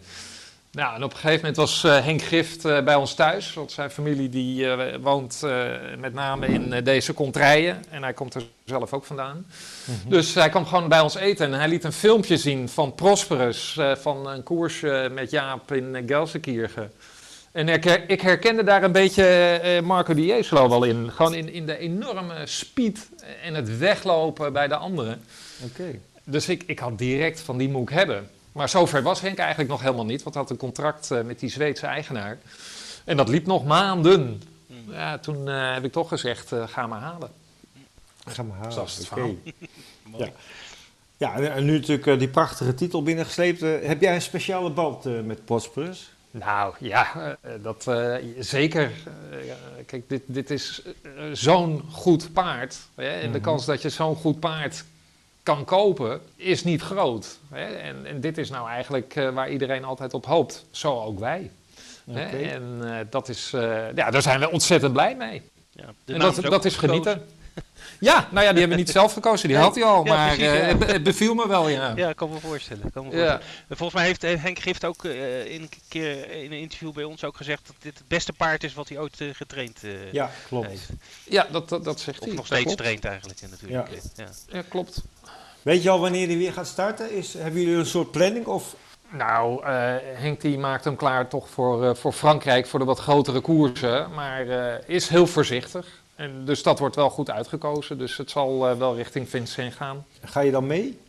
Nou, 0.74 0.94
en 0.94 1.04
op 1.04 1.10
een 1.10 1.16
gegeven 1.16 1.36
moment 1.36 1.56
was 1.56 1.84
eh, 1.84 2.04
Henk 2.04 2.22
Gift 2.22 2.64
eh, 2.64 2.82
bij 2.82 2.94
ons 2.94 3.14
thuis. 3.14 3.54
Want 3.54 3.72
zijn 3.72 3.90
familie 3.90 4.28
die 4.28 4.70
eh, 4.70 4.96
woont 5.00 5.42
met 5.98 6.14
name 6.14 6.46
in 6.46 6.84
deze 6.84 7.14
contraien. 7.14 7.84
En 7.90 8.02
hij 8.02 8.12
komt 8.12 8.34
er 8.34 8.42
zelf 8.64 8.92
ook 8.92 9.04
vandaan. 9.04 9.46
Dus 10.08 10.34
hij 10.34 10.48
kwam 10.48 10.66
gewoon 10.66 10.88
bij 10.88 11.00
ons 11.00 11.14
eten. 11.14 11.46
En 11.46 11.58
hij 11.58 11.68
liet 11.68 11.84
een 11.84 11.92
filmpje 11.92 12.36
zien 12.36 12.68
van 12.68 12.94
Prosperus. 12.94 13.78
van 13.96 14.28
een 14.28 14.42
koersje 14.42 15.10
met 15.12 15.30
Jaap 15.30 15.72
in 15.72 16.02
Gelsenkirchen. 16.06 16.92
En 17.52 17.68
ik, 17.68 17.84
ik 18.06 18.20
herkende 18.20 18.64
daar 18.64 18.82
een 18.82 18.92
beetje 18.92 19.80
Marco 19.84 20.14
Di 20.14 20.26
Jesolo 20.26 20.68
wel 20.68 20.84
in. 20.84 21.10
Gewoon 21.10 21.34
in, 21.34 21.52
in 21.52 21.66
de 21.66 21.78
enorme 21.78 22.34
speed 22.44 23.08
en 23.42 23.54
het 23.54 23.78
weglopen 23.78 24.52
bij 24.52 24.68
de 24.68 24.76
anderen. 24.76 25.24
Oké. 25.64 25.98
Dus 26.24 26.48
ik, 26.48 26.62
ik 26.66 26.78
had 26.78 26.98
direct 26.98 27.40
van 27.40 27.56
die 27.58 27.68
moet 27.68 27.90
ik 27.90 27.94
hebben. 27.94 28.28
Maar 28.54 28.68
zover 28.68 29.02
was 29.02 29.20
Henk 29.20 29.38
eigenlijk 29.38 29.70
nog 29.70 29.80
helemaal 29.80 30.04
niet, 30.04 30.22
want 30.22 30.34
hij 30.34 30.42
had 30.44 30.52
een 30.52 30.58
contract 30.58 31.10
eh, 31.10 31.22
met 31.22 31.38
die 31.40 31.50
Zweedse 31.50 31.86
eigenaar. 31.86 32.38
En 33.04 33.16
dat 33.16 33.28
liep 33.28 33.46
nog 33.46 33.64
maanden. 33.64 34.42
Hmm. 34.66 34.92
Ja, 34.92 35.18
toen 35.18 35.48
eh, 35.48 35.72
heb 35.74 35.84
ik 35.84 35.92
toch 35.92 36.08
gezegd, 36.08 36.52
eh, 36.52 36.68
ga 36.68 36.86
maar 36.86 37.00
halen. 37.00 37.30
Ga 38.26 38.42
maar 38.42 38.56
halen. 38.56 38.74
Dat 38.76 38.86
is 38.88 38.96
het 38.96 39.06
verhaal. 39.06 39.34
Ja. 40.18 40.28
Ja, 41.16 41.34
en- 41.36 41.52
en 41.52 41.64
nu 41.64 41.72
natuurlijk 41.78 42.18
die 42.18 42.28
prachtige 42.28 42.74
titel 42.74 43.02
binnengesleept. 43.02 43.60
Heb 43.60 44.00
jij 44.00 44.14
een 44.14 44.22
speciale 44.22 44.70
band 44.70 45.06
eh, 45.06 45.20
met 45.20 45.44
Prosperus? 45.44 46.12
Nou 46.30 46.74
ja, 46.78 47.36
dat 47.62 47.86
eh, 47.86 48.14
zeker. 48.38 48.90
Ja, 49.46 49.54
kijk, 49.86 50.08
dit, 50.08 50.22
dit 50.26 50.50
is 50.50 50.82
zo'n 51.32 51.82
goed 51.90 52.32
paard. 52.32 52.76
Hè? 52.94 53.08
En 53.08 53.32
de 53.32 53.38
Mhm. 53.38 53.46
kans 53.46 53.64
dat 53.64 53.82
je 53.82 53.88
zo'n 53.88 54.16
goed 54.16 54.40
paard 54.40 54.84
kan 55.44 55.64
kopen 55.64 56.20
is 56.36 56.64
niet 56.64 56.82
groot. 56.82 57.38
Hè? 57.50 57.64
En, 57.64 58.06
en 58.06 58.20
dit 58.20 58.38
is 58.38 58.50
nou 58.50 58.68
eigenlijk 58.68 59.16
eh, 59.16 59.30
waar 59.30 59.50
iedereen 59.50 59.84
altijd 59.84 60.14
op 60.14 60.26
hoopt. 60.26 60.64
Zo 60.70 61.00
ook 61.02 61.18
wij. 61.18 61.50
Hè? 62.10 62.24
En 62.48 62.80
eh, 62.84 63.06
dat 63.10 63.28
is, 63.28 63.50
eh, 63.52 63.94
ja, 63.94 64.10
daar 64.10 64.22
zijn 64.22 64.40
we 64.40 64.50
ontzettend 64.50 64.92
blij 64.92 65.14
mee. 65.16 65.42
Ja, 65.72 65.84
de 66.04 66.12
en 66.12 66.18
naam 66.18 66.34
dat, 66.34 66.44
ook 66.44 66.50
dat 66.50 66.64
is 66.64 66.76
genieten. 66.76 67.26
Ja, 68.00 68.28
nou 68.30 68.44
ja, 68.44 68.50
die 68.50 68.60
hebben 68.60 68.68
we 68.68 68.82
niet 68.84 68.90
zelf 68.90 69.12
gekozen, 69.12 69.48
die 69.48 69.56
Nee. 69.56 69.66
had 69.66 69.74
hij 69.74 69.84
al. 69.84 70.04
Ja, 70.04 70.14
maar 70.14 70.34
precies, 70.36 70.52
eh, 70.52 70.58
ja. 70.70 70.76
het, 70.78 70.90
het 70.92 71.02
beviel 71.02 71.34
me 71.34 71.48
wel, 71.48 71.68
ja. 71.68 71.92
Ja, 71.96 72.08
ik 72.08 72.16
kan 72.16 72.30
me 72.30 72.38
voorstellen. 72.40 72.90
Kan 72.92 73.08
me 73.08 73.16
Ja. 73.16 73.40
Volgens 73.68 73.92
mij 73.92 74.04
heeft 74.06 74.22
Henk 74.22 74.58
Gift 74.58 74.84
ook 74.84 75.04
eh, 75.04 75.44
in 75.54 75.62
een 75.62 75.68
keer 75.88 76.30
in 76.30 76.52
een 76.52 76.58
interview 76.58 76.92
bij 76.92 77.04
ons 77.04 77.24
ook 77.24 77.36
gezegd 77.36 77.66
dat 77.66 77.76
dit 77.78 77.98
het 77.98 78.08
beste 78.08 78.32
paard 78.32 78.64
is 78.64 78.74
wat 78.74 78.88
hij 78.88 78.98
ooit 78.98 79.16
getraind 79.32 79.84
eh, 79.84 80.12
Ja, 80.12 80.30
klopt. 80.48 80.66
heeft. 80.68 80.88
Ja, 81.24 81.46
dat, 81.50 81.68
dat, 81.68 81.84
dat 81.84 82.00
zegt 82.00 82.18
Of 82.18 82.24
hij. 82.26 82.34
nog 82.34 82.48
Dat 82.48 82.58
steeds 82.58 82.62
klopt. 82.64 82.78
traint 82.78 83.04
eigenlijk 83.04 83.40
natuurlijk. 83.50 83.88
Ja. 84.16 84.24
Ja. 84.24 84.28
Ja, 84.56 84.62
klopt. 84.68 85.02
Weet 85.64 85.82
je 85.82 85.90
al 85.90 86.00
wanneer 86.00 86.26
die 86.26 86.38
weer 86.38 86.52
gaat 86.52 86.66
starten? 86.66 87.12
Is, 87.12 87.34
hebben 87.34 87.60
jullie 87.60 87.76
een 87.76 87.86
soort 87.86 88.10
planning? 88.10 88.46
Of... 88.46 88.76
Nou, 89.10 89.64
eh, 89.64 89.94
Henk 90.00 90.40
die 90.40 90.58
maakt 90.58 90.84
hem 90.84 90.96
klaar 90.96 91.28
toch 91.28 91.48
voor, 91.48 91.84
eh, 91.84 91.94
voor 91.94 92.12
Frankrijk, 92.12 92.66
voor 92.66 92.78
de 92.78 92.84
wat 92.84 92.98
grotere 92.98 93.40
koersen. 93.40 94.12
Maar 94.14 94.48
eh, 94.48 94.88
is 94.88 95.08
heel 95.08 95.26
voorzichtig. 95.26 95.86
En 96.14 96.44
dus 96.44 96.62
dat 96.62 96.78
wordt 96.78 96.96
wel 96.96 97.10
goed 97.10 97.30
uitgekozen. 97.30 97.98
Dus 97.98 98.16
het 98.16 98.30
zal 98.30 98.76
wel 98.78 98.96
richting 98.96 99.28
Vincent 99.28 99.74
gaan. 99.74 100.04
Ga 100.22 100.40
je 100.40 100.50
dan 100.50 100.66
mee? 100.66 101.00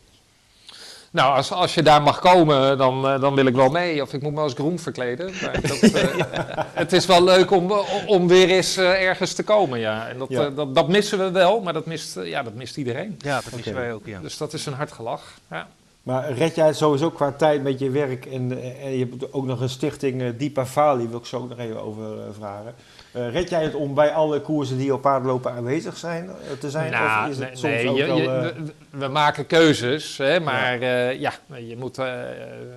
Nou, 1.16 1.36
als, 1.36 1.52
als 1.52 1.74
je 1.74 1.82
daar 1.82 2.02
mag 2.02 2.18
komen, 2.20 2.78
dan, 2.78 3.06
eh, 3.08 3.20
dan 3.20 3.34
wil 3.34 3.46
ik 3.46 3.54
wel 3.54 3.68
mee. 3.68 4.02
Of 4.02 4.12
ik 4.12 4.22
moet 4.22 4.32
me 4.32 4.40
als 4.40 4.52
groen 4.54 4.78
verkleden. 4.78 5.30
Maar 5.42 5.60
dat, 5.68 5.78
eh, 5.80 6.24
Het 6.72 6.92
is 6.92 7.06
wel 7.06 7.24
leuk 7.24 7.50
om, 7.50 7.72
om 8.06 8.28
weer 8.28 8.48
eens 8.48 8.76
eh, 8.76 9.02
ergens 9.02 9.32
te 9.32 9.42
komen, 9.42 9.78
ja. 9.78 10.08
En 10.08 10.18
dat, 10.18 10.28
Ja. 10.28 10.44
eh, 10.46 10.56
dat, 10.56 10.74
dat 10.74 10.88
missen 10.88 11.18
we 11.18 11.30
wel, 11.30 11.60
maar 11.60 11.72
dat 11.72 11.86
mist, 11.86 12.16
eh, 12.16 12.28
ja, 12.28 12.42
dat 12.42 12.54
mist 12.54 12.76
iedereen. 12.76 13.16
ja, 13.18 13.40
dat 13.44 13.52
missen 13.54 13.74
wij 13.74 13.92
ook, 13.92 14.06
ja. 14.06 14.18
Dus 14.20 14.36
dat 14.36 14.52
is 14.52 14.66
een 14.66 14.72
hard 14.72 14.92
gelach. 14.92 15.22
Ja. 15.50 15.66
Maar 16.06 16.32
red 16.32 16.54
jij 16.54 16.66
het 16.66 16.76
sowieso 16.76 17.10
qua 17.10 17.32
tijd 17.32 17.62
met 17.62 17.78
je 17.78 17.90
werk? 17.90 18.26
En, 18.26 18.58
eh, 18.62 18.84
en 18.84 18.90
je 18.98 19.06
hebt 19.10 19.32
ook 19.32 19.44
nog 19.46 19.60
een 19.60 19.68
stichting 19.68 20.22
eh, 20.22 20.28
Deepa 20.38 20.66
Vali, 20.66 21.08
wil 21.08 21.18
ik 21.18 21.24
zo 21.26 21.36
ook 21.36 21.48
nog 21.48 21.58
even 21.58 21.82
over 21.82 22.18
eh, 22.18 22.24
vragen. 22.38 22.74
Eh, 23.12 23.30
red 23.32 23.48
jij 23.48 23.62
het 23.62 23.74
om 23.74 23.94
bij 23.94 24.12
alle 24.12 24.40
koersen 24.40 24.78
die 24.78 24.94
op 24.94 25.00
paardlopen 25.02 25.52
aanwezig 25.52 25.96
zijn, 25.96 26.30
te 26.60 26.70
zijn? 26.70 26.90
Nou, 26.92 27.24
of 27.24 27.30
is 27.30 27.38
het 27.38 27.46
nee, 27.46 27.56
soms 27.56 27.74
nee, 27.74 27.88
ook 27.88 27.96
je- 27.96 28.06
wel... 28.06 28.16
je- 28.16 28.28
eh, 28.28 28.56
we, 28.90 28.98
we 28.98 29.08
maken 29.08 29.46
keuzes, 29.46 30.16
hè, 30.18 30.40
maar 30.40 30.80
ja. 30.80 31.08
ja, 31.08 31.32
je 31.66 31.76
moet, 31.76 31.98
eh, 31.98 32.04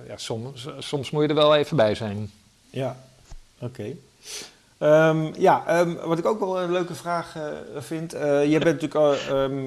ja, 0.08 0.16
soms, 0.16 0.68
soms 0.78 1.10
moet 1.10 1.22
je 1.22 1.28
er 1.28 1.34
wel 1.34 1.56
even 1.56 1.76
bij 1.76 1.94
zijn. 1.94 2.30
Ja, 2.70 2.96
oké. 3.58 3.84
Ehm, 4.78 5.30
ja, 5.38 5.62
ehm, 5.66 5.94
wat 6.04 6.18
ik 6.18 6.26
ook 6.26 6.40
wel 6.40 6.60
een 6.60 6.72
leuke 6.72 6.94
vraag 6.94 7.36
vind. 7.78 8.12
eh 8.14 8.22
jij 8.50 8.58
bent 8.58 8.80
natuurlijk, 8.80 8.94
al, 8.94 9.14
ehm, 9.36 9.64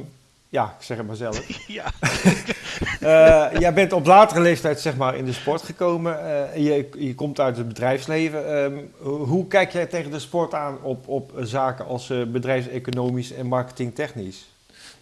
ja, 0.49 0.75
ik 0.79 0.85
zeg 0.85 0.97
het 0.97 1.07
maar 1.07 1.15
zelf. 1.15 1.45
ja. 1.67 1.85
Eh, 3.03 3.45
jij 3.59 3.73
bent 3.73 3.93
op 3.93 4.05
latere 4.05 4.41
leeftijd 4.41 4.79
zeg 4.79 4.95
maar 4.95 5.15
in 5.15 5.25
de 5.25 5.33
sport 5.33 5.61
gekomen. 5.61 6.19
eh, 6.53 6.55
je, 6.65 6.89
je 6.97 7.15
komt 7.15 7.39
uit 7.39 7.57
het 7.57 7.67
bedrijfsleven. 7.67 8.63
Ehm, 8.63 8.73
hoe, 9.01 9.47
kijk 9.47 9.71
jij 9.71 9.85
tegen 9.85 10.11
de 10.11 10.19
sport 10.19 10.53
aan 10.53 10.77
op, 10.81 11.07
op 11.07 11.31
zaken 11.39 11.85
als 11.85 12.09
eh, 12.09 12.23
bedrijfseconomisch 12.23 13.33
en 13.33 13.45
marketingtechnisch? 13.45 14.45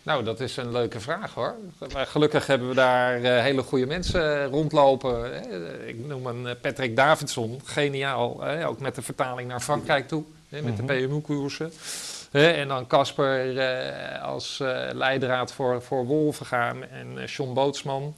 Nou, 0.03 0.23
dat 0.23 0.39
is 0.39 0.57
een 0.57 0.71
leuke 0.71 0.99
vraag 0.99 1.33
hoor. 1.33 1.55
Maar 1.93 2.05
gelukkig 2.05 2.47
hebben 2.47 2.67
we 2.69 2.75
daar 2.75 3.13
hele 3.19 3.61
goede 3.63 3.85
mensen 3.85 4.45
rondlopen. 4.45 5.23
Hè. 5.33 5.39
Ik 5.87 6.07
noem 6.07 6.25
een 6.25 6.47
Patrick 6.61 6.95
Davidson, 6.95 7.59
geniaal. 7.63 8.41
Hè. 8.41 8.67
Ook 8.67 8.79
met 8.79 8.95
de 8.95 9.01
vertaling 9.01 9.47
naar 9.47 9.59
Frankrijk 9.59 10.07
toe, 10.07 10.23
hè, 10.49 10.61
met 10.61 10.77
Mhm. 10.77 10.85
de 10.85 10.93
PMU-koersen. 11.07 11.71
Hè, 12.31 12.47
En 12.51 12.67
dan 12.67 12.87
Casper 12.87 13.57
eh, 13.57 14.23
als 14.23 14.59
eh, 14.59 14.87
leidraad 14.93 15.53
voor, 15.53 15.81
voor 15.81 16.05
Wolvengaan 16.05 16.83
en 16.85 17.17
eh 17.19 17.27
John 17.27 17.53
Bootsman. 17.53 18.15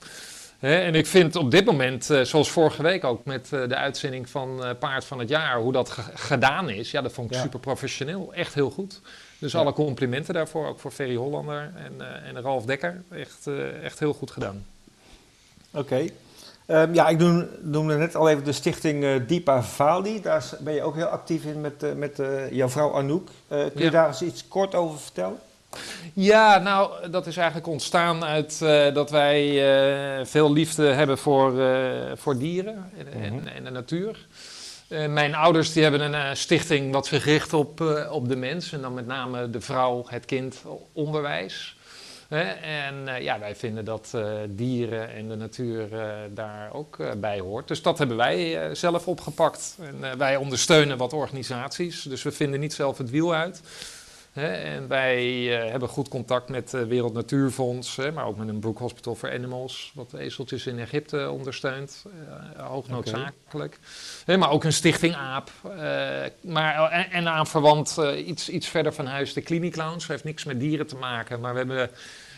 Hè, 0.60 0.76
en 0.80 0.96
ik 0.96 1.06
vind 1.08 1.36
op 1.36 1.52
dit 1.52 1.66
moment, 1.66 2.06
zoals 2.24 2.52
vorige 2.52 2.84
week 2.84 3.04
ook 3.04 3.26
met 3.26 3.50
de 3.50 3.76
uitzending 3.76 4.30
van 4.30 4.64
Paard 4.80 5.06
van 5.06 5.20
het 5.20 5.30
Jaar, 5.30 5.58
hoe 5.58 5.72
dat 5.72 5.90
ge- 5.90 6.02
gedaan 6.14 6.70
is, 6.70 6.92
ja, 6.92 7.02
dat 7.02 7.12
vond 7.14 7.30
ik 7.30 7.36
Ja. 7.36 7.42
super 7.42 7.60
professioneel. 7.60 8.34
Echt 8.34 8.54
heel 8.54 8.70
goed. 8.70 9.02
Dus 9.40 9.52
Ja. 9.52 9.60
alle 9.60 9.74
complimenten 9.74 10.34
daarvoor, 10.34 10.68
ook 10.68 10.80
voor 10.80 10.92
Ferry 10.92 11.16
Hollander 11.16 11.72
en, 11.76 12.24
en 12.26 12.42
Ralf 12.42 12.66
Dekker. 12.66 13.02
Echt, 13.12 13.48
echt 13.84 14.00
heel 14.00 14.14
goed 14.14 14.32
gedaan. 14.32 14.66
Oké. 15.72 16.06
Ehm, 16.66 16.94
ja, 16.94 17.08
ik 17.08 17.18
noem- 17.18 17.48
noemde 17.62 17.96
net 17.98 18.16
al 18.16 18.30
even 18.30 18.44
de 18.44 18.52
stichting 18.52 19.04
eh 19.04 19.10
Deepa 19.28 19.64
Vali. 19.64 20.22
Daar 20.22 20.50
ben 20.60 20.74
je 20.74 20.82
ook 20.82 20.96
heel 20.96 21.06
actief 21.06 21.44
in 21.46 21.62
met, 21.62 21.84
eh, 21.84 21.92
met 21.94 22.20
eh, 22.20 22.52
jouw 22.52 22.70
vrouw 22.70 22.94
Anouk. 22.96 23.28
Kun 23.48 23.72
je 23.76 23.84
Ja. 23.84 23.90
daar 23.90 24.08
eens 24.08 24.22
iets 24.22 24.48
kort 24.48 24.76
over 24.76 25.00
vertellen? 25.00 25.38
Ja, 26.14 26.58
nou, 26.58 27.10
dat 27.10 27.28
is 27.28 27.38
eigenlijk 27.38 27.68
ontstaan 27.68 28.24
uit 28.24 28.60
dat 28.94 29.10
wij 29.10 29.62
veel 30.26 30.52
liefde 30.54 30.86
hebben 30.86 31.18
voor, 31.18 31.54
voor 32.16 32.38
dieren 32.38 32.92
en, 32.98 33.22
en, 33.22 33.48
en 33.56 33.64
de 33.64 33.70
natuur. 33.70 34.28
Mijn 35.10 35.36
ouders 35.36 35.74
die 35.74 35.84
hebben 35.84 36.14
een 36.14 36.38
stichting 36.38 36.94
wat 36.94 37.06
zich 37.08 37.26
richt 37.26 37.54
op, 37.54 37.82
op 38.12 38.28
de 38.30 38.36
mens. 38.36 38.72
En 38.72 38.82
dan 38.82 38.94
met 38.94 39.08
name 39.08 39.50
de 39.50 39.62
vrouw, 39.62 40.04
het 40.08 40.26
kind, 40.26 40.62
onderwijs. 40.94 41.73
Hè, 42.34 42.44
en 42.84 43.08
eh, 43.08 43.22
ja, 43.22 43.40
wij 43.40 43.56
vinden 43.56 43.86
dat 43.86 44.12
eh, 44.16 44.34
dieren 44.50 45.10
en 45.10 45.28
de 45.28 45.36
natuur 45.36 46.00
eh, 46.00 46.10
daar 46.30 46.74
ook 46.74 46.98
bij 47.18 47.40
hoort. 47.40 47.68
Dus 47.68 47.82
dat 47.82 47.98
hebben 47.98 48.18
wij 48.18 48.70
zelf 48.76 49.08
opgepakt. 49.08 49.78
En 49.80 50.18
wij 50.18 50.36
ondersteunen 50.36 50.98
wat 50.98 51.14
organisaties. 51.14 52.02
Dus 52.02 52.24
we 52.24 52.32
vinden 52.32 52.60
niet 52.60 52.74
zelf 52.74 52.98
het 52.98 53.10
wiel 53.10 53.34
uit. 53.34 53.62
Hè, 54.34 54.48
en 54.48 54.88
wij 54.88 55.44
hebben 55.46 55.90
goed 55.90 56.08
contact 56.08 56.50
met 56.50 56.72
het 56.72 56.88
Wereld 56.88 57.14
Natuurfonds, 57.14 57.96
hè, 57.96 58.12
maar 58.12 58.26
ook 58.26 58.38
met 58.38 58.48
een 58.48 58.60
Brook 58.60 58.78
Hospital 58.78 59.16
for 59.16 59.32
Animals, 59.32 59.92
wat 59.96 60.12
de 60.12 60.20
ezeltjes 60.20 60.66
in 60.66 60.80
Egypte 60.80 61.30
ondersteunt, 61.30 62.06
eh, 62.58 62.68
hoog 62.68 62.88
noodzakelijk. 62.88 63.80
Hè, 64.26 64.38
maar 64.38 64.50
ook 64.50 64.64
een 64.64 64.74
stichting 64.74 65.16
AAP. 65.16 65.52
maar, 66.42 66.92
en, 66.92 67.12
en 67.12 67.28
aanverwant 67.28 67.98
eh, 67.98 68.28
iets, 68.28 68.50
iets 68.50 68.68
verder 68.68 68.94
van 68.94 69.06
huis 69.06 69.34
de 69.34 69.42
Clinic 69.42 69.76
Lounge. 69.76 69.98
Dat 69.98 70.08
heeft 70.08 70.24
niks 70.24 70.44
met 70.44 70.60
dieren 70.60 70.88
te 70.88 70.96
maken, 70.96 71.40
maar 71.40 71.52
we 71.52 71.58
hebben 71.58 71.90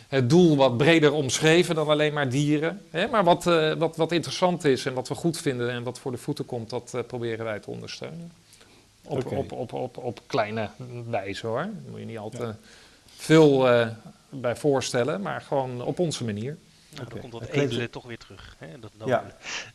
het 0.08 0.30
doel 0.30 0.56
wat 0.56 0.78
breder 0.78 1.12
omschreven 1.12 1.76
dan 1.76 1.88
alleen 1.88 2.14
maar 2.14 2.30
dieren. 2.30 2.82
Hè, 2.90 3.08
maar 3.08 3.24
wat, 3.24 3.48
eh, 3.48 3.74
wat, 3.74 3.96
wat 3.98 4.12
interessant 4.12 4.64
is 4.64 4.86
en 4.86 4.94
wat 4.94 5.08
we 5.08 5.16
goed 5.16 5.38
vinden 5.38 5.70
en 5.70 5.84
wat 5.84 6.00
voor 6.00 6.12
de 6.12 6.18
voeten 6.18 6.46
komt, 6.46 6.70
dat 6.70 6.92
eh, 6.94 7.02
proberen 7.08 7.46
wij 7.46 7.60
te 7.60 7.70
ondersteunen. 7.70 8.32
Op, 9.08 9.32
op, 9.32 9.52
op, 9.52 9.74
op, 9.74 9.98
op 9.98 10.20
kleine 10.28 10.70
wijze 11.10 11.48
hoor. 11.48 11.58
Daar 11.62 11.72
moet 11.90 12.00
je 12.00 12.06
niet 12.06 12.18
al 12.18 12.30
te 12.30 12.54
veel 13.16 13.70
eh, 13.70 13.88
bij 14.30 14.56
voorstellen, 14.56 15.22
maar 15.22 15.42
gewoon 15.42 15.82
op 15.82 16.00
onze 16.00 16.24
manier. 16.24 16.58
Nou, 16.90 17.06
Oké. 17.08 17.14
dan 17.20 17.30
komt 17.30 17.42
dat 17.44 17.50
edele 17.52 17.90
toch 17.90 18.04
weer 18.06 18.18
terug. 18.18 18.56
Hè? 18.60 18.80
Dat, 18.80 18.92
dat- 18.98 19.08
Ja. 19.08 19.26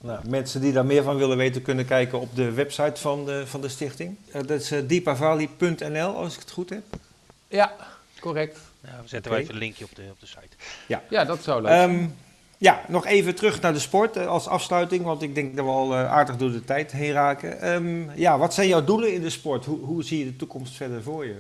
Nou, 0.01 0.29
mensen 0.29 0.61
die 0.61 0.73
daar 0.73 0.87
meer 0.87 1.03
van 1.03 1.17
willen 1.17 1.37
weten 1.37 1.63
kunnen 1.63 1.87
kijken 1.87 2.21
op 2.21 2.37
de 2.37 2.53
website 2.53 3.01
van 3.01 3.25
de, 3.25 3.47
van 3.47 3.61
de 3.61 3.69
stichting. 3.69 4.17
Dat 4.33 4.51
is 4.51 4.73
uh, 4.73 4.81
deepavali.nl 4.89 6.15
als 6.17 6.35
ik 6.35 6.41
het 6.41 6.51
goed 6.51 6.71
heb. 6.71 6.83
Ja, 7.49 7.73
correct. 8.21 8.59
Ja, 8.85 8.91
we 9.03 9.09
zetten 9.09 9.31
wel 9.31 9.41
even 9.41 9.55
een 9.55 9.61
linkje 9.61 9.85
op 9.85 9.95
de, 9.95 10.03
op 10.11 10.21
de 10.21 10.27
site. 10.27 10.57
Ja, 11.09 11.25
dat 11.25 11.43
zou 11.43 11.63
leuk 11.63 11.71
zijn. 11.73 11.91
Ehm, 11.91 12.09
ja, 12.59 12.83
nog 12.89 13.07
even 13.07 13.35
terug 13.35 13.61
naar 13.61 13.73
de 13.73 13.79
sport 13.79 14.17
eh, 14.17 14.27
als 14.27 14.47
afsluiting, 14.47 15.05
want 15.05 15.23
ik 15.23 15.35
denk 15.35 15.57
dat 15.57 15.65
we 15.65 15.71
al 15.71 15.93
eh, 15.95 16.13
aardig 16.13 16.37
door 16.37 16.53
de 16.53 16.65
tijd 16.65 16.93
heen 16.93 17.13
raken. 17.13 17.61
Ehm, 17.61 18.19
ja, 18.19 18.39
wat 18.39 18.55
zijn 18.55 18.69
jouw 18.69 18.85
doelen 18.85 19.13
in 19.15 19.21
de 19.23 19.31
sport? 19.31 19.65
Hoe, 19.65 19.79
hoe 19.85 20.05
zie 20.05 20.19
je 20.19 20.25
de 20.25 20.37
toekomst 20.37 20.77
verder 20.77 21.03
voor 21.03 21.25
je? 21.27 21.37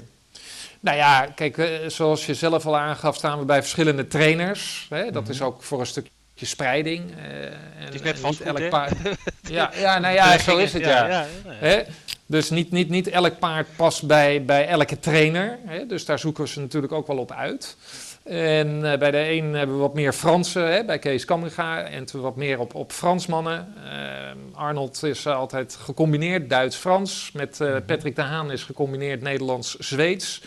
Nou 0.81 0.97
ja, 0.97 1.27
kijk, 1.35 1.59
eh, 1.59 1.89
zoals 1.89 2.27
je 2.27 2.35
zelf 2.35 2.67
al 2.67 2.77
aangaf, 2.79 3.17
staan 3.17 3.39
we 3.39 3.45
bij 3.45 3.61
verschillende 3.61 4.07
trainers. 4.07 4.87
Hè? 4.91 5.11
Dat 5.11 5.23
Mhm. 5.23 5.33
is 5.33 5.43
ook 5.43 5.63
voor 5.63 5.81
een 5.81 5.87
stukje 5.87 6.11
stukje 6.41 6.47
spreiding. 6.47 7.11
eh, 7.11 7.85
Het 7.85 7.95
is 7.95 8.03
net 8.03 8.39
hè? 8.39 8.45
elk 8.45 8.69
paard. 8.69 8.93
ja, 9.49 9.71
ja, 9.75 9.99
nou 9.99 10.15
ja, 10.15 10.39
zo 10.39 10.57
is 10.57 10.73
het 10.73 10.85
ja. 10.85 11.27
ja? 11.61 11.85
Dus 12.27 12.51
niet, 12.51 12.71
niet, 12.71 12.89
niet 12.89 13.09
elk 13.09 13.39
paard 13.39 13.67
past 13.77 14.07
bij, 14.07 14.45
bij 14.45 14.67
elke 14.69 14.99
trainer. 14.99 15.59
Hè? 15.67 15.87
Dus 15.87 16.05
daar 16.05 16.19
zoeken 16.19 16.49
ze 16.49 16.61
natuurlijk 16.61 16.93
ook 16.93 17.07
wel 17.07 17.19
op 17.19 17.33
uit. 17.33 17.77
En 18.23 18.93
eh, 18.93 18.99
bij 18.99 19.11
de 19.11 19.31
een 19.31 19.55
hebben 19.55 19.77
we 19.77 19.83
wat 19.83 19.95
meer 19.95 20.13
Franse, 20.13 20.59
hè, 20.59 20.85
bij 20.85 20.99
Kees 20.99 21.25
Kamminga. 21.25 21.83
En 21.83 22.07
wat 22.13 22.37
meer 22.37 22.59
op, 22.59 22.75
op 22.75 22.93
Fransmannen. 22.93 23.75
Eh, 23.85 24.59
Arnold 24.59 25.03
is 25.03 25.25
eh, 25.25 25.37
altijd 25.37 25.79
gecombineerd 25.81 26.51
Duits-Frans. 26.51 27.31
Met 27.33 27.61
eh, 27.61 27.77
Patrick 27.87 28.17
de 28.17 28.23
Haan 28.23 28.51
is 28.51 28.63
gecombineerd 28.63 29.23
Nederlands-Zweeds. 29.23 30.43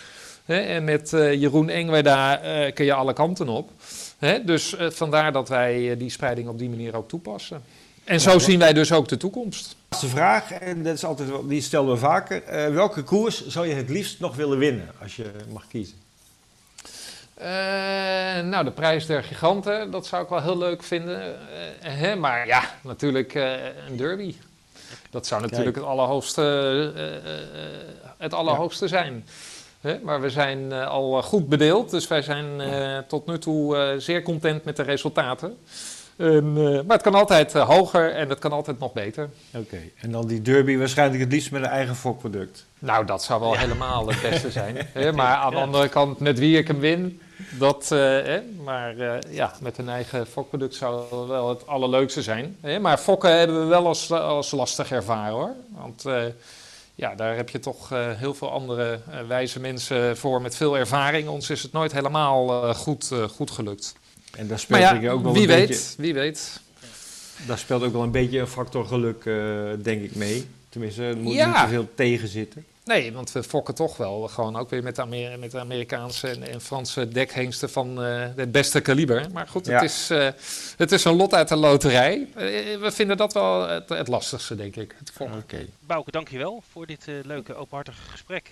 En 0.46 0.84
met 0.84 1.10
Jeroen 1.10 1.70
Engweda 1.70 2.36
kun 2.74 2.86
je 2.86 2.94
alle 2.94 3.14
kanten 3.14 3.48
op. 3.48 3.70
Hè? 4.24 4.44
Dus 4.44 4.76
eh, 4.76 4.90
vandaar 4.90 5.32
dat 5.32 5.50
wij 5.50 5.92
eh, 5.92 6.00
die 6.00 6.10
spreiding 6.10 6.48
op 6.48 6.58
die 6.58 6.70
manier 6.70 6.96
ook 6.96 7.10
toepassen. 7.10 7.64
En 8.04 8.20
zo 8.20 8.40
zien 8.40 8.60
wij 8.60 8.74
dus 8.74 8.92
ook 8.92 9.08
de 9.08 9.18
toekomst. 9.18 9.76
Laatste 9.90 10.10
vraag, 10.10 10.52
en 10.52 10.84
dat 10.84 10.94
is 10.94 11.04
altijd, 11.06 11.30
die 11.48 11.62
stellen 11.62 11.90
we 11.90 11.98
vaker. 11.98 12.44
Eh, 12.44 12.74
welke 12.74 13.04
koers 13.04 13.48
zou 13.48 13.68
je 13.68 13.74
het 13.74 13.90
liefst 13.90 14.20
nog 14.20 14.36
willen 14.36 14.58
winnen, 14.58 14.90
als 15.02 15.16
je 15.16 15.32
mag 15.52 15.68
kiezen? 15.68 16.02
Nou, 18.50 18.64
de 18.64 18.72
prijs 18.72 19.06
der 19.06 19.24
giganten, 19.24 19.92
dat 19.92 20.06
zou 20.06 20.24
ik 20.24 20.30
wel 20.30 20.42
heel 20.42 20.58
leuk 20.58 20.84
vinden. 20.84 21.36
Hè, 21.80 22.16
maar 22.16 22.48
ja, 22.48 22.76
natuurlijk 22.82 23.34
een 23.88 23.98
derby. 23.98 24.36
Dat 25.10 25.28
zou 25.28 25.42
natuurlijk 25.42 25.76
het 25.76 25.86
allerhoogste, 25.86 26.42
het 28.18 28.34
allerhoogste 28.34 28.88
zijn. 28.88 29.26
Hè, 29.84 30.00
maar 30.04 30.22
we 30.22 30.30
zijn 30.30 30.72
eh, 30.72 30.88
al 30.88 31.22
goed 31.24 31.50
bedeeld, 31.50 31.90
dus 31.90 32.08
wij 32.08 32.22
zijn 32.22 32.62
eh, 32.62 32.98
tot 33.08 33.26
nu 33.28 33.38
toe 33.40 33.78
eh, 33.78 34.00
zeer 34.00 34.22
content 34.22 34.64
met 34.64 34.76
de 34.76 34.84
resultaten. 34.84 35.58
En, 36.16 36.54
eh, 36.58 36.64
maar 36.64 36.84
het 36.98 37.02
kan 37.02 37.16
altijd 37.16 37.56
eh, 37.56 37.68
hoger 37.70 38.12
en 38.12 38.30
het 38.30 38.40
kan 38.40 38.52
altijd 38.52 38.80
nog 38.80 38.94
beter. 38.94 39.30
Oké, 39.56 39.78
en 40.02 40.12
dan 40.12 40.28
die 40.28 40.42
derby 40.42 40.78
waarschijnlijk 40.78 41.22
het 41.22 41.32
liefst 41.32 41.52
met 41.52 41.62
een 41.64 41.68
eigen 41.70 41.96
fokproduct. 41.96 42.66
Nou, 42.80 43.06
dat 43.06 43.24
zou 43.24 43.40
wel 43.42 43.54
Ja. 43.54 43.60
helemaal 43.60 44.08
het 44.08 44.22
beste 44.22 44.52
zijn. 44.52 44.78
hè? 44.94 45.12
Maar 45.12 45.36
aan 45.36 45.50
de 45.52 45.58
Ja. 45.58 45.64
andere 45.64 45.90
kant, 45.90 46.20
met 46.20 46.40
wie 46.40 46.58
ik 46.58 46.68
hem 46.68 46.80
win, 46.80 47.22
dat, 47.60 47.92
eh, 47.92 47.98
hè? 48.00 48.42
maar 48.64 48.98
eh, 48.98 49.16
ja, 49.30 49.54
met 49.62 49.78
een 49.78 49.90
eigen 49.90 50.28
fokproduct 50.28 50.76
zou 50.76 51.04
wel 51.28 51.50
het 51.50 51.68
allerleukste 51.68 52.22
zijn. 52.22 52.58
Hè? 52.62 52.80
Maar 52.80 52.98
fokken 52.98 53.38
hebben 53.38 53.60
we 53.60 53.66
wel 53.66 53.88
als, 53.88 54.12
als 54.12 54.52
lastig 54.52 54.92
ervaren 54.92 55.34
hoor. 55.34 55.52
Want 55.70 56.06
eh, 56.06 56.22
ja, 56.96 57.16
daar 57.16 57.36
heb 57.36 57.50
je 57.50 57.60
toch 57.60 57.92
eh, 57.92 58.12
heel 58.12 58.34
veel 58.34 58.52
andere 58.52 59.00
eh, 59.12 59.20
wijze 59.28 59.60
mensen 59.60 60.18
voor 60.18 60.42
met 60.42 60.56
veel 60.56 60.78
ervaring. 60.78 61.28
Ons 61.28 61.50
is 61.50 61.64
het 61.64 61.72
nooit 61.72 61.92
helemaal 61.92 62.64
eh, 62.68 62.76
goed, 62.76 63.12
eh, 63.12 63.24
goed 63.24 63.52
gelukt. 63.52 63.96
En 64.38 64.48
daar 64.48 64.60
speelt 64.60 64.80
ja, 64.82 64.92
denk 64.92 65.04
ik 65.04 65.10
ook 65.12 65.24
wel 65.24 65.34
wie 65.34 65.42
een 65.42 65.48
weet, 65.48 65.68
beetje, 65.68 65.84
wie 65.98 66.14
weet. 66.14 66.60
daar 67.48 67.58
speelt 67.58 67.84
ook 67.84 67.92
wel 67.94 68.04
een 68.04 68.12
beetje 68.12 68.40
een 68.40 68.48
factor 68.48 68.86
geluk, 68.86 69.26
eh, 69.26 69.36
denk 69.84 70.02
ik, 70.04 70.16
mee. 70.16 70.48
Tenminste, 70.70 71.04
er 71.04 71.18
moet 71.18 71.34
Ja. 71.34 71.48
niet 71.48 71.56
te 71.64 71.68
veel 71.70 71.88
tegen 71.96 72.28
zitten. 72.28 72.66
Nee, 72.86 73.14
want 73.14 73.32
we 73.32 73.44
fokken 73.44 73.76
toch 73.76 73.98
wel 73.98 74.28
gewoon 74.28 74.56
ook 74.56 74.70
weer 74.70 74.84
met 74.84 74.96
de, 74.96 75.02
Amer- 75.02 75.40
met 75.40 75.52
de 75.52 75.60
Amerikaanse 75.60 76.28
en, 76.30 76.48
en 76.48 76.62
Franse 76.62 77.08
dekhengsten 77.08 77.70
van 77.70 78.04
eh, 78.04 78.26
het 78.36 78.52
beste 78.52 78.82
kaliber. 78.82 79.26
Maar 79.32 79.48
goed, 79.48 79.66
Ja. 79.66 79.74
het, 79.74 79.84
is, 79.84 80.10
eh, 80.10 80.28
het 80.78 80.92
is 80.92 81.04
een 81.04 81.16
lot 81.16 81.34
uit 81.34 81.48
de 81.48 81.56
loterij. 81.56 82.28
Eh, 82.36 82.46
we 82.80 82.90
vinden 82.94 83.18
dat 83.18 83.34
wel 83.34 83.68
het, 83.68 83.90
het 83.90 84.08
lastigste, 84.08 84.56
denk 84.56 84.76
ik. 84.76 84.96
Het 85.00 85.12
fokken. 85.12 85.38
Oké. 85.38 85.66
Bouke, 85.80 86.12
dankjewel 86.12 86.64
voor 86.72 86.86
dit 86.86 87.06
leuke, 87.24 87.56
openhartige 87.56 88.10
gesprek. 88.10 88.52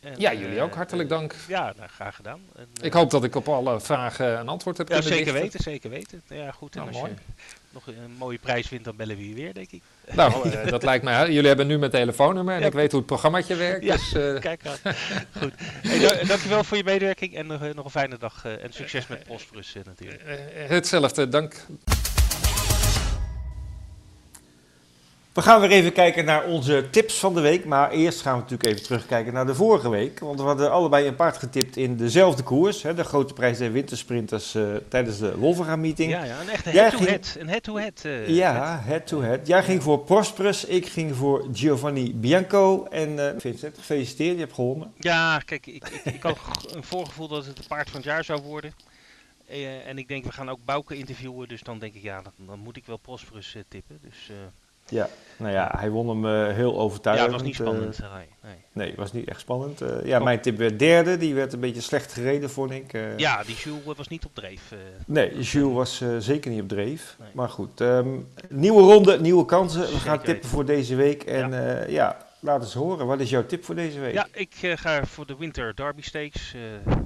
En, 0.00 0.14
Ja, 0.18 0.34
jullie 0.34 0.60
ook 0.60 0.74
hartelijk 0.74 1.08
dank. 1.08 1.34
Ja, 1.48 1.72
nou, 1.76 1.88
graag 1.88 2.16
gedaan. 2.16 2.40
En, 2.56 2.66
Ik 2.80 2.92
hoop 2.92 3.10
dat 3.10 3.24
ik 3.24 3.34
op 3.34 3.48
alle 3.48 3.80
vragen 3.80 4.38
een 4.38 4.48
antwoord 4.48 4.78
heb 4.78 4.88
Ja, 4.88 4.98
kunnen 4.98 5.12
zeker 5.18 5.32
weten, 5.32 5.60
zeker 5.62 5.90
weten. 5.90 6.22
Ja, 6.28 6.50
goed. 6.50 6.74
En 6.76 6.80
Nou, 6.80 6.92
als 6.92 7.00
mooi. 7.00 7.12
je 7.12 7.18
nog 7.72 7.86
een 7.86 8.12
mooie 8.18 8.38
prijs 8.38 8.68
wint, 8.68 8.84
dan 8.84 8.96
bellen 8.96 9.16
we 9.16 9.28
je 9.28 9.34
weer, 9.34 9.54
denk 9.54 9.70
ik. 9.70 9.82
Nou, 10.14 10.50
eh, 10.50 10.66
dat 10.70 10.82
lijkt 10.82 11.04
mij. 11.04 11.30
Jullie 11.32 11.48
hebben 11.48 11.66
nu 11.66 11.78
mijn 11.78 11.90
telefoonnummer 11.90 12.54
en 12.54 12.60
Ja. 12.60 12.66
ik 12.66 12.72
weet 12.72 12.90
hoe 12.90 12.98
het 13.00 13.08
programmaatje 13.08 13.54
werkt. 13.54 13.84
Ja. 13.84 13.94
Dus, 13.96 14.12
eh, 14.12 14.40
Kijk 14.48 14.60
aan. 14.66 14.94
Goed. 15.40 15.52
Hey, 15.58 15.98
da- 15.98 16.24
dankjewel 16.24 16.64
voor 16.64 16.76
je 16.76 16.84
medewerking 16.84 17.34
en 17.36 17.46
nog, 17.46 17.62
eh, 17.62 17.74
nog 17.74 17.84
een 17.84 17.90
fijne 17.90 18.18
dag. 18.18 18.44
eh, 18.44 18.64
en 18.64 18.72
succes 18.72 19.06
met 19.06 19.24
Prosperus 19.24 19.74
eh, 19.74 19.82
natuurlijk. 19.84 20.22
eh, 20.22 20.68
hetzelfde, 20.68 21.28
dank. 21.28 21.54
We 25.32 25.42
gaan 25.42 25.60
weer 25.60 25.70
even 25.70 25.92
kijken 25.92 26.24
naar 26.24 26.44
onze 26.44 26.86
tips 26.90 27.14
van 27.18 27.34
de 27.34 27.40
week. 27.40 27.64
Maar 27.64 27.90
eerst 27.90 28.20
gaan 28.20 28.34
we 28.34 28.40
natuurlijk 28.40 28.68
even 28.68 28.82
terugkijken 28.82 29.32
naar 29.32 29.46
de 29.46 29.54
vorige 29.54 29.88
week. 29.90 30.18
Want 30.18 30.40
we 30.40 30.46
hadden 30.46 30.70
allebei 30.70 31.06
een 31.06 31.14
paard 31.16 31.36
getipt 31.36 31.76
in 31.76 31.96
dezelfde 31.96 32.42
koers. 32.42 32.82
Hè, 32.82 32.94
de 32.94 33.04
grote 33.04 33.32
prijs 33.34 33.58
der 33.58 33.72
wintersprinters 33.72 34.54
eh, 34.54 34.62
tijdens 34.88 35.18
de 35.18 35.38
Wolverga-meeting. 35.38 36.10
Ja, 36.10 36.24
ja, 36.24 36.40
een 36.40 36.48
echte 36.48 36.70
head-to-head. 36.70 37.36
Een 37.38 37.48
head-to-head. 37.48 38.04
eh, 38.04 38.28
Ja, 38.28 38.80
head-to-head. 38.84 39.46
Jij 39.46 39.62
ging 39.62 39.82
voor 39.82 39.98
Prosperus, 39.98 40.64
ik 40.64 40.86
ging 40.86 41.16
voor 41.16 41.46
Giovanni 41.52 42.14
Bianco. 42.14 42.84
En 42.90 43.28
eh, 43.28 43.40
Vincent, 43.40 43.78
gefeliciteerd, 43.78 44.34
je 44.34 44.40
hebt 44.40 44.54
gewonnen. 44.54 44.92
Ja, 44.98 45.38
kijk, 45.38 45.66
ik, 45.66 45.88
ik, 45.88 46.14
ik 46.14 46.22
had 46.22 46.38
een 46.74 46.84
voorgevoel 46.84 47.28
dat 47.28 47.46
het 47.46 47.58
een 47.58 47.66
paard 47.68 47.90
van 47.90 47.96
het 48.00 48.08
jaar 48.08 48.24
zou 48.24 48.42
worden. 48.42 48.74
En 49.86 49.98
ik 49.98 50.08
denk, 50.08 50.24
we 50.24 50.32
gaan 50.32 50.50
ook 50.50 50.64
Bouke 50.64 50.96
interviewen. 50.96 51.48
Dus 51.48 51.62
dan 51.62 51.78
denk 51.78 51.94
ik, 51.94 52.02
ja, 52.02 52.22
dan, 52.22 52.32
dan 52.46 52.58
moet 52.58 52.76
ik 52.76 52.86
wel 52.86 52.96
Prosperus 52.96 53.56
tippen. 53.68 53.98
Dus 54.02 54.30
Ja, 54.88 55.08
nou 55.42 55.54
ja, 55.54 55.74
hij 55.76 55.90
won 55.90 56.08
hem 56.08 56.26
eh, 56.26 56.54
heel 56.54 56.72
ja, 56.72 56.78
overtuigend. 56.78 57.32
het 57.32 57.40
was 57.40 57.48
niet 57.48 57.60
eh, 57.60 57.66
spannend. 57.66 57.98
nee, 57.98 58.26
nee. 58.40 58.54
nee, 58.72 58.88
het 58.88 58.96
was 58.96 59.12
niet 59.12 59.28
echt 59.28 59.40
spannend. 59.40 59.80
Eh, 59.80 60.04
ja, 60.04 60.18
mijn 60.18 60.40
tip 60.40 60.56
werd 60.56 60.78
derde, 60.78 61.16
die 61.16 61.34
werd 61.34 61.52
een 61.52 61.60
beetje 61.60 61.80
slecht 61.80 62.12
gereden, 62.12 62.50
vond 62.50 62.70
ik. 62.70 62.92
Ja, 63.16 63.42
die 63.42 63.54
Jules 63.54 63.96
was 63.96 64.08
niet 64.08 64.24
op 64.24 64.34
dreef. 64.34 64.72
Nee, 65.06 65.40
Jules 65.40 65.74
was 65.74 66.04
zeker 66.18 66.50
niet 66.50 66.62
op 66.62 66.68
dreef. 66.68 67.16
Nee. 67.18 67.28
Maar 67.32 67.48
goed, 67.48 67.80
ehm, 67.80 68.08
nieuwe 68.48 68.82
ronde, 68.82 69.20
nieuwe 69.20 69.44
kansen. 69.44 69.80
We 69.80 69.86
gaan 69.86 70.16
tippen 70.16 70.34
weten. 70.34 70.48
voor 70.48 70.64
deze 70.64 70.94
week. 70.94 71.22
En 71.22 71.50
ja. 71.50 71.86
ja, 71.86 72.26
laat 72.40 72.62
eens 72.62 72.74
horen. 72.74 73.06
Wat 73.06 73.20
is 73.20 73.30
jouw 73.30 73.46
tip 73.46 73.64
voor 73.64 73.74
deze 73.74 74.00
week? 74.00 74.12
Ja, 74.12 74.26
ik 74.32 74.54
ga 74.74 75.04
voor 75.04 75.26
de 75.26 75.36
Winter 75.36 75.74
Derby 75.74 76.02
Stakes. 76.02 76.54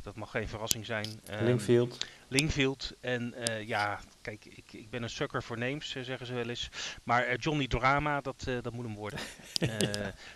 dat 0.02 0.16
mag 0.16 0.30
geen 0.30 0.48
verrassing 0.48 0.86
zijn. 0.86 1.06
Ehm, 1.26 1.44
Linkfield. 1.44 2.06
Lingfield. 2.28 2.92
En 3.00 3.34
eh, 3.34 3.66
ja, 3.68 4.00
kijk, 4.22 4.44
ik, 4.44 4.64
ik 4.72 4.90
ben 4.90 5.02
een 5.02 5.10
sucker 5.10 5.42
voor 5.42 5.58
names, 5.58 5.94
eh, 5.94 6.02
zeggen 6.02 6.26
ze 6.26 6.34
wel 6.34 6.48
eens. 6.48 6.68
Maar 7.04 7.22
eh, 7.24 7.36
Johnny 7.38 7.66
Drama, 7.66 8.20
dat, 8.20 8.44
eh, 8.48 8.54
dat 8.62 8.72
moet 8.72 8.84
hem 8.84 8.94
worden. 8.94 9.18
Eh, 9.58 9.68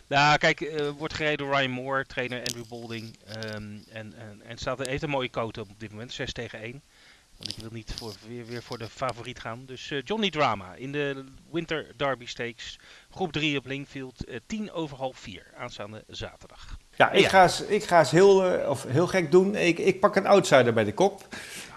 nou, 0.07 0.38
kijk, 0.38 0.61
eh, 0.61 0.88
wordt 0.88 1.14
gereden 1.14 1.38
door 1.47 1.57
Ryan 1.57 1.70
Moore, 1.70 2.05
trainer 2.07 2.38
Andrew 2.38 2.64
Bolding. 2.68 3.16
Ehm, 3.26 3.45
en, 3.93 4.14
en, 4.16 4.41
en 4.47 4.59
staat, 4.59 4.86
heeft 4.86 5.03
een 5.03 5.11
mooie 5.11 5.30
coat 5.30 5.59
op 5.59 5.68
dit 5.78 5.91
moment, 5.91 6.12
6 6.12 6.32
tegen 6.32 6.61
1. 6.61 6.82
Want 7.36 7.51
ik 7.53 7.57
wil 7.62 7.70
niet 7.72 7.93
voor, 7.97 8.12
weer, 8.28 8.47
weer 8.47 8.62
voor 8.62 8.78
de 8.78 8.88
favoriet 8.88 9.41
gaan. 9.41 9.62
Dus 9.66 9.91
eh, 9.91 9.99
Johnny 10.05 10.30
Drama 10.30 10.74
in 10.74 10.93
de 10.93 11.24
Winter 11.53 11.86
Derby 11.97 12.26
Stakes. 12.26 12.78
Groep 13.11 13.32
3 13.32 13.59
op 13.59 13.66
Linkfield. 13.66 14.24
eh 14.24 14.36
10 14.47 14.72
over 14.72 14.97
half 14.97 15.18
4 15.18 15.47
aanstaande 15.57 16.05
zaterdag. 16.07 16.76
Ja, 16.97 17.11
ik 17.11 17.20
Ja. 17.20 17.28
ga 17.28 17.43
eens, 17.43 17.61
ik 17.62 17.84
ga 17.84 17.99
eens 17.99 18.11
heel, 18.11 18.61
of 18.68 18.82
heel 18.84 19.07
gek 19.07 19.30
doen. 19.30 19.55
Ik, 19.57 19.78
ik 19.78 20.01
pak 20.01 20.16
een 20.16 20.26
outsider 20.26 20.72
bij 20.72 20.84
de 20.84 20.95
kop. 20.95 21.26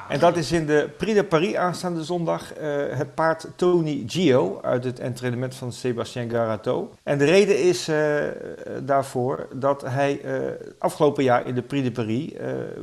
En 0.09 0.19
dat 0.19 0.37
is 0.37 0.51
in 0.51 0.65
de 0.65 0.89
Prix 0.97 1.13
de 1.13 1.23
Paris 1.23 1.55
aanstaande 1.55 2.03
zondag 2.03 2.53
eh, 2.53 2.67
het 2.89 3.15
paard 3.15 3.47
Tony 3.55 4.03
Gio 4.07 4.59
uit 4.61 4.83
het 4.83 4.99
entraînement 4.99 5.55
van 5.55 5.71
Sébastien 5.71 6.29
Garato. 6.29 6.93
En 7.03 7.17
de 7.17 7.25
reden 7.25 7.59
is 7.59 7.87
eh, 7.87 8.23
daarvoor 8.81 9.47
dat 9.53 9.81
hij 9.81 10.21
eh, 10.21 10.39
afgelopen 10.77 11.23
jaar 11.23 11.47
in 11.47 11.55
de 11.55 11.61
Prix 11.61 11.83
de 11.83 11.91
Paris 11.91 12.31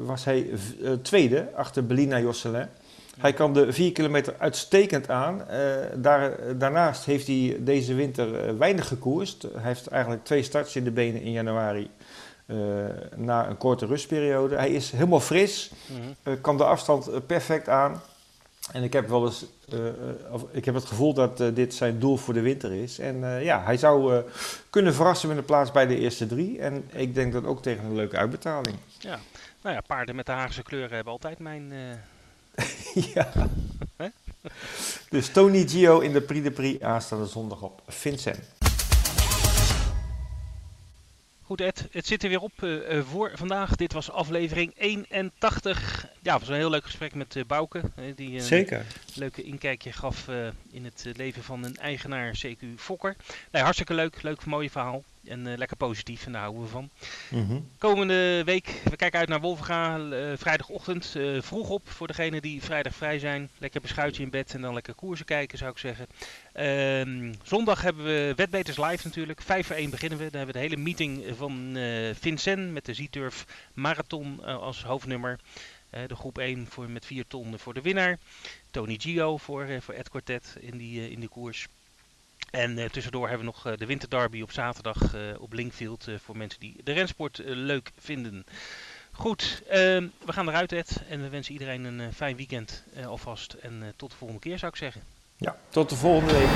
was 0.05 0.25
hij 0.25 0.51
tweede 1.03 1.49
achter 1.55 1.87
Belina 1.87 2.21
Josselin. 2.21 2.66
Hij 3.18 3.33
kan 3.33 3.53
de 3.53 3.73
4 3.73 3.93
kilometer 3.93 4.35
uitstekend 4.39 5.11
aan. 5.11 5.43
Daar, 5.97 6.33
daarnaast 6.59 7.05
heeft 7.05 7.27
hij 7.27 7.57
deze 7.61 7.95
winter 7.95 8.59
weinig 8.59 8.89
gekoerst. 8.89 9.43
Hij 9.43 9.62
heeft 9.62 9.87
eigenlijk 9.87 10.25
twee 10.25 10.43
starts 10.43 10.77
in 10.77 10.85
de 10.85 10.91
benen 10.91 11.23
in 11.23 11.33
januari. 11.33 11.91
Eh, 12.51 12.57
na 13.16 13.48
een 13.48 13.57
korte 13.57 13.86
rustperiode. 13.86 14.55
Hij 14.57 14.70
is 14.70 14.90
helemaal 14.90 15.20
fris. 15.20 15.70
Mhm. 15.86 16.01
Eh, 16.22 16.32
kan 16.40 16.57
de 16.57 16.64
afstand 16.64 17.09
eh, 17.09 17.16
perfect 17.26 17.68
aan. 17.68 18.03
En 18.72 18.82
ik 18.82 18.92
heb 18.92 19.09
wel 19.09 19.26
eens, 19.26 19.44
of, 20.30 20.44
ik 20.51 20.64
heb 20.64 20.74
het 20.74 20.84
gevoel 20.84 21.14
dat 21.14 21.36
dit 21.55 21.74
zijn 21.74 21.98
doel 21.98 22.16
voor 22.16 22.34
de 22.34 22.40
winter 22.40 22.72
is. 22.72 22.98
En 22.98 23.42
ja, 23.42 23.62
hij 23.62 23.76
zou 23.76 24.22
kunnen 24.70 24.94
verrassen 24.94 25.28
met 25.28 25.38
een 25.38 25.44
plaats 25.44 25.70
bij 25.70 25.86
de 25.86 25.98
eerste 25.98 26.26
drie. 26.26 26.59
En 26.59 26.88
ik 26.92 27.14
denk 27.14 27.32
dat 27.32 27.44
ook 27.44 27.62
tegen 27.62 27.84
een 27.84 27.94
leuke 27.94 28.16
uitbetaling. 28.16 28.76
Ja, 28.98 29.18
nou 29.62 29.74
ja, 29.74 29.80
paarden 29.86 30.16
met 30.16 30.26
de 30.26 30.32
Haagse 30.32 30.62
kleuren 30.62 30.94
hebben 30.94 31.12
altijd 31.12 31.38
mijn... 31.38 31.72
ja. 33.14 33.32
Dus 35.09 35.28
Tony 35.28 35.68
Gio 35.68 35.98
in 35.98 36.12
de 36.12 36.20
Prix 36.20 36.44
de 36.44 36.51
Prix 36.51 36.82
aanstaande 36.82 37.26
zondag 37.26 37.62
op 37.62 37.82
Vincent. 37.86 38.70
Goed 41.51 41.61
Ed, 41.61 41.88
het 41.90 42.07
zit 42.07 42.22
er 42.22 42.28
weer 42.28 42.40
op 42.40 42.62
eh, 42.62 42.98
eh, 42.98 43.05
voor 43.05 43.30
vandaag. 43.34 43.76
Dit 43.76 43.92
was 43.92 44.11
aflevering 44.11 44.72
81. 44.76 46.07
Ja, 46.23 46.33
het 46.33 46.41
was 46.41 46.49
een 46.49 46.55
heel 46.55 46.71
leuk 46.71 46.85
gesprek 46.85 47.14
met 47.14 47.35
uh, 47.35 47.45
Bouke. 47.47 47.83
die 48.14 48.35
een 48.35 48.41
Zeker. 48.41 48.87
leuke 49.14 49.43
inkijkje 49.43 49.93
gaf 49.93 50.29
in 50.71 50.85
het 50.85 51.07
leven 51.16 51.43
van 51.43 51.64
een 51.64 51.77
eigenaar 51.77 52.41
CQ 52.47 52.64
Fokker. 52.77 53.16
Nee, 53.51 53.62
hartstikke 53.62 53.95
leuk. 53.95 54.23
Leuk, 54.23 54.45
mooi 54.45 54.71
verhaal. 54.71 55.05
En 55.25 55.47
uh, 55.47 55.57
lekker 55.57 55.77
positief, 55.77 56.27
en 56.27 56.33
daar 56.33 56.41
houden 56.41 56.62
we 56.62 56.68
van. 56.68 56.91
Mhm. 57.29 57.61
Komende 57.79 58.45
week, 58.45 58.81
we 58.85 58.97
kijken 58.97 59.18
uit 59.18 59.29
naar 59.29 59.41
Wolvenga. 59.41 59.99
Uh, 59.99 60.33
vrijdagochtend 60.37 61.14
uh, 61.16 61.43
vroeg 61.43 61.68
op 61.68 61.91
voor 61.91 62.07
degenen 62.07 62.43
die 62.43 62.62
vrijdag 62.62 62.95
vrij 62.95 63.18
zijn. 63.18 63.51
Lekker 63.59 63.81
beschuitje 63.81 64.23
in 64.23 64.31
bed 64.31 64.55
en 64.55 64.61
dan 64.61 64.75
lekker 64.75 64.95
koersen 64.95 65.27
kijken, 65.27 65.59
zou 65.59 65.71
ik 65.71 65.79
zeggen. 65.79 66.07
Ehm, 66.53 67.33
zondag 67.43 67.83
hebben 67.83 68.05
we 68.05 68.33
Wetbeters 68.37 68.77
Live 68.77 69.07
natuurlijk. 69.07 69.43
5 69.43 69.66
voor 69.66 69.77
1 69.77 69.91
beginnen 69.91 70.18
we. 70.18 70.25
Dan 70.25 70.37
hebben 70.37 70.55
we 70.55 70.61
de 70.61 70.68
hele 70.68 70.83
meeting 70.83 71.25
van 71.37 71.77
Vincent 72.21 72.73
met 72.73 72.85
de 72.85 72.95
Z-Turf 72.95 73.47
Marathon 73.75 74.45
als 74.45 74.83
hoofdnummer. 74.83 75.39
De 75.91 76.16
groep 76.16 76.38
1 76.38 76.66
voor, 76.66 76.91
met 76.91 77.07
4 77.07 77.26
ton 77.26 77.59
voor 77.59 77.74
de 77.74 77.80
winnaar. 77.80 78.18
Tony 78.70 78.97
Gio 78.99 79.36
voor, 79.36 79.66
voor 79.80 79.95
Ed 79.95 80.09
Quartet 80.09 80.57
in 80.61 80.78
die, 80.78 81.11
in 81.11 81.20
die 81.20 81.28
koers. 81.28 81.68
En 82.51 82.78
uh, 82.78 82.84
tussendoor 82.84 83.28
hebben 83.28 83.47
we 83.47 83.53
nog 83.53 83.66
uh, 83.66 83.72
de 83.76 83.86
winterderby 83.86 84.43
op 84.43 84.53
zaterdag 84.53 85.14
uh, 85.14 85.20
op 85.38 85.53
Linkfield 85.53 86.09
voor 86.16 86.36
mensen 86.36 86.61
die 86.61 86.76
de 86.84 86.93
rensport 86.93 87.41
leuk 87.45 87.91
vinden. 87.99 88.45
Goed, 89.12 89.62
ehm, 89.68 90.07
we 90.24 90.32
gaan 90.32 90.49
eruit 90.49 90.72
Ed 90.72 91.03
en 91.09 91.22
we 91.22 91.28
wensen 91.28 91.53
iedereen 91.53 91.84
een 91.84 92.12
fijn 92.12 92.36
weekend 92.36 92.84
alvast. 93.07 93.53
En 93.53 93.93
tot 93.97 94.11
de 94.11 94.16
volgende 94.16 94.43
keer 94.43 94.59
zou 94.59 94.72
ik 94.72 94.78
zeggen. 94.78 95.03
Ja, 95.36 95.57
tot 95.68 95.88
de 95.88 95.97
volgende 95.97 96.32
week. 96.32 96.49